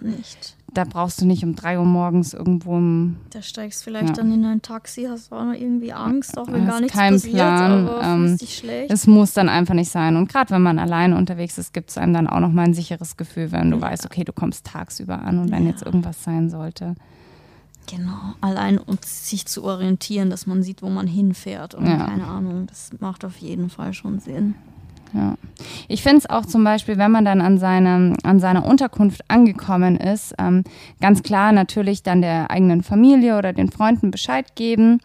da 0.74 0.84
brauchst 0.84 1.20
du 1.20 1.26
nicht 1.26 1.44
um 1.44 1.54
drei 1.54 1.78
Uhr 1.78 1.84
morgens 1.84 2.34
irgendwo 2.34 2.76
im. 2.76 3.16
Da 3.30 3.42
steigst 3.42 3.84
vielleicht 3.84 4.08
ja. 4.08 4.14
dann 4.14 4.32
in 4.32 4.44
ein 4.44 4.62
Taxi, 4.62 5.06
hast 5.08 5.32
auch 5.32 5.44
noch 5.44 5.54
irgendwie 5.54 5.92
Angst, 5.92 6.38
auch 6.38 6.46
wenn 6.48 6.62
hast 6.66 6.70
gar 6.70 6.80
nichts 6.80 6.96
keinen 6.96 7.14
passiert, 7.14 7.34
Plan. 7.34 7.88
aber 7.88 8.02
ähm, 8.02 8.38
schlecht. 8.38 8.92
Es 8.92 9.06
muss 9.06 9.32
dann 9.32 9.48
einfach 9.48 9.74
nicht 9.74 9.90
sein. 9.90 10.16
Und 10.16 10.30
gerade 10.30 10.50
wenn 10.50 10.62
man 10.62 10.78
alleine 10.78 11.16
unterwegs 11.16 11.58
ist, 11.58 11.72
gibt 11.72 11.90
es 11.90 11.98
einem 11.98 12.14
dann 12.14 12.26
auch 12.26 12.40
noch 12.40 12.52
mal 12.52 12.64
ein 12.64 12.74
sicheres 12.74 13.16
Gefühl, 13.16 13.52
wenn 13.52 13.70
du 13.70 13.78
ja. 13.78 13.82
weißt, 13.82 14.06
okay, 14.06 14.24
du 14.24 14.32
kommst 14.32 14.66
tagsüber 14.66 15.20
an 15.20 15.38
und 15.38 15.50
wenn 15.50 15.66
jetzt 15.66 15.82
irgendwas 15.82 16.22
sein 16.22 16.50
sollte. 16.50 16.94
Genau, 17.86 18.34
allein 18.40 18.78
um 18.78 18.98
sich 19.04 19.46
zu 19.46 19.64
orientieren, 19.64 20.30
dass 20.30 20.46
man 20.46 20.62
sieht, 20.62 20.82
wo 20.82 20.90
man 20.90 21.06
hinfährt 21.06 21.74
und 21.74 21.84
keine 21.84 22.26
Ahnung, 22.26 22.66
das 22.66 22.90
macht 23.00 23.24
auf 23.24 23.38
jeden 23.38 23.68
Fall 23.68 23.94
schon 23.94 24.20
Sinn. 24.20 24.54
Ja. 25.12 25.34
Ich 25.88 26.02
finde 26.02 26.18
es 26.18 26.30
auch 26.30 26.46
zum 26.46 26.64
Beispiel, 26.64 26.96
wenn 26.98 27.10
man 27.10 27.24
dann 27.24 27.40
an, 27.40 27.58
seine, 27.58 28.14
an 28.22 28.40
seiner 28.40 28.64
Unterkunft 28.64 29.22
angekommen 29.28 29.96
ist, 29.96 30.34
ähm, 30.38 30.64
ganz 31.00 31.22
klar 31.22 31.52
natürlich 31.52 32.02
dann 32.02 32.22
der 32.22 32.50
eigenen 32.50 32.82
Familie 32.82 33.36
oder 33.36 33.52
den 33.52 33.70
Freunden 33.70 34.10
Bescheid 34.10 34.54
geben, 34.54 35.00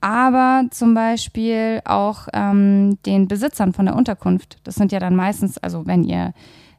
aber 0.00 0.64
zum 0.70 0.94
Beispiel 0.94 1.80
auch 1.84 2.28
ähm, 2.32 2.98
den 3.06 3.28
Besitzern 3.28 3.72
von 3.72 3.86
der 3.86 3.96
Unterkunft. 3.96 4.58
Das 4.64 4.74
sind 4.74 4.92
ja 4.92 5.00
dann 5.00 5.16
meistens, 5.16 5.58
also 5.58 5.86
wenn 5.86 6.04
ihr 6.04 6.32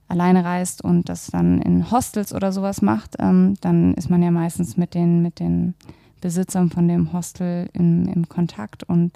alleine 0.08 0.46
reist 0.46 0.84
und 0.84 1.10
das 1.10 1.28
dann 1.28 1.62
in 1.62 1.92
Hostels 1.92 2.34
oder 2.34 2.52
sowas 2.52 2.82
macht, 2.82 3.16
ähm, 3.20 3.56
dann 3.62 3.94
ist 3.96 4.10
man 4.10 4.24
ja 4.24 4.32
meistens 4.32 4.78
mit 4.78 4.94
den, 4.94 5.22
mit 5.22 5.40
den 5.40 5.74
Besitzern 6.22 6.70
von 6.70 6.88
dem 6.88 7.14
Hostel 7.14 7.70
im, 7.74 8.08
im 8.08 8.30
Kontakt 8.30 8.84
und 8.84 9.12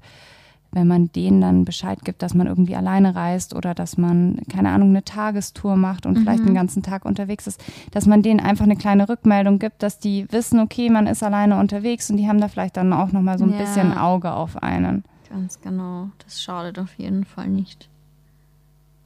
wenn 0.72 0.88
man 0.88 1.11
denen 1.11 1.41
dann 1.41 1.65
Bescheid 1.65 2.03
gibt, 2.03 2.22
dass 2.22 2.34
man 2.34 2.47
irgendwie 2.47 2.76
alleine 2.76 3.15
reist 3.15 3.53
oder 3.53 3.74
dass 3.74 3.97
man, 3.97 4.41
keine 4.49 4.69
Ahnung, 4.69 4.89
eine 4.89 5.03
Tagestour 5.03 5.76
macht 5.76 6.05
und 6.05 6.17
mhm. 6.17 6.22
vielleicht 6.22 6.45
den 6.45 6.55
ganzen 6.55 6.82
Tag 6.82 7.05
unterwegs 7.05 7.47
ist, 7.47 7.61
dass 7.91 8.05
man 8.05 8.22
denen 8.22 8.39
einfach 8.39 8.63
eine 8.63 8.78
kleine 8.78 9.09
Rückmeldung 9.09 9.59
gibt, 9.59 9.84
dass 9.84 9.99
die 9.99 10.32
wissen, 10.32 10.59
okay, 10.59 10.89
man 10.89 11.07
ist 11.07 11.24
alleine 11.24 11.59
unterwegs 11.59 12.09
und 12.09 12.17
die 12.17 12.28
haben 12.28 12.39
da 12.39 12.47
vielleicht 12.47 12.78
dann 12.78 12.93
auch 12.93 13.11
nochmal 13.11 13.38
so 13.38 13.45
ein 13.45 13.51
ja. 13.51 13.59
bisschen 13.59 13.97
Auge 13.97 14.32
auf 14.32 14.61
einen. 14.63 15.03
Ganz 15.30 15.61
genau. 15.61 16.09
Das 16.24 16.41
schadet 16.41 16.80
auf 16.80 16.93
jeden 16.97 17.26
Fall 17.26 17.47
nicht. 17.47 17.91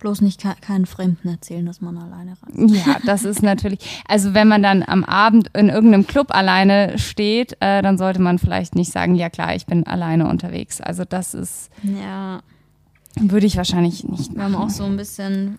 Bloß 0.06 0.22
nicht 0.22 0.43
keinen 0.62 0.86
Fremden 0.86 1.30
erzählen, 1.30 1.66
dass 1.66 1.82
man 1.82 1.97
alleine 1.97 2.34
reist. 2.39 2.86
Ja, 2.86 2.97
das 3.08 3.24
ist 3.24 3.41
natürlich. 3.41 4.03
Also 4.08 4.36
wenn 4.36 4.47
man 4.47 4.62
dann 4.62 4.84
am 4.84 5.03
Abend 5.03 5.49
in 5.58 5.70
irgendeinem 5.70 6.06
Club 6.06 6.28
alleine 6.30 6.99
steht, 6.99 7.53
äh, 7.60 7.82
dann 7.82 7.97
sollte 7.97 8.22
man 8.22 8.38
vielleicht 8.38 8.76
nicht 8.76 8.91
sagen, 8.91 9.16
ja 9.16 9.32
klar, 9.32 9.56
ich 9.56 9.66
bin 9.66 9.88
alleine 9.88 10.30
unterwegs. 10.30 10.80
Also 10.80 11.06
das 11.06 11.34
ist. 11.34 11.72
Ja. 11.82 12.43
Würde 13.16 13.47
ich 13.47 13.58
wahrscheinlich 13.58 14.03
nicht. 14.03 14.30
Wir 14.30 14.43
machen. 14.43 14.53
haben 14.53 14.62
auch 14.62 14.70
so 14.70 14.84
ein 14.84 14.95
bisschen 14.95 15.58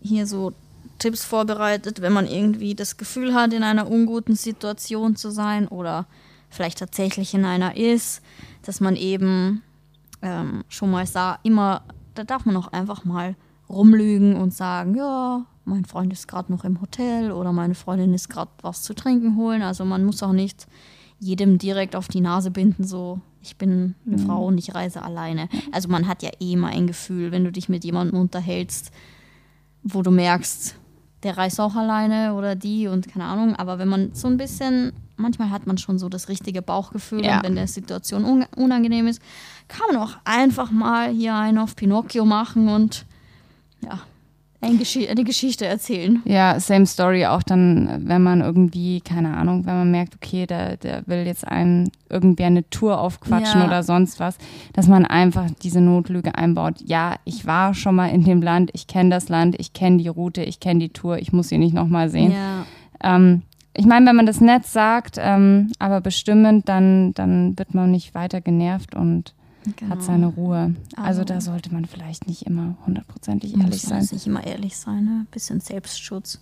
hier 0.00 0.26
so 0.26 0.52
Tipps 0.98 1.24
vorbereitet, 1.24 2.02
wenn 2.02 2.12
man 2.12 2.26
irgendwie 2.26 2.74
das 2.74 2.96
Gefühl 2.96 3.34
hat, 3.34 3.52
in 3.52 3.62
einer 3.62 3.88
unguten 3.88 4.34
Situation 4.34 5.14
zu 5.14 5.30
sein 5.30 5.68
oder 5.68 6.06
vielleicht 6.50 6.80
tatsächlich 6.80 7.34
in 7.34 7.44
einer 7.44 7.76
ist, 7.76 8.20
dass 8.64 8.80
man 8.80 8.96
eben 8.96 9.62
ähm, 10.22 10.64
schon 10.68 10.90
mal 10.90 11.06
sah, 11.06 11.38
immer 11.44 11.82
da 12.14 12.24
darf 12.24 12.44
man 12.44 12.56
auch 12.56 12.68
einfach 12.68 13.04
mal 13.04 13.36
rumlügen 13.68 14.36
und 14.36 14.52
sagen, 14.52 14.94
ja, 14.94 15.44
mein 15.64 15.84
Freund 15.84 16.12
ist 16.12 16.28
gerade 16.28 16.52
noch 16.52 16.64
im 16.64 16.80
Hotel 16.80 17.32
oder 17.32 17.52
meine 17.52 17.74
Freundin 17.74 18.14
ist 18.14 18.28
gerade 18.28 18.50
was 18.62 18.82
zu 18.82 18.94
trinken 18.94 19.36
holen. 19.36 19.62
Also 19.62 19.84
man 19.84 20.04
muss 20.04 20.22
auch 20.22 20.32
nicht 20.32 20.66
jedem 21.18 21.58
direkt 21.58 21.94
auf 21.94 22.08
die 22.08 22.20
Nase 22.20 22.50
binden, 22.50 22.84
so 22.84 23.20
ich 23.40 23.56
bin 23.56 23.94
eine 24.06 24.16
mhm. 24.16 24.26
Frau 24.26 24.46
und 24.46 24.58
ich 24.58 24.74
reise 24.74 25.02
alleine. 25.02 25.48
Also 25.72 25.88
man 25.88 26.06
hat 26.06 26.22
ja 26.22 26.30
eh 26.40 26.56
mal 26.56 26.72
ein 26.72 26.86
Gefühl, 26.86 27.32
wenn 27.32 27.44
du 27.44 27.52
dich 27.52 27.68
mit 27.68 27.84
jemandem 27.84 28.20
unterhältst, 28.20 28.92
wo 29.82 30.02
du 30.02 30.10
merkst, 30.10 30.76
der 31.22 31.36
reist 31.36 31.60
auch 31.60 31.74
alleine 31.74 32.34
oder 32.34 32.54
die 32.54 32.88
und 32.88 33.08
keine 33.08 33.24
Ahnung. 33.24 33.54
Aber 33.56 33.78
wenn 33.78 33.88
man 33.88 34.14
so 34.14 34.28
ein 34.28 34.36
bisschen, 34.36 34.92
manchmal 35.16 35.50
hat 35.50 35.66
man 35.66 35.78
schon 35.78 35.98
so 35.98 36.08
das 36.08 36.28
richtige 36.28 36.62
Bauchgefühl 36.62 37.24
ja. 37.24 37.40
wenn 37.42 37.54
der 37.54 37.68
Situation 37.68 38.44
unangenehm 38.56 39.06
ist, 39.06 39.20
kann 39.72 39.94
man 39.94 40.02
auch 40.02 40.16
einfach 40.24 40.70
mal 40.70 41.08
hier 41.08 41.34
einen 41.34 41.58
auf 41.58 41.76
Pinocchio 41.76 42.24
machen 42.24 42.68
und 42.68 43.06
ja, 43.80 44.00
eine, 44.60 44.76
Gesch 44.76 44.96
eine 44.96 45.24
Geschichte 45.24 45.66
erzählen. 45.66 46.22
Ja, 46.24 46.60
same 46.60 46.86
story 46.86 47.26
auch 47.26 47.42
dann, 47.42 48.02
wenn 48.06 48.22
man 48.22 48.42
irgendwie, 48.42 49.00
keine 49.00 49.34
Ahnung, 49.34 49.66
wenn 49.66 49.74
man 49.74 49.90
merkt, 49.90 50.14
okay, 50.14 50.46
der, 50.46 50.76
der 50.76 51.02
will 51.06 51.26
jetzt 51.26 51.46
einem 51.46 51.90
irgendwie 52.10 52.44
eine 52.44 52.68
Tour 52.68 53.00
aufquatschen 53.00 53.60
ja. 53.60 53.66
oder 53.66 53.82
sonst 53.82 54.20
was, 54.20 54.36
dass 54.74 54.86
man 54.86 55.06
einfach 55.06 55.46
diese 55.62 55.80
Notlüge 55.80 56.34
einbaut. 56.36 56.76
Ja, 56.84 57.16
ich 57.24 57.46
war 57.46 57.74
schon 57.74 57.96
mal 57.96 58.08
in 58.08 58.24
dem 58.24 58.42
Land, 58.42 58.70
ich 58.74 58.86
kenne 58.86 59.10
das 59.10 59.28
Land, 59.28 59.56
ich 59.58 59.72
kenne 59.72 59.96
die 59.96 60.08
Route, 60.08 60.42
ich 60.42 60.60
kenne 60.60 60.80
die 60.80 60.90
Tour, 60.90 61.18
ich 61.18 61.32
muss 61.32 61.48
sie 61.48 61.58
nicht 61.58 61.74
nochmal 61.74 62.10
sehen. 62.10 62.32
Ja. 62.32 62.66
Ähm, 63.02 63.42
ich 63.74 63.86
meine, 63.86 64.06
wenn 64.06 64.16
man 64.16 64.26
das 64.26 64.42
nett 64.42 64.66
sagt, 64.66 65.16
ähm, 65.18 65.72
aber 65.78 66.02
bestimmend, 66.02 66.68
dann, 66.68 67.14
dann 67.14 67.58
wird 67.58 67.74
man 67.74 67.90
nicht 67.90 68.14
weiter 68.14 68.42
genervt 68.42 68.94
und 68.94 69.34
genau. 69.76 69.90
hat 69.90 70.02
seine 70.02 70.26
Ruhe. 70.26 70.74
Also, 70.96 71.20
also, 71.20 71.24
da 71.24 71.40
sollte 71.40 71.72
man 71.72 71.84
vielleicht 71.84 72.26
nicht 72.26 72.46
immer 72.46 72.76
hundertprozentig 72.86 73.56
ehrlich 73.56 73.82
sein. 73.82 74.00
Muss 74.00 74.12
nicht 74.12 74.26
immer 74.26 74.44
ehrlich 74.44 74.76
sein, 74.76 75.04
ne? 75.04 75.26
bisschen 75.30 75.60
Selbstschutz. 75.60 76.40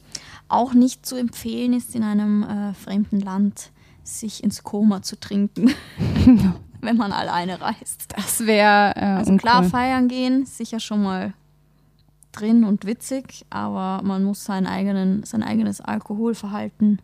Auch 0.49 0.75
nicht 0.75 1.07
zu 1.07 1.17
empfehlen 1.17 1.73
ist 1.73 1.95
in 1.95 2.03
einem 2.03 2.43
äh, 2.43 2.75
fremden 2.75 3.21
Land 3.21 3.71
sich 4.03 4.43
ins 4.43 4.63
Koma 4.63 5.03
zu 5.03 5.19
trinken, 5.19 5.71
wenn 6.81 6.97
man 6.97 7.13
alleine 7.13 7.61
reist. 7.61 8.15
Das 8.17 8.47
wäre 8.47 8.95
äh, 8.97 9.01
also 9.01 9.33
uncool. 9.33 9.51
klar 9.51 9.65
feiern 9.65 10.09
gehen, 10.09 10.47
sicher 10.47 10.81
schon 10.81 11.03
mal 11.03 11.35
drin 12.33 12.65
und 12.65 12.87
witzig, 12.87 13.45
aber 13.51 14.03
man 14.05 14.25
muss 14.25 14.45
sein, 14.45 14.67
eigenen, 14.67 15.25
sein 15.25 15.43
eigenes 15.43 15.81
Alkoholverhalten 15.81 17.01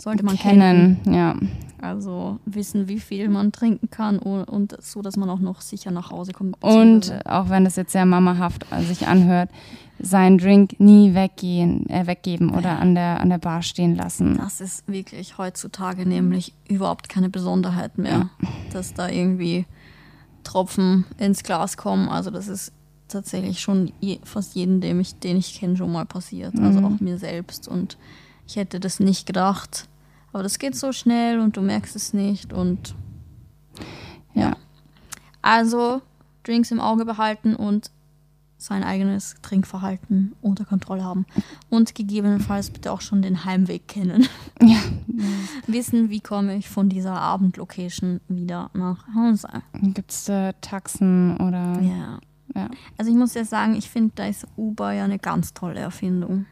sollte 0.00 0.24
man 0.24 0.36
kennen. 0.36 1.00
kennen. 1.02 1.14
Ja. 1.14 1.36
Also 1.82 2.38
wissen, 2.44 2.88
wie 2.88 3.00
viel 3.00 3.28
man 3.28 3.52
trinken 3.52 3.88
kann 3.90 4.18
und 4.18 4.76
so, 4.82 5.00
dass 5.00 5.16
man 5.16 5.30
auch 5.30 5.38
noch 5.38 5.62
sicher 5.62 5.90
nach 5.90 6.10
Hause 6.10 6.32
kommt. 6.32 6.62
Und 6.62 7.26
auch 7.26 7.48
wenn 7.48 7.64
das 7.64 7.76
jetzt 7.76 7.92
sehr 7.92 8.04
mamahaft 8.04 8.66
sich 8.80 9.06
anhört, 9.06 9.50
seinen 9.98 10.38
Drink 10.38 10.78
nie 10.78 11.14
weggehen, 11.14 11.88
äh, 11.88 12.06
weggeben 12.06 12.50
oder 12.54 12.78
an 12.78 12.94
der, 12.94 13.20
an 13.20 13.30
der 13.30 13.38
Bar 13.38 13.62
stehen 13.62 13.96
lassen. 13.96 14.36
Das 14.38 14.60
ist 14.60 14.88
wirklich 14.88 15.38
heutzutage 15.38 16.06
nämlich 16.06 16.54
überhaupt 16.68 17.08
keine 17.08 17.28
Besonderheit 17.28 17.98
mehr, 17.98 18.30
ja. 18.40 18.48
dass 18.72 18.94
da 18.94 19.08
irgendwie 19.08 19.66
Tropfen 20.44 21.04
ins 21.18 21.42
Glas 21.42 21.76
kommen. 21.76 22.08
Also 22.08 22.30
das 22.30 22.48
ist 22.48 22.72
tatsächlich 23.08 23.60
schon 23.60 23.92
je, 24.00 24.20
fast 24.24 24.54
jeden, 24.54 24.80
den 24.80 25.00
ich, 25.00 25.18
den 25.18 25.36
ich 25.36 25.58
kenne, 25.58 25.76
schon 25.76 25.92
mal 25.92 26.06
passiert. 26.06 26.54
Also 26.54 26.78
mhm. 26.80 26.84
Also 26.84 26.96
auch 26.96 27.00
mir 27.00 27.18
selbst. 27.18 27.68
Und 27.68 27.98
ich 28.50 28.56
hätte 28.56 28.80
das 28.80 28.98
nicht 28.98 29.26
gedacht, 29.26 29.88
aber 30.32 30.42
das 30.42 30.58
geht 30.58 30.74
so 30.74 30.90
schnell 30.90 31.38
und 31.38 31.56
du 31.56 31.62
merkst 31.62 31.94
es 31.94 32.12
nicht 32.12 32.52
und 32.52 32.96
ja. 34.34 34.56
Also 35.40 36.02
Drinks 36.42 36.72
im 36.72 36.80
Auge 36.80 37.04
behalten 37.04 37.54
und 37.54 37.92
sein 38.58 38.82
eigenes 38.82 39.36
Trinkverhalten 39.40 40.34
unter 40.42 40.64
Kontrolle 40.64 41.04
haben. 41.04 41.26
Und 41.70 41.94
gegebenenfalls 41.94 42.70
bitte 42.70 42.90
auch 42.90 43.00
schon 43.00 43.22
den 43.22 43.44
Heimweg 43.44 43.86
kennen. 43.86 44.26
Ja. 44.62 44.76
Wissen, 45.66 46.10
wie 46.10 46.20
komme 46.20 46.56
ich 46.56 46.68
von 46.68 46.90
dieser 46.90 47.14
Abendlocation 47.14 48.20
wieder 48.28 48.70
nach 48.74 49.06
Hause. 49.14 49.48
Gibt 49.72 50.10
es 50.10 50.24
da 50.24 50.52
Taxen 50.60 51.38
oder. 51.38 51.80
Ja. 51.80 52.18
ja. 52.54 52.68
Also 52.98 53.10
ich 53.10 53.16
muss 53.16 53.32
ja 53.32 53.44
sagen, 53.44 53.74
ich 53.74 53.88
finde, 53.88 54.12
da 54.16 54.26
ist 54.26 54.46
Uber 54.56 54.92
ja 54.92 55.04
eine 55.04 55.18
ganz 55.18 55.54
tolle 55.54 55.80
Erfindung. 55.80 56.44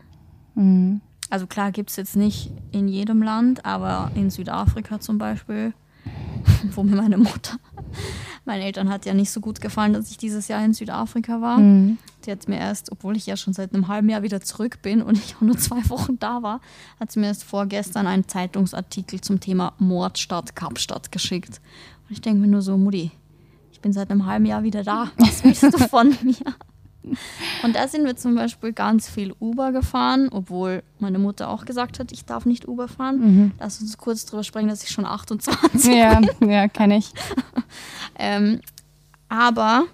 Mhm. 0.55 1.03
Also 1.30 1.46
klar 1.46 1.72
gibt 1.72 1.90
es 1.90 1.96
jetzt 1.96 2.16
nicht 2.16 2.50
in 2.72 2.88
jedem 2.88 3.22
Land, 3.22 3.64
aber 3.64 4.10
in 4.14 4.30
Südafrika 4.30 5.00
zum 5.00 5.18
Beispiel, 5.18 5.74
wo 6.74 6.82
mir 6.82 6.96
meine 6.96 7.18
Mutter, 7.18 7.58
meine 8.44 8.64
Eltern 8.64 8.88
hat 8.88 9.04
ja 9.04 9.14
nicht 9.14 9.30
so 9.30 9.40
gut 9.40 9.60
gefallen, 9.60 9.92
dass 9.92 10.10
ich 10.10 10.16
dieses 10.16 10.48
Jahr 10.48 10.64
in 10.64 10.72
Südafrika 10.72 11.40
war. 11.40 11.58
Mhm. 11.58 11.98
Die 12.24 12.30
hat 12.30 12.48
mir 12.48 12.58
erst, 12.58 12.90
obwohl 12.90 13.16
ich 13.16 13.26
ja 13.26 13.36
schon 13.36 13.52
seit 13.52 13.74
einem 13.74 13.88
halben 13.88 14.08
Jahr 14.08 14.22
wieder 14.22 14.40
zurück 14.40 14.80
bin 14.82 15.02
und 15.02 15.18
ich 15.18 15.36
auch 15.36 15.42
nur 15.42 15.56
zwei 15.58 15.88
Wochen 15.90 16.18
da 16.18 16.42
war, 16.42 16.60
hat 16.98 17.12
sie 17.12 17.20
mir 17.20 17.26
erst 17.26 17.44
vorgestern 17.44 18.06
einen 18.06 18.26
Zeitungsartikel 18.26 19.20
zum 19.20 19.40
Thema 19.40 19.74
Mordstadt 19.78 20.56
Kapstadt 20.56 21.12
geschickt. 21.12 21.60
Und 22.08 22.12
ich 22.12 22.22
denke 22.22 22.40
mir 22.40 22.48
nur 22.48 22.62
so, 22.62 22.78
Mutti, 22.78 23.12
ich 23.70 23.80
bin 23.80 23.92
seit 23.92 24.10
einem 24.10 24.26
halben 24.26 24.46
Jahr 24.46 24.62
wieder 24.62 24.82
da. 24.82 25.12
Was 25.18 25.44
willst 25.44 25.62
du 25.62 25.78
von 25.78 26.16
mir? 26.22 26.54
Und 27.62 27.76
da 27.76 27.88
sind 27.88 28.04
wir 28.04 28.16
zum 28.16 28.34
Beispiel 28.34 28.72
ganz 28.72 29.09
viel 29.09 29.34
Uber 29.40 29.72
gefahren, 29.72 30.28
obwohl 30.30 30.82
meine 30.98 31.18
Mutter 31.18 31.48
auch 31.48 31.64
gesagt 31.64 31.98
hat, 31.98 32.12
ich 32.12 32.24
darf 32.24 32.46
nicht 32.46 32.68
Uber 32.68 32.88
fahren. 32.88 33.18
Mhm. 33.18 33.52
Lass 33.59 33.80
uns 33.80 33.98
kurz 33.98 34.26
drüber 34.26 34.44
sprechen, 34.44 34.68
dass 34.68 34.82
ich 34.82 34.90
schon 34.90 35.04
28 35.06 35.92
ja, 35.92 36.20
bin. 36.20 36.50
Ja, 36.50 36.68
kenne 36.68 36.98
ich. 36.98 37.11
ähm, 38.18 38.61
aber 39.28 39.84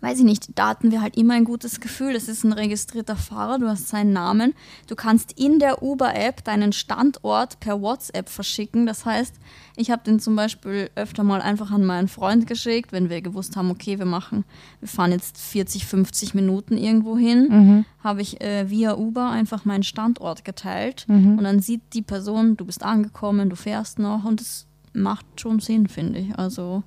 weiß 0.00 0.18
ich 0.18 0.24
nicht, 0.24 0.58
da 0.58 0.68
hatten 0.68 0.90
wir 0.90 1.02
halt 1.02 1.16
immer 1.16 1.34
ein 1.34 1.44
gutes 1.44 1.80
Gefühl. 1.80 2.14
Es 2.14 2.28
ist 2.28 2.44
ein 2.44 2.52
registrierter 2.52 3.16
Fahrer, 3.16 3.58
du 3.58 3.68
hast 3.68 3.88
seinen 3.88 4.12
Namen. 4.12 4.54
Du 4.86 4.96
kannst 4.96 5.38
in 5.38 5.58
der 5.58 5.82
Uber-App 5.82 6.42
deinen 6.44 6.72
Standort 6.72 7.60
per 7.60 7.82
WhatsApp 7.82 8.28
verschicken. 8.28 8.86
Das 8.86 9.04
heißt, 9.04 9.34
ich 9.76 9.90
habe 9.90 10.02
den 10.04 10.18
zum 10.18 10.36
Beispiel 10.36 10.90
öfter 10.94 11.22
mal 11.22 11.42
einfach 11.42 11.70
an 11.70 11.84
meinen 11.84 12.08
Freund 12.08 12.46
geschickt, 12.46 12.92
wenn 12.92 13.10
wir 13.10 13.20
gewusst 13.20 13.56
haben, 13.56 13.70
okay, 13.70 13.98
wir 13.98 14.06
machen, 14.06 14.44
wir 14.80 14.88
fahren 14.88 15.12
jetzt 15.12 15.38
40, 15.38 15.86
50 15.86 16.34
Minuten 16.34 16.76
irgendwo 16.76 17.16
hin, 17.16 17.48
mhm. 17.48 17.84
habe 18.02 18.22
ich 18.22 18.40
äh, 18.40 18.70
via 18.70 18.96
Uber 18.96 19.30
einfach 19.30 19.64
meinen 19.64 19.82
Standort 19.82 20.44
geteilt 20.44 21.04
mhm. 21.08 21.38
und 21.38 21.44
dann 21.44 21.60
sieht 21.60 21.82
die 21.92 22.02
Person, 22.02 22.56
du 22.56 22.64
bist 22.64 22.82
angekommen, 22.82 23.50
du 23.50 23.56
fährst 23.56 23.98
noch 23.98 24.24
und 24.24 24.40
es 24.40 24.66
macht 24.92 25.26
schon 25.40 25.60
Sinn, 25.60 25.88
finde 25.88 26.20
ich. 26.20 26.38
Also, 26.38 26.82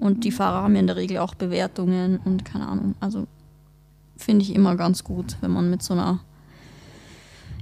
und 0.00 0.24
die 0.24 0.32
Fahrer 0.32 0.62
haben 0.62 0.74
ja 0.74 0.80
in 0.80 0.86
der 0.86 0.96
Regel 0.96 1.18
auch 1.18 1.34
Bewertungen 1.34 2.18
und 2.24 2.44
keine 2.44 2.66
Ahnung. 2.66 2.94
Also 3.00 3.26
finde 4.16 4.44
ich 4.44 4.54
immer 4.54 4.76
ganz 4.76 5.04
gut, 5.04 5.36
wenn 5.40 5.50
man 5.50 5.70
mit 5.70 5.82
so 5.82 5.94
einer, 5.94 6.20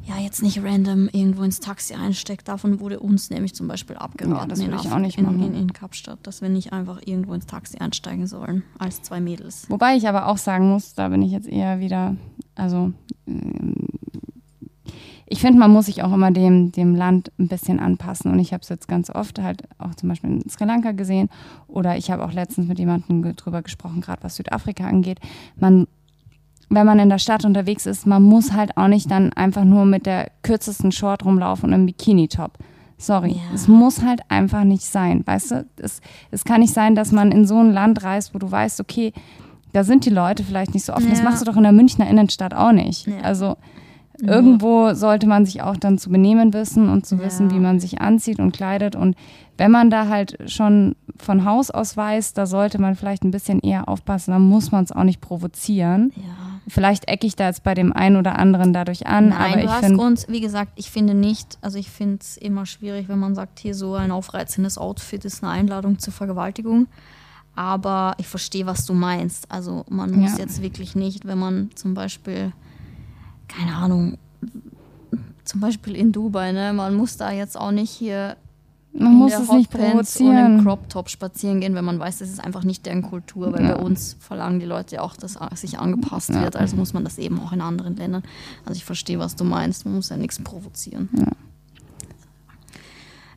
ja, 0.05 0.19
jetzt 0.19 0.43
nicht 0.43 0.63
random 0.63 1.09
irgendwo 1.13 1.43
ins 1.43 1.61
Taxi 1.61 1.95
einsteckt. 1.95 2.49
Davon 2.49 2.81
wurde 2.81 3.01
uns 3.01 3.31
nämlich 3.31 3.55
zum 3.55 3.69
Beispiel 3.69 3.97
abgeraten 3.97 4.37
ja, 4.37 4.47
das 4.47 4.61
in, 4.61 4.73
ich 4.73 4.91
auch 4.91 4.99
nicht 4.99 5.19
in, 5.19 5.43
in, 5.43 5.55
in, 5.55 5.73
Kapstadt, 5.73 6.19
dass 6.23 6.43
wir 6.43 6.49
nicht 6.49 6.73
einfach 6.73 7.01
irgendwo 7.05 7.35
ins 7.35 7.47
Taxi 7.47 7.79
einsteigen 7.79 8.27
sollen 8.27 8.63
als 8.79 9.03
zwei 9.03 9.21
Mädels. 9.21 9.67
Wobei 9.69 9.97
ich 9.97 10.09
aber 10.09 10.27
auch 10.27 10.39
sagen 10.39 10.69
muss, 10.69 10.95
da 10.95 11.09
bin 11.09 11.23
ich 11.23 11.33
jetzt 11.33 11.49
eher 11.49 11.81
wieder, 11.81 12.17
also 12.55 12.93
ähm, 13.27 13.86
ich 15.29 15.41
finde, 15.41 15.59
man 15.59 15.73
muss 15.73 15.87
sich 15.87 16.03
auch 16.03 16.13
immer 16.13 16.31
dem, 16.31 16.71
dem 16.71 16.95
Land 16.95 17.33
ein 17.39 17.49
bisschen 17.49 17.81
anpassen. 17.81 18.31
Und 18.31 18.39
ich 18.39 18.53
habe 18.53 18.63
es 18.63 18.69
jetzt 18.69 18.87
ganz 18.87 19.11
oft 19.11 19.41
halt 19.41 19.65
auch 19.79 19.95
zum 19.97 20.09
Beispiel 20.09 20.31
in 20.31 20.49
Sri 20.49 20.65
Lanka 20.65 20.93
gesehen 20.93 21.29
oder 21.67 21.97
ich 21.97 22.11
habe 22.11 22.25
auch 22.25 22.33
letztens 22.33 22.69
mit 22.69 22.79
jemandem 22.79 23.35
drüber 23.35 23.63
gesprochen, 23.63 24.01
gerade 24.01 24.23
was 24.23 24.37
Südafrika 24.37 24.87
angeht. 24.87 25.19
Man, 25.57 25.89
wenn 26.69 26.87
man 26.87 27.01
in 27.01 27.09
der 27.09 27.19
Stadt 27.19 27.45
unterwegs 27.45 27.87
ist, 27.87 28.07
man 28.07 28.23
muss 28.23 28.53
halt 28.53 28.77
auch 28.77 28.89
nicht 28.89 29.11
dann 29.11 29.33
einfach 29.33 29.65
nur 29.65 29.85
mit 29.85 30.07
der 30.07 30.31
kürzesten 30.43 30.93
Short 30.93 31.25
rumlaufen 31.25 31.71
und 31.71 31.81
im 31.81 31.87
Bikini-Top. 31.87 32.53
Sorry, 32.99 33.33
ja. 33.33 33.55
es 33.55 33.69
muss 33.69 34.03
halt 34.03 34.21
einfach 34.29 34.65
nicht 34.65 34.85
sein. 34.85 35.23
Weißt 35.27 35.51
du, 35.51 35.67
es, 35.77 36.01
es 36.31 36.45
kann 36.45 36.61
nicht 36.61 36.73
sein, 36.73 36.95
dass 36.95 37.13
man 37.13 37.31
in 37.31 37.47
so 37.47 37.59
ein 37.59 37.73
Land 37.73 38.03
reist, 38.05 38.33
wo 38.33 38.39
du 38.39 38.51
weißt, 38.51 38.81
okay, 38.81 39.13
da 39.73 39.85
sind 39.85 40.07
die 40.07 40.11
Leute 40.11 40.45
vielleicht 40.45 40.73
nicht 40.73 40.87
so 40.87 40.95
offen. 40.95 41.09
Ja. 41.09 41.11
Das 41.11 41.23
machst 41.23 41.43
du 41.43 41.45
doch 41.45 41.57
in 41.57 41.65
der 41.65 41.73
Münchner 41.73 42.09
Innenstadt 42.09 42.55
auch 42.55 42.73
nicht. 42.73 43.07
Ja. 43.07 43.19
Also 43.19 43.57
Mhm. 44.21 44.29
Irgendwo 44.29 44.95
sollte 44.95 45.27
man 45.27 45.45
sich 45.47 45.63
auch 45.63 45.77
dann 45.77 45.99
zu 45.99 46.11
benehmen 46.11 46.53
wissen 46.53 46.89
und 46.89 47.07
zu 47.07 47.17
ja. 47.17 47.25
wissen, 47.25 47.51
wie 47.51 47.61
man 47.61 47.81
sich 47.81 48.01
anzieht 48.01 48.39
und 48.39 48.53
kleidet. 48.53 48.97
Und 48.97 49.17
wenn 49.59 49.71
man 49.71 49.91
da 49.91 50.09
halt 50.09 50.39
schon 50.51 50.97
von 51.17 51.45
Haus 51.45 51.71
aus 51.71 51.97
weiß, 51.97 52.35
da 52.35 52.47
sollte 52.47 52.81
man 52.81 52.95
vielleicht 52.95 53.25
ein 53.25 53.31
bisschen 53.31 53.61
eher 53.61 53.89
aufpassen, 53.89 54.33
dann 54.33 54.43
muss 54.43 54.73
man 54.73 54.85
es 54.85 54.93
auch 54.93 55.05
nicht 55.05 55.21
provozieren. 55.21 56.13
Ja. 56.17 56.23
Vielleicht 56.69 57.09
ecke 57.09 57.27
ich 57.27 57.37
da 57.37 57.47
jetzt 57.47 57.63
bei 57.63 57.75
dem 57.75 57.93
einen 57.93 58.17
oder 58.17 58.39
anderen 58.39 58.73
dadurch 58.73 59.07
an. 59.07 59.29
Nein, 59.29 59.53
aber 59.53 59.61
du 59.61 59.65
ich 59.65 59.71
hast 59.71 59.91
uns, 59.93 60.29
wie 60.29 60.41
gesagt, 60.41 60.73
ich 60.75 60.91
finde 60.91 61.15
nicht, 61.15 61.59
also 61.61 61.79
ich 61.79 61.91
finde 61.91 62.19
es 62.21 62.37
immer 62.37 62.67
schwierig, 62.67 63.09
wenn 63.09 63.21
man 63.21 63.35
sagt, 63.35 63.61
hier 63.61 63.75
so 63.75 63.95
ein 63.95 64.11
aufreizendes 64.11 64.77
Outfit 64.77 65.25
ist 65.25 65.45
eine 65.45 65.53
Einladung 65.53 65.99
zur 65.99 66.13
Vergewaltigung. 66.13 66.89
Aber 67.55 68.15
ich 68.19 68.27
verstehe, 68.27 68.67
was 68.67 68.85
du 68.85 68.93
meinst. 68.93 69.51
Also 69.51 69.85
man 69.89 70.11
muss 70.11 70.33
ja. 70.33 70.39
jetzt 70.39 70.61
wirklich 70.61 70.95
nicht, 70.95 71.25
wenn 71.25 71.39
man 71.39 71.71
zum 71.75 71.95
Beispiel 71.95 72.53
keine 73.57 73.75
Ahnung, 73.75 74.19
zum 75.45 75.61
Beispiel 75.61 75.95
in 75.95 76.13
Dubai, 76.13 76.53
ne? 76.53 76.73
Man 76.73 76.95
muss 76.95 77.17
da 77.17 77.31
jetzt 77.31 77.59
auch 77.59 77.71
nicht 77.71 77.91
hier 77.91 78.37
man 78.99 79.13
muss 79.13 79.35
es 79.35 79.51
nicht 79.51 79.71
provozieren. 79.71 80.47
und 80.47 80.59
im 80.59 80.65
Crop 80.65 80.89
Top 80.89 81.11
spazieren 81.11 81.61
gehen, 81.61 81.75
wenn 81.75 81.85
man 81.85 81.99
weiß, 81.99 82.19
das 82.19 82.31
ist 82.31 82.43
einfach 82.43 82.65
nicht 82.65 82.87
deren 82.87 83.03
Kultur, 83.03 83.53
weil 83.53 83.63
ja. 83.63 83.75
bei 83.75 83.83
uns 83.83 84.17
verlangen 84.19 84.59
die 84.59 84.65
Leute 84.65 85.03
auch, 85.03 85.17
dass 85.17 85.39
sich 85.55 85.79
angepasst 85.79 86.31
ja. 86.31 86.43
wird. 86.43 86.57
Also 86.57 86.77
muss 86.77 86.95
man 86.95 87.05
das 87.05 87.19
eben 87.19 87.39
auch 87.41 87.53
in 87.53 87.61
anderen 87.61 87.97
Ländern. 87.97 88.23
Also 88.65 88.79
ich 88.79 88.87
verstehe, 88.87 89.19
was 89.19 89.37
du 89.37 89.45
meinst. 89.45 89.85
Man 89.85 89.97
muss 89.97 90.09
ja 90.09 90.17
nichts 90.17 90.43
provozieren. 90.43 91.11
Ja, 91.13 91.27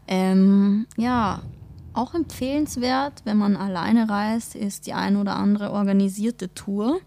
ähm, 0.08 0.88
ja 0.98 1.42
auch 1.94 2.14
empfehlenswert, 2.14 3.22
wenn 3.26 3.38
man 3.38 3.58
alleine 3.58 4.08
reist, 4.10 4.56
ist 4.56 4.88
die 4.88 4.94
ein 4.94 5.18
oder 5.18 5.36
andere 5.36 5.72
organisierte 5.72 6.54
Tour 6.54 7.02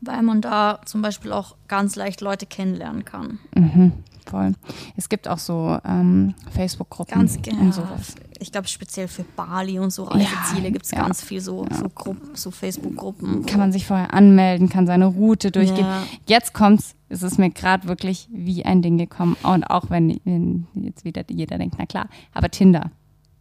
weil 0.00 0.22
man 0.22 0.40
da 0.40 0.80
zum 0.84 1.02
Beispiel 1.02 1.32
auch 1.32 1.56
ganz 1.68 1.96
leicht 1.96 2.20
Leute 2.20 2.46
kennenlernen 2.46 3.04
kann. 3.04 3.38
Mhm, 3.54 3.92
voll. 4.26 4.52
Es 4.96 5.08
gibt 5.08 5.28
auch 5.28 5.38
so 5.38 5.78
ähm, 5.84 6.34
Facebook-Gruppen 6.52 7.14
ganz 7.14 7.40
genau. 7.42 7.60
und 7.60 7.74
sowas. 7.74 8.14
Ich 8.38 8.52
glaube, 8.52 8.68
speziell 8.68 9.06
für 9.06 9.24
Bali 9.36 9.78
und 9.78 9.92
so 9.92 10.04
Reiseziele 10.04 10.64
ja, 10.64 10.70
gibt 10.70 10.86
es 10.86 10.92
ja, 10.92 11.02
ganz 11.02 11.22
viel 11.22 11.42
so, 11.42 11.66
ja. 11.70 11.76
so, 11.76 12.16
so 12.32 12.50
Facebook-Gruppen. 12.50 13.44
Kann 13.44 13.60
man 13.60 13.72
sich 13.72 13.86
vorher 13.86 14.14
anmelden, 14.14 14.70
kann 14.70 14.86
seine 14.86 15.06
Route 15.06 15.50
durchgehen. 15.50 15.86
Jetzt 16.26 16.54
kommt's, 16.54 16.94
es 17.10 17.22
ist 17.22 17.38
mir 17.38 17.50
gerade 17.50 17.86
wirklich 17.86 18.28
wie 18.32 18.64
ein 18.64 18.80
Ding 18.80 18.96
gekommen. 18.96 19.36
Und 19.42 19.64
auch 19.64 19.90
wenn, 19.90 20.20
wenn 20.24 20.66
jetzt 20.74 21.04
wieder 21.04 21.22
jeder 21.28 21.58
denkt, 21.58 21.76
na 21.78 21.84
klar, 21.84 22.08
aber 22.32 22.50
Tinder 22.50 22.90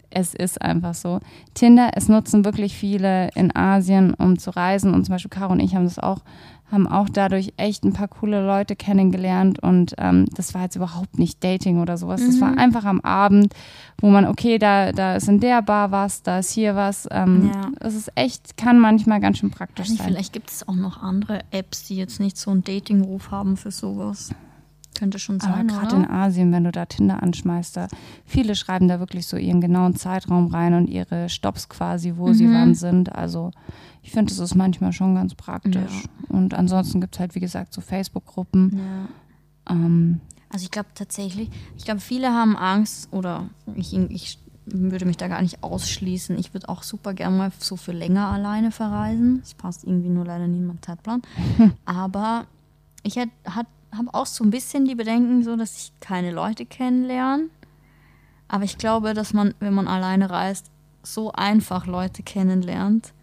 es 0.10 0.34
ist 0.34 0.62
einfach 0.62 0.94
so. 0.94 1.20
Tinder, 1.54 1.92
es 1.96 2.08
nutzen 2.08 2.46
wirklich 2.46 2.76
viele 2.76 3.30
in 3.36 3.56
Asien, 3.56 4.14
um 4.14 4.38
zu 4.38 4.52
reisen. 4.52 4.94
Und 4.94 5.06
zum 5.06 5.14
Beispiel 5.14 5.30
Caro 5.30 5.54
und 5.54 5.60
ich 5.60 5.76
haben 5.76 5.86
das 5.86 6.00
auch, 6.00 6.20
haben 6.72 6.88
auch 6.88 7.10
dadurch 7.10 7.54
echt 7.58 7.84
ein 7.84 7.94
paar 7.94 8.08
coole 8.08 8.46
Leute 8.46 8.76
kennengelernt. 8.76 9.62
Und 9.62 9.96
ähm, 9.98 10.26
das 10.36 10.54
war 10.54 10.64
jetzt 10.64 10.76
überhaupt 10.76 11.18
nicht 11.20 11.44
Dating 11.44 11.82
oder 11.82 11.98
sowas. 11.98 12.22
Mhm. 12.22 12.26
Das 12.28 12.42
war 12.42 12.52
mhm. 12.52 12.58
einfach 12.58 12.86
am 12.86 13.02
Abend, 13.02 13.54
wo 14.00 14.10
man, 14.10 14.26
okay, 14.26 14.58
da, 14.58 14.92
da 14.92 15.16
ist 15.16 15.28
in 15.28 15.40
der 15.40 15.62
Bar 15.62 15.92
was, 15.92 16.24
da 16.24 16.40
ist 16.40 16.52
hier 16.52 16.76
was. 16.76 17.08
Ähm, 17.12 17.52
ja. 17.54 17.70
Das 17.80 17.96
ist 17.96 18.12
echt, 18.16 18.58
kann 18.58 18.80
manchmal 18.80 19.20
ganz 19.20 19.40
schön 19.40 19.52
praktisch 19.52 19.90
nicht, 19.90 20.00
sein. 20.00 20.08
Vielleicht 20.08 20.34
gibt 20.34 20.50
es 20.50 20.68
auch 20.68 20.76
noch 20.76 21.02
andere 21.02 21.42
Apps, 21.52 21.86
die 21.88 21.96
jetzt 21.96 22.20
nicht 22.20 22.38
so 22.38 22.52
einen 22.52 22.64
Datingruf 22.64 23.32
haben 23.32 23.58
für 23.58 23.72
sowas. 23.72 24.32
Könnte 25.00 25.18
schon 25.18 25.40
sein. 25.40 25.54
Aber 25.54 25.64
gerade 25.64 25.96
in 25.96 26.10
Asien, 26.10 26.52
wenn 26.52 26.66
du 26.66 26.72
da 26.72 26.86
Tinder 26.86 27.24
anschmeißt, 27.24 27.78
da 27.78 27.88
viele 28.26 28.54
schreiben 28.56 28.90
da 28.90 29.00
wirklich 29.00 29.28
so 29.28 29.38
ihren 29.38 29.62
genauen 29.62 29.96
Zeitraum 29.96 30.48
rein 30.48 30.74
und 30.74 30.88
ihre 30.88 31.30
Stops 31.30 31.70
quasi, 31.70 32.16
wo 32.18 32.28
mhm. 32.28 32.34
sie 32.34 32.52
wann 32.52 32.76
sind. 32.76 33.16
Also 33.16 33.52
ich 34.04 34.12
finde, 34.12 34.34
das 34.34 34.40
ist 34.40 34.56
manchmal 34.56 34.92
schon 34.92 35.16
ganz 35.16 35.36
praktisch. 35.36 36.04
Ja. 36.04 36.36
Und 36.36 36.54
ansonsten 36.54 37.00
gibt 37.00 37.16
es 37.16 37.20
halt, 37.22 37.34
wie 37.36 37.40
gesagt, 37.40 37.74
so 37.74 37.80
Facebook-Gruppen. 37.80 38.78
Ja. 39.70 39.74
Ähm, 39.74 40.20
also 40.50 40.64
ich 40.64 40.72
glaube 40.72 40.90
tatsächlich, 40.96 41.50
ich 41.78 41.86
glaube, 41.86 42.02
viele 42.02 42.34
haben 42.34 42.58
Angst 42.58 43.08
oder 43.14 43.48
ich, 43.76 43.96
ich 43.96 44.40
würde 44.66 45.06
mich 45.06 45.16
da 45.16 45.30
gar 45.30 45.42
nicht 45.42 45.64
ausschließen. 45.64 46.38
Ich 46.38 46.54
würde 46.54 46.68
auch 46.68 46.84
super 46.84 47.14
gerne 47.14 47.38
mal 47.38 47.52
so 47.58 47.78
für 47.78 47.94
länger 47.94 48.28
alleine 48.28 48.72
verreisen. 48.72 49.40
Das 49.40 49.54
passt 49.54 49.86
irgendwie 49.86 50.10
nur 50.10 50.26
leider 50.26 50.48
nicht 50.48 50.60
in 50.60 50.68
meinen 50.68 50.82
Zeitplan. 50.82 51.22
Aber 51.86 52.48
ich 53.04 53.16
hätte, 53.16 53.32
hat, 53.46 53.68
habe 53.96 54.14
auch 54.14 54.26
so 54.26 54.44
ein 54.44 54.50
bisschen 54.50 54.86
die 54.86 54.96
Bedenken, 54.96 55.44
so 55.44 55.56
dass 55.56 55.78
ich 55.78 55.92
keine 56.00 56.32
Leute 56.32 56.66
kennenlerne. 56.66 57.46
Aber 58.48 58.64
ich 58.64 58.78
glaube, 58.78 59.14
dass 59.14 59.34
man, 59.34 59.54
wenn 59.60 59.74
man 59.74 59.88
alleine 59.88 60.30
reist, 60.30 60.72
so 61.04 61.32
einfach 61.32 61.86
Leute 61.86 62.24
kennenlernt. 62.24 63.14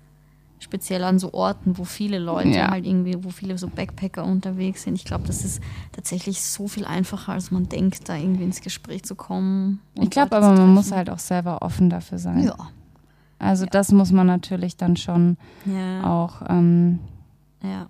Speziell 0.58 1.04
an 1.04 1.18
so 1.18 1.34
Orten, 1.34 1.76
wo 1.76 1.84
viele 1.84 2.18
Leute 2.18 2.48
ja. 2.48 2.70
halt 2.70 2.86
irgendwie, 2.86 3.22
wo 3.22 3.28
viele 3.28 3.58
so 3.58 3.68
Backpacker 3.68 4.24
unterwegs 4.24 4.84
sind. 4.84 4.94
Ich 4.94 5.04
glaube, 5.04 5.26
das 5.26 5.44
ist 5.44 5.60
tatsächlich 5.92 6.40
so 6.40 6.66
viel 6.66 6.86
einfacher, 6.86 7.32
als 7.32 7.50
man 7.50 7.68
denkt, 7.68 8.08
da 8.08 8.16
irgendwie 8.16 8.44
ins 8.44 8.62
Gespräch 8.62 9.02
zu 9.02 9.14
kommen. 9.14 9.80
Ich 9.94 10.08
glaube 10.08 10.34
aber, 10.34 10.52
man 10.52 10.72
muss 10.72 10.92
halt 10.92 11.10
auch 11.10 11.18
selber 11.18 11.60
offen 11.60 11.90
dafür 11.90 12.18
sein. 12.18 12.44
Ja. 12.44 12.56
Also 13.38 13.64
ja. 13.64 13.70
das 13.70 13.92
muss 13.92 14.12
man 14.12 14.26
natürlich 14.26 14.76
dann 14.78 14.96
schon 14.96 15.36
ja. 15.66 16.04
auch. 16.04 16.42
Ähm, 16.48 17.00
ja. 17.62 17.88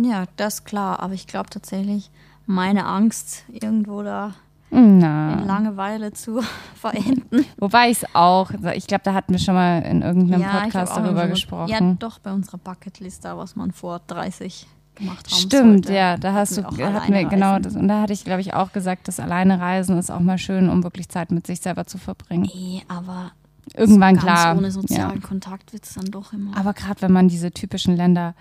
Ja, 0.00 0.24
das 0.36 0.64
klar, 0.64 1.00
aber 1.00 1.14
ich 1.14 1.26
glaube 1.26 1.50
tatsächlich, 1.50 2.10
meine 2.46 2.86
Angst, 2.86 3.44
irgendwo 3.48 4.02
da 4.02 4.34
Na. 4.70 5.34
in 5.34 5.46
Langeweile 5.46 6.12
zu 6.12 6.40
verenden. 6.74 7.44
Wobei 7.58 7.90
ich 7.90 8.02
es 8.02 8.14
auch, 8.14 8.50
ich 8.74 8.86
glaube, 8.86 9.02
da 9.04 9.14
hatten 9.14 9.32
wir 9.32 9.40
schon 9.40 9.54
mal 9.54 9.82
in 9.82 10.02
irgendeinem 10.02 10.42
ja, 10.42 10.60
Podcast 10.60 10.96
darüber 10.96 11.24
so, 11.24 11.30
gesprochen. 11.30 11.68
Ja, 11.68 11.80
doch, 11.98 12.18
bei 12.20 12.32
unserer 12.32 12.58
Bucketlist 12.58 13.24
da, 13.24 13.36
was 13.36 13.56
man 13.56 13.72
vor 13.72 14.00
30 14.06 14.66
gemacht 14.94 15.30
haben 15.30 15.40
Stimmt, 15.40 15.86
sollte. 15.86 15.92
ja, 15.94 16.16
da 16.16 16.32
hast 16.32 16.56
du, 16.56 16.64
hatten 16.64 17.12
wir, 17.12 17.24
genau, 17.24 17.58
das, 17.58 17.76
und 17.76 17.88
da 17.88 18.02
hatte 18.02 18.12
ich, 18.12 18.24
glaube 18.24 18.40
ich, 18.40 18.54
auch 18.54 18.72
gesagt, 18.72 19.08
das 19.08 19.20
alleine 19.20 19.60
Reisen 19.60 19.98
ist 19.98 20.10
auch 20.10 20.20
mal 20.20 20.38
schön, 20.38 20.68
um 20.68 20.82
wirklich 20.84 21.08
Zeit 21.08 21.30
mit 21.30 21.46
sich 21.46 21.60
selber 21.60 21.86
zu 21.86 21.98
verbringen. 21.98 22.48
Nee, 22.54 22.82
aber 22.88 23.32
irgendwann 23.74 24.16
so 24.16 24.22
klar. 24.22 24.56
Ohne 24.56 24.70
sozialen 24.70 25.20
ja. 25.20 25.26
Kontakt 25.26 25.72
wird 25.72 25.84
es 25.84 25.94
dann 25.94 26.06
doch 26.06 26.32
immer. 26.32 26.56
Aber 26.56 26.72
gerade 26.72 27.02
wenn 27.02 27.12
man 27.12 27.28
diese 27.28 27.50
typischen 27.52 27.96
Länder 27.96 28.34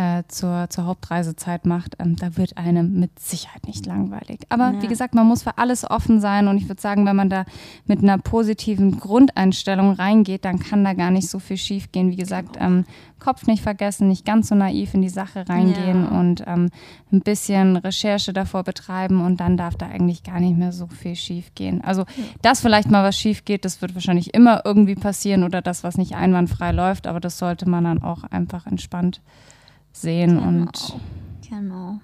äh, 0.00 0.22
zur, 0.28 0.70
zur 0.70 0.86
Hauptreisezeit 0.86 1.66
macht, 1.66 1.96
ähm, 1.98 2.16
da 2.16 2.38
wird 2.38 2.56
einem 2.56 2.98
mit 2.98 3.18
Sicherheit 3.18 3.66
nicht 3.66 3.84
langweilig. 3.84 4.40
Aber 4.48 4.72
ja. 4.72 4.82
wie 4.82 4.86
gesagt, 4.86 5.14
man 5.14 5.26
muss 5.26 5.42
für 5.42 5.58
alles 5.58 5.88
offen 5.88 6.20
sein 6.20 6.48
und 6.48 6.56
ich 6.56 6.68
würde 6.68 6.80
sagen, 6.80 7.04
wenn 7.04 7.16
man 7.16 7.28
da 7.28 7.44
mit 7.84 8.02
einer 8.02 8.16
positiven 8.16 8.98
Grundeinstellung 8.98 9.92
reingeht, 9.92 10.46
dann 10.46 10.58
kann 10.58 10.84
da 10.84 10.94
gar 10.94 11.10
nicht 11.10 11.28
so 11.28 11.38
viel 11.38 11.58
schief 11.58 11.92
gehen. 11.92 12.10
Wie 12.10 12.16
gesagt, 12.16 12.54
genau. 12.54 12.66
ähm, 12.66 12.84
Kopf 13.18 13.46
nicht 13.46 13.62
vergessen, 13.62 14.08
nicht 14.08 14.24
ganz 14.24 14.48
so 14.48 14.54
naiv 14.54 14.94
in 14.94 15.02
die 15.02 15.10
Sache 15.10 15.46
reingehen 15.46 16.04
ja. 16.04 16.18
und 16.18 16.44
ähm, 16.46 16.70
ein 17.12 17.20
bisschen 17.20 17.76
Recherche 17.76 18.32
davor 18.32 18.62
betreiben 18.64 19.20
und 19.20 19.38
dann 19.40 19.58
darf 19.58 19.74
da 19.74 19.86
eigentlich 19.86 20.22
gar 20.22 20.40
nicht 20.40 20.56
mehr 20.56 20.72
so 20.72 20.86
viel 20.86 21.14
schief 21.14 21.54
gehen. 21.54 21.84
Also, 21.84 22.06
dass 22.40 22.60
vielleicht 22.60 22.90
mal 22.90 23.04
was 23.04 23.18
schief 23.18 23.44
geht, 23.44 23.66
das 23.66 23.82
wird 23.82 23.94
wahrscheinlich 23.94 24.32
immer 24.32 24.62
irgendwie 24.64 24.94
passieren 24.94 25.44
oder 25.44 25.60
das, 25.60 25.84
was 25.84 25.98
nicht 25.98 26.14
einwandfrei 26.14 26.72
läuft, 26.72 27.06
aber 27.06 27.20
das 27.20 27.36
sollte 27.36 27.68
man 27.68 27.84
dann 27.84 28.02
auch 28.02 28.24
einfach 28.24 28.66
entspannt 28.66 29.20
sehen 29.92 30.36
genau. 30.36 30.48
und. 30.48 30.96
Genau. 31.48 32.00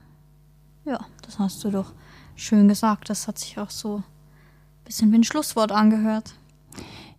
Ja, 0.85 1.01
das 1.23 1.39
hast 1.39 1.63
du 1.65 1.71
doch 1.71 1.93
schön 2.35 2.69
gesagt. 2.69 3.11
Das 3.11 3.27
hat 3.27 3.39
sich 3.39 3.59
auch 3.59 3.71
so 3.71 3.97
ein 3.97 4.05
bisschen 4.85 5.13
wie 5.13 5.19
ein 5.19 5.25
Schlusswort 5.25 5.73
angehört. 5.73 6.35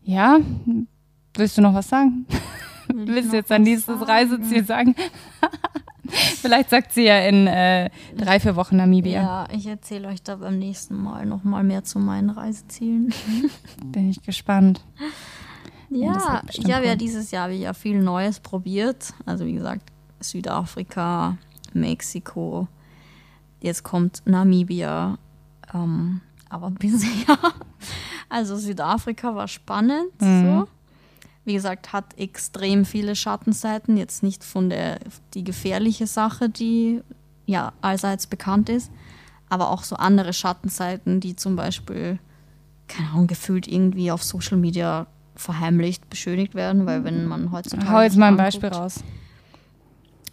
Ja, 0.03 0.39
willst 1.33 1.57
du 1.57 1.61
noch 1.61 1.73
was 1.73 1.89
sagen? 1.89 2.25
Will 2.87 3.07
willst 3.15 3.31
du 3.31 3.37
jetzt 3.37 3.51
dein 3.51 3.63
nächstes 3.63 3.99
sagen? 3.99 4.11
Reiseziel 4.11 4.65
sagen? 4.65 4.95
Vielleicht 6.07 6.69
sagt 6.69 6.93
sie 6.93 7.03
ja 7.03 7.19
in 7.19 7.47
äh, 7.47 7.89
drei, 8.15 8.39
vier 8.39 8.55
Wochen 8.55 8.77
Namibia. 8.77 9.21
Ja, 9.21 9.47
ich 9.51 9.67
erzähle 9.67 10.07
euch 10.07 10.23
da 10.23 10.37
beim 10.37 10.57
nächsten 10.57 10.95
Mal 10.95 11.25
noch 11.25 11.43
mal 11.43 11.63
mehr 11.63 11.83
zu 11.83 11.99
meinen 11.99 12.29
Reisezielen. 12.29 13.13
Bin 13.85 14.09
ich 14.09 14.21
gespannt. 14.21 14.81
Ja, 15.89 16.41
ich 16.51 16.71
habe 16.73 16.85
ja 16.85 16.95
dieses 16.95 17.31
Jahr 17.31 17.49
ja 17.49 17.73
viel 17.73 18.01
Neues 18.01 18.39
probiert. 18.39 19.13
Also 19.25 19.45
wie 19.45 19.53
gesagt, 19.53 19.91
Südafrika, 20.19 21.37
Mexiko, 21.73 22.67
jetzt 23.61 23.83
kommt 23.83 24.21
Namibia. 24.25 25.17
Ähm, 25.73 26.21
aber 26.49 26.71
bisher, 26.71 27.37
also 28.29 28.55
Südafrika 28.55 29.35
war 29.35 29.47
spannend. 29.47 30.19
Mhm. 30.19 30.45
So. 30.45 30.67
Wie 31.45 31.53
gesagt, 31.53 31.93
hat 31.93 32.17
extrem 32.17 32.83
viele 32.83 33.15
Schattenseiten. 33.15 33.95
Jetzt 33.95 34.21
nicht 34.21 34.43
von 34.43 34.69
der 34.69 34.99
die 35.33 35.43
gefährliche 35.43 36.07
Sache, 36.07 36.49
die 36.49 37.01
ja 37.45 37.71
allseits 37.81 38.27
bekannt 38.27 38.67
ist, 38.67 38.91
aber 39.47 39.69
auch 39.69 39.83
so 39.83 39.95
andere 39.95 40.33
Schattenseiten, 40.33 41.21
die 41.21 41.37
zum 41.37 41.55
Beispiel, 41.55 42.19
keine 42.89 43.09
Ahnung, 43.11 43.27
gefühlt 43.27 43.65
irgendwie 43.67 44.11
auf 44.11 44.23
Social 44.23 44.57
Media 44.57 45.07
verheimlicht, 45.35 46.09
beschönigt 46.09 46.53
werden, 46.53 46.85
weil 46.85 47.05
wenn 47.05 47.27
man 47.27 47.51
heutzutage. 47.51 47.89
Hau 47.89 48.01
jetzt 48.01 48.17
mal 48.17 48.27
ein 48.27 48.37
Beispiel 48.37 48.69
raus 48.69 49.03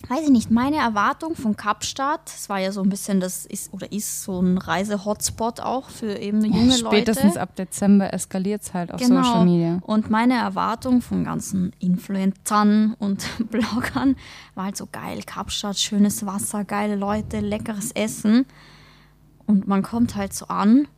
weiß 0.08 0.24
ich 0.24 0.30
nicht, 0.30 0.50
meine 0.50 0.76
Erwartung 0.76 1.34
von 1.34 1.56
Kapstadt, 1.56 2.22
es 2.26 2.48
war 2.48 2.58
ja 2.58 2.72
so 2.72 2.82
ein 2.82 2.88
bisschen, 2.88 3.20
das 3.20 3.46
ist 3.46 3.72
oder 3.72 3.90
ist 3.92 4.22
so 4.22 4.40
ein 4.40 4.58
Reise-Hotspot 4.58 5.60
auch 5.60 5.88
für 5.88 6.18
eben 6.18 6.44
junge 6.44 6.76
ja, 6.76 6.82
Leute. 6.82 6.96
Spätestens 6.96 7.36
ab 7.36 7.56
Dezember 7.56 8.12
eskaliert 8.12 8.62
es 8.62 8.74
halt 8.74 8.92
auf 8.92 9.00
genau. 9.00 9.22
Social 9.22 9.44
Media. 9.44 9.78
Und 9.82 10.10
meine 10.10 10.34
Erwartung 10.34 11.00
von 11.00 11.24
ganzen 11.24 11.72
Influencern 11.78 12.94
und 12.98 13.26
Bloggern 13.50 14.16
war 14.54 14.64
halt 14.64 14.76
so 14.76 14.86
geil, 14.90 15.20
Kapstadt, 15.24 15.78
schönes 15.78 16.26
Wasser, 16.26 16.64
geile 16.64 16.96
Leute, 16.96 17.40
leckeres 17.40 17.90
Essen. 17.92 18.46
Und 19.46 19.66
man 19.66 19.82
kommt 19.82 20.16
halt 20.16 20.32
so 20.32 20.46
an 20.48 20.88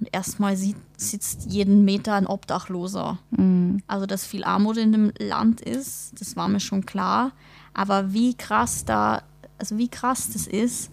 und 0.00 0.08
erstmal 0.12 0.56
sitzt 0.56 1.46
jeden 1.46 1.84
Meter 1.84 2.14
ein 2.14 2.26
Obdachloser. 2.26 3.18
Mhm. 3.30 3.82
Also, 3.86 4.06
dass 4.06 4.24
viel 4.24 4.44
Armut 4.44 4.76
in 4.76 4.92
dem 4.92 5.12
Land 5.18 5.60
ist, 5.60 6.20
das 6.20 6.36
war 6.36 6.48
mir 6.48 6.60
schon 6.60 6.86
klar. 6.86 7.32
Aber 7.78 8.12
wie 8.12 8.34
krass 8.34 8.84
da, 8.84 9.22
also 9.56 9.78
wie 9.78 9.86
krass 9.86 10.30
das 10.32 10.48
ist, 10.48 10.90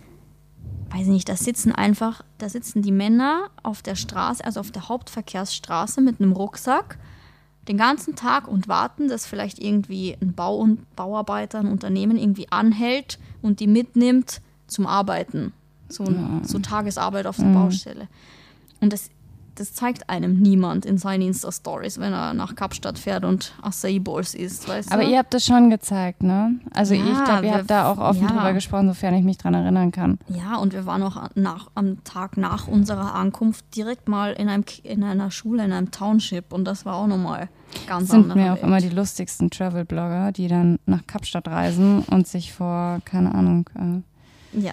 weiß 0.92 1.02
ich 1.02 1.08
nicht, 1.08 1.28
da 1.28 1.36
sitzen 1.36 1.72
einfach, 1.72 2.24
da 2.38 2.48
sitzen 2.48 2.84
die 2.84 2.92
Männer 2.92 3.50
auf 3.64 3.82
der 3.82 3.96
Straße, 3.96 4.46
also 4.46 4.60
auf 4.60 4.70
der 4.70 4.88
Hauptverkehrsstraße 4.88 6.00
mit 6.02 6.22
einem 6.22 6.34
Rucksack 6.34 7.00
den 7.68 7.78
ganzen 7.78 8.16
Tag 8.16 8.48
und 8.48 8.68
warten, 8.68 9.08
dass 9.08 9.26
vielleicht 9.26 9.58
irgendwie 9.58 10.16
ein 10.22 10.34
Bau 10.34 10.58
und 10.58 10.96
Bauarbeiter, 10.96 11.58
ein 11.58 11.72
Unternehmen 11.72 12.18
irgendwie 12.18 12.52
anhält 12.52 13.18
und 13.42 13.62
die 13.62 13.68
mitnimmt 13.68 14.42
zum 14.68 14.86
Arbeiten. 14.86 15.54
So, 15.90 16.04
ja. 16.04 16.42
so 16.44 16.60
Tagesarbeit 16.60 17.26
auf 17.26 17.38
der 17.38 17.48
mhm. 17.48 17.54
Baustelle. 17.56 18.08
Und 18.80 18.94
das 18.94 19.10
das 19.56 19.74
zeigt 19.74 20.10
einem 20.10 20.40
niemand 20.40 20.86
in 20.86 20.98
seinen 20.98 21.22
Insta-Stories, 21.22 22.00
wenn 22.00 22.14
er 22.14 22.34
nach 22.34 22.56
Kapstadt 22.56 23.00
fährt 23.00 23.24
und 23.24 23.54
Acai 23.62 24.00
Bowls 24.00 24.36
isst, 24.36 24.68
weißt 24.68 24.92
Aber 24.92 25.04
du? 25.04 25.10
ihr 25.10 25.18
habt 25.18 25.34
das 25.34 25.46
schon 25.46 25.70
gezeigt, 25.70 26.24
ne? 26.24 26.60
Also 26.74 26.94
ja, 26.94 27.06
ich 27.06 27.24
glaube, 27.24 27.46
ihr 27.46 27.54
habt 27.54 27.70
da 27.70 27.92
auch 27.92 27.98
offen 27.98 28.24
ja. 28.24 28.28
drüber 28.28 28.54
gesprochen, 28.54 28.88
sofern 28.88 29.14
ich 29.16 29.24
mich 29.24 29.38
dran 29.38 29.54
erinnern 29.54 29.92
kann. 29.92 30.20
Ja, 30.28 30.58
und 30.58 30.74
wir 30.74 30.86
waren 30.86 31.02
auch 31.04 31.30
nach, 31.36 31.72
am 31.76 32.04
Tag 32.04 32.38
nach 32.38 32.68
unserer 32.68 33.16
Ankunft 33.16 33.76
direkt 33.76 34.10
mal 34.10 34.34
in, 34.34 34.50
einem, 34.50 34.66
in 34.84 35.04
einer 35.04 35.32
Schule, 35.32 35.64
in 35.64 35.72
einem 35.72 35.92
Township 35.92 36.52
und 36.52 36.66
das 36.66 36.86
war 36.86 36.96
auch 36.96 37.08
nochmal 37.08 37.50
ganz 37.88 38.10
Das 38.10 38.12
sind 38.12 38.36
mir 38.36 38.54
auch 38.54 38.64
immer 38.64 38.80
die 38.80 38.90
lustigsten 38.90 39.50
Travel-Blogger, 39.50 40.32
die 40.32 40.48
dann 40.48 40.80
nach 40.86 41.08
Kapstadt 41.08 41.48
reisen 41.48 42.04
und 42.10 42.28
sich 42.28 42.54
vor, 42.54 43.00
keine 43.06 43.34
Ahnung... 43.34 43.70
Äh, 43.76 44.60
ja. 44.60 44.72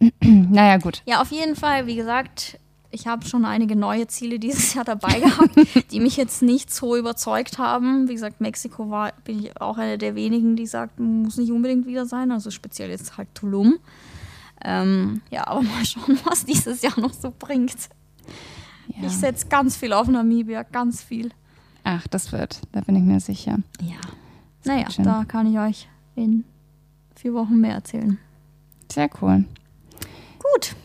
naja, 0.20 0.78
gut. 0.78 1.02
Ja, 1.06 1.20
auf 1.20 1.30
jeden 1.30 1.56
Fall, 1.56 1.86
wie 1.86 1.96
gesagt, 1.96 2.58
ich 2.92 3.06
habe 3.06 3.26
schon 3.26 3.44
einige 3.44 3.74
neue 3.74 4.06
Ziele 4.06 4.38
dieses 4.38 4.74
Jahr 4.74 4.84
dabei 4.84 5.20
gehabt, 5.20 5.56
die 5.90 5.98
mich 5.98 6.16
jetzt 6.16 6.42
nicht 6.42 6.72
so 6.72 6.96
überzeugt 6.96 7.58
haben. 7.58 8.08
Wie 8.08 8.14
gesagt, 8.14 8.40
Mexiko 8.40 8.90
war, 8.90 9.12
bin 9.24 9.40
ich 9.40 9.60
auch 9.60 9.78
eine 9.78 9.98
der 9.98 10.14
wenigen, 10.14 10.56
die 10.56 10.66
sagt, 10.66 11.00
muss 11.00 11.38
nicht 11.38 11.50
unbedingt 11.50 11.86
wieder 11.86 12.06
sein. 12.06 12.30
Also 12.30 12.50
speziell 12.50 12.90
jetzt 12.90 13.16
halt 13.16 13.34
Tulum. 13.34 13.78
Ähm, 14.62 15.22
ja, 15.30 15.46
aber 15.46 15.62
mal 15.62 15.84
schauen, 15.84 16.18
was 16.24 16.44
dieses 16.44 16.82
Jahr 16.82 17.00
noch 17.00 17.14
so 17.14 17.32
bringt. 17.36 17.88
Ja. 18.88 19.06
Ich 19.06 19.16
setze 19.16 19.46
ganz 19.48 19.76
viel 19.76 19.92
auf 19.92 20.06
Namibia, 20.06 20.62
ganz 20.62 21.02
viel. 21.02 21.30
Ach, 21.84 22.06
das 22.08 22.30
wird, 22.30 22.60
da 22.72 22.80
bin 22.82 22.94
ich 22.94 23.02
mir 23.02 23.20
sicher. 23.20 23.58
Ja. 23.80 23.96
Das 24.62 24.66
naja, 24.66 24.86
da 24.98 25.24
kann 25.24 25.50
ich 25.50 25.58
euch 25.58 25.88
in 26.14 26.44
vier 27.16 27.34
Wochen 27.34 27.58
mehr 27.58 27.74
erzählen. 27.74 28.18
Sehr 28.90 29.10
cool. 29.20 29.44
Gut. 30.38 30.76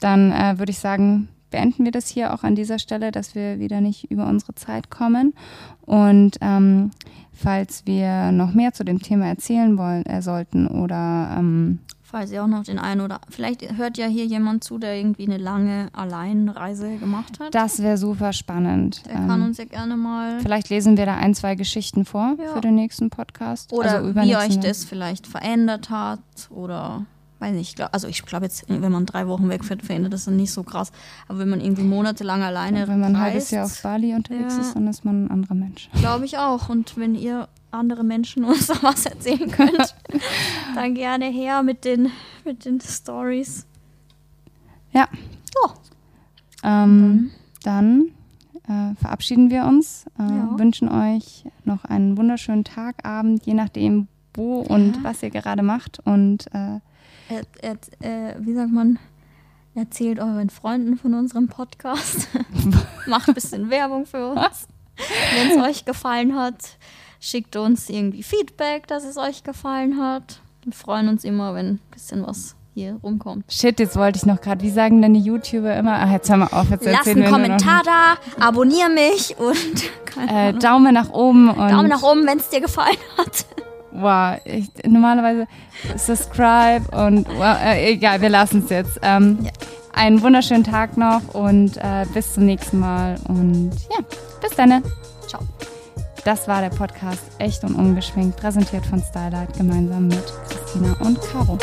Dann 0.00 0.30
äh, 0.30 0.58
würde 0.58 0.70
ich 0.70 0.78
sagen, 0.78 1.28
beenden 1.54 1.84
wir 1.84 1.92
das 1.92 2.08
hier 2.08 2.34
auch 2.34 2.42
an 2.42 2.56
dieser 2.56 2.80
Stelle, 2.80 3.12
dass 3.12 3.36
wir 3.36 3.60
wieder 3.60 3.80
nicht 3.80 4.10
über 4.10 4.26
unsere 4.26 4.56
Zeit 4.56 4.90
kommen. 4.90 5.34
Und 5.82 6.36
ähm, 6.40 6.90
falls 7.32 7.86
wir 7.86 8.32
noch 8.32 8.54
mehr 8.54 8.72
zu 8.72 8.82
dem 8.82 9.00
Thema 9.00 9.26
erzählen 9.26 9.78
wollen, 9.78 10.04
äh, 10.06 10.20
sollten 10.20 10.66
oder 10.66 11.36
ähm, 11.38 11.78
falls 12.02 12.32
ihr 12.32 12.42
auch 12.42 12.48
noch 12.48 12.64
den 12.64 12.80
einen 12.80 13.02
oder 13.02 13.20
vielleicht 13.28 13.76
hört 13.76 13.98
ja 13.98 14.06
hier 14.06 14.24
jemand 14.26 14.64
zu, 14.64 14.78
der 14.78 14.96
irgendwie 14.96 15.26
eine 15.26 15.38
lange 15.38 15.90
Alleinreise 15.92 16.96
gemacht 16.96 17.38
hat. 17.38 17.54
Das 17.54 17.80
wäre 17.80 17.98
super 17.98 18.32
spannend. 18.32 19.06
Der 19.06 19.14
ähm, 19.14 19.28
kann 19.28 19.42
uns 19.42 19.58
ja 19.58 19.66
gerne 19.66 19.96
mal. 19.96 20.40
Vielleicht 20.40 20.70
lesen 20.70 20.96
wir 20.96 21.06
da 21.06 21.14
ein, 21.14 21.34
zwei 21.34 21.54
Geschichten 21.54 22.04
vor 22.04 22.34
ja. 22.36 22.52
für 22.52 22.62
den 22.62 22.74
nächsten 22.74 23.10
Podcast. 23.10 23.72
Oder 23.72 23.98
also 23.98 24.16
wie 24.16 24.34
euch 24.34 24.58
das 24.58 24.84
vielleicht 24.84 25.28
verändert 25.28 25.90
hat 25.90 26.18
oder 26.50 27.06
weiß 27.44 27.54
nicht, 27.54 27.80
also 27.92 28.08
ich 28.08 28.24
glaube 28.24 28.46
jetzt, 28.46 28.64
wenn 28.68 28.92
man 28.92 29.06
drei 29.06 29.28
Wochen 29.28 29.48
wegfährt, 29.48 29.82
verändert 29.82 30.12
das 30.12 30.24
dann 30.24 30.36
nicht 30.36 30.52
so 30.52 30.62
krass. 30.62 30.92
Aber 31.28 31.38
wenn 31.38 31.48
man 31.48 31.60
irgendwie 31.60 31.82
monatelang 31.82 32.42
alleine 32.42 32.80
ja, 32.80 32.88
Wenn 32.88 33.00
man 33.00 33.16
ein 33.16 33.20
halbes 33.20 33.50
Jahr 33.50 33.66
auf 33.66 33.82
Bali 33.82 34.14
unterwegs 34.14 34.54
ja, 34.54 34.60
ist, 34.62 34.74
dann 34.74 34.86
ist 34.88 35.04
man 35.04 35.24
ein 35.24 35.30
anderer 35.30 35.54
Mensch. 35.54 35.90
Glaube 35.94 36.24
ich 36.24 36.38
auch. 36.38 36.68
Und 36.68 36.96
wenn 36.96 37.14
ihr 37.14 37.48
andere 37.70 38.04
Menschen 38.04 38.44
uns 38.44 38.68
da 38.68 38.74
was 38.82 39.06
erzählen 39.06 39.50
könnt, 39.50 39.94
dann 40.74 40.94
gerne 40.94 41.26
her 41.26 41.62
mit 41.62 41.84
den, 41.84 42.10
mit 42.44 42.64
den 42.64 42.80
Stories. 42.80 43.66
Ja. 44.92 45.08
Oh. 45.62 45.70
Ähm, 46.62 47.30
dann 47.62 48.06
äh, 48.68 48.94
verabschieden 48.94 49.50
wir 49.50 49.64
uns, 49.64 50.06
äh, 50.18 50.22
ja. 50.22 50.58
wünschen 50.58 50.88
euch 50.88 51.44
noch 51.64 51.84
einen 51.84 52.16
wunderschönen 52.16 52.64
Tag, 52.64 53.04
Abend, 53.04 53.44
je 53.44 53.54
nachdem, 53.54 54.08
wo 54.32 54.60
und 54.60 55.04
was 55.04 55.22
ihr 55.22 55.30
gerade 55.30 55.62
macht. 55.62 56.00
Und 56.04 56.46
äh, 56.54 56.80
er, 57.28 57.42
er, 57.60 57.72
äh, 58.00 58.34
wie 58.38 58.54
sagt 58.54 58.70
man, 58.70 58.98
erzählt 59.74 60.18
euren 60.18 60.50
Freunden 60.50 60.96
von 60.96 61.14
unserem 61.14 61.48
Podcast. 61.48 62.28
Macht 63.06 63.28
ein 63.28 63.34
bisschen 63.34 63.70
Werbung 63.70 64.06
für 64.06 64.28
uns. 64.28 64.68
Wenn 65.34 65.58
es 65.58 65.64
euch 65.64 65.84
gefallen 65.84 66.36
hat, 66.36 66.78
schickt 67.20 67.56
uns 67.56 67.88
irgendwie 67.88 68.22
Feedback, 68.22 68.86
dass 68.86 69.04
es 69.04 69.16
euch 69.16 69.42
gefallen 69.42 70.00
hat. 70.00 70.40
Wir 70.62 70.72
freuen 70.72 71.08
uns 71.08 71.24
immer, 71.24 71.54
wenn 71.54 71.66
ein 71.66 71.80
bisschen 71.90 72.26
was 72.26 72.54
hier 72.74 72.98
rumkommt. 73.02 73.44
Shit, 73.52 73.78
jetzt 73.80 73.96
wollte 73.96 74.18
ich 74.18 74.26
noch 74.26 74.40
gerade, 74.40 74.62
wie 74.62 74.70
sagen 74.70 75.02
denn 75.02 75.14
die 75.14 75.20
YouTuber 75.20 75.76
immer? 75.76 75.94
Ach, 75.94 76.10
jetzt 76.10 76.28
hör 76.28 76.36
mal 76.36 76.48
auf, 76.50 76.70
jetzt 76.70 76.86
Lass 76.86 77.06
einen 77.06 77.30
Kommentar 77.30 77.82
da, 77.84 78.44
abonnier 78.44 78.88
mich 78.88 79.36
und 79.38 80.28
äh, 80.28 80.52
Daumen 80.54 80.94
nach 80.94 81.10
oben. 81.10 81.50
Und 81.50 81.70
Daumen 81.70 81.88
nach 81.88 82.02
oben, 82.02 82.26
wenn 82.26 82.38
es 82.38 82.48
dir 82.48 82.60
gefallen 82.60 82.96
hat 83.18 83.46
wow, 83.94 84.38
ich, 84.44 84.70
normalerweise 84.86 85.46
subscribe 85.96 86.84
und 87.06 87.28
wow, 87.28 87.56
äh, 87.64 87.92
egal, 87.92 88.20
wir 88.20 88.28
lassen 88.28 88.62
es 88.64 88.70
jetzt. 88.70 89.00
Ähm, 89.02 89.38
ja. 89.42 89.50
Einen 89.92 90.22
wunderschönen 90.22 90.64
Tag 90.64 90.96
noch 90.96 91.34
und 91.34 91.76
äh, 91.76 92.04
bis 92.12 92.34
zum 92.34 92.46
nächsten 92.46 92.80
Mal 92.80 93.16
und 93.28 93.70
ja, 93.90 94.04
bis 94.40 94.56
dann. 94.56 94.82
Ciao. 95.28 95.40
Das 96.24 96.48
war 96.48 96.62
der 96.62 96.70
Podcast 96.70 97.22
Echt 97.38 97.62
und 97.64 97.74
Ungeschminkt, 97.74 98.36
präsentiert 98.38 98.84
von 98.86 99.02
Starlight 99.02 99.56
gemeinsam 99.56 100.08
mit. 100.08 100.24
Christina 100.48 100.96
und 101.00 101.20
Caro. 101.20 101.58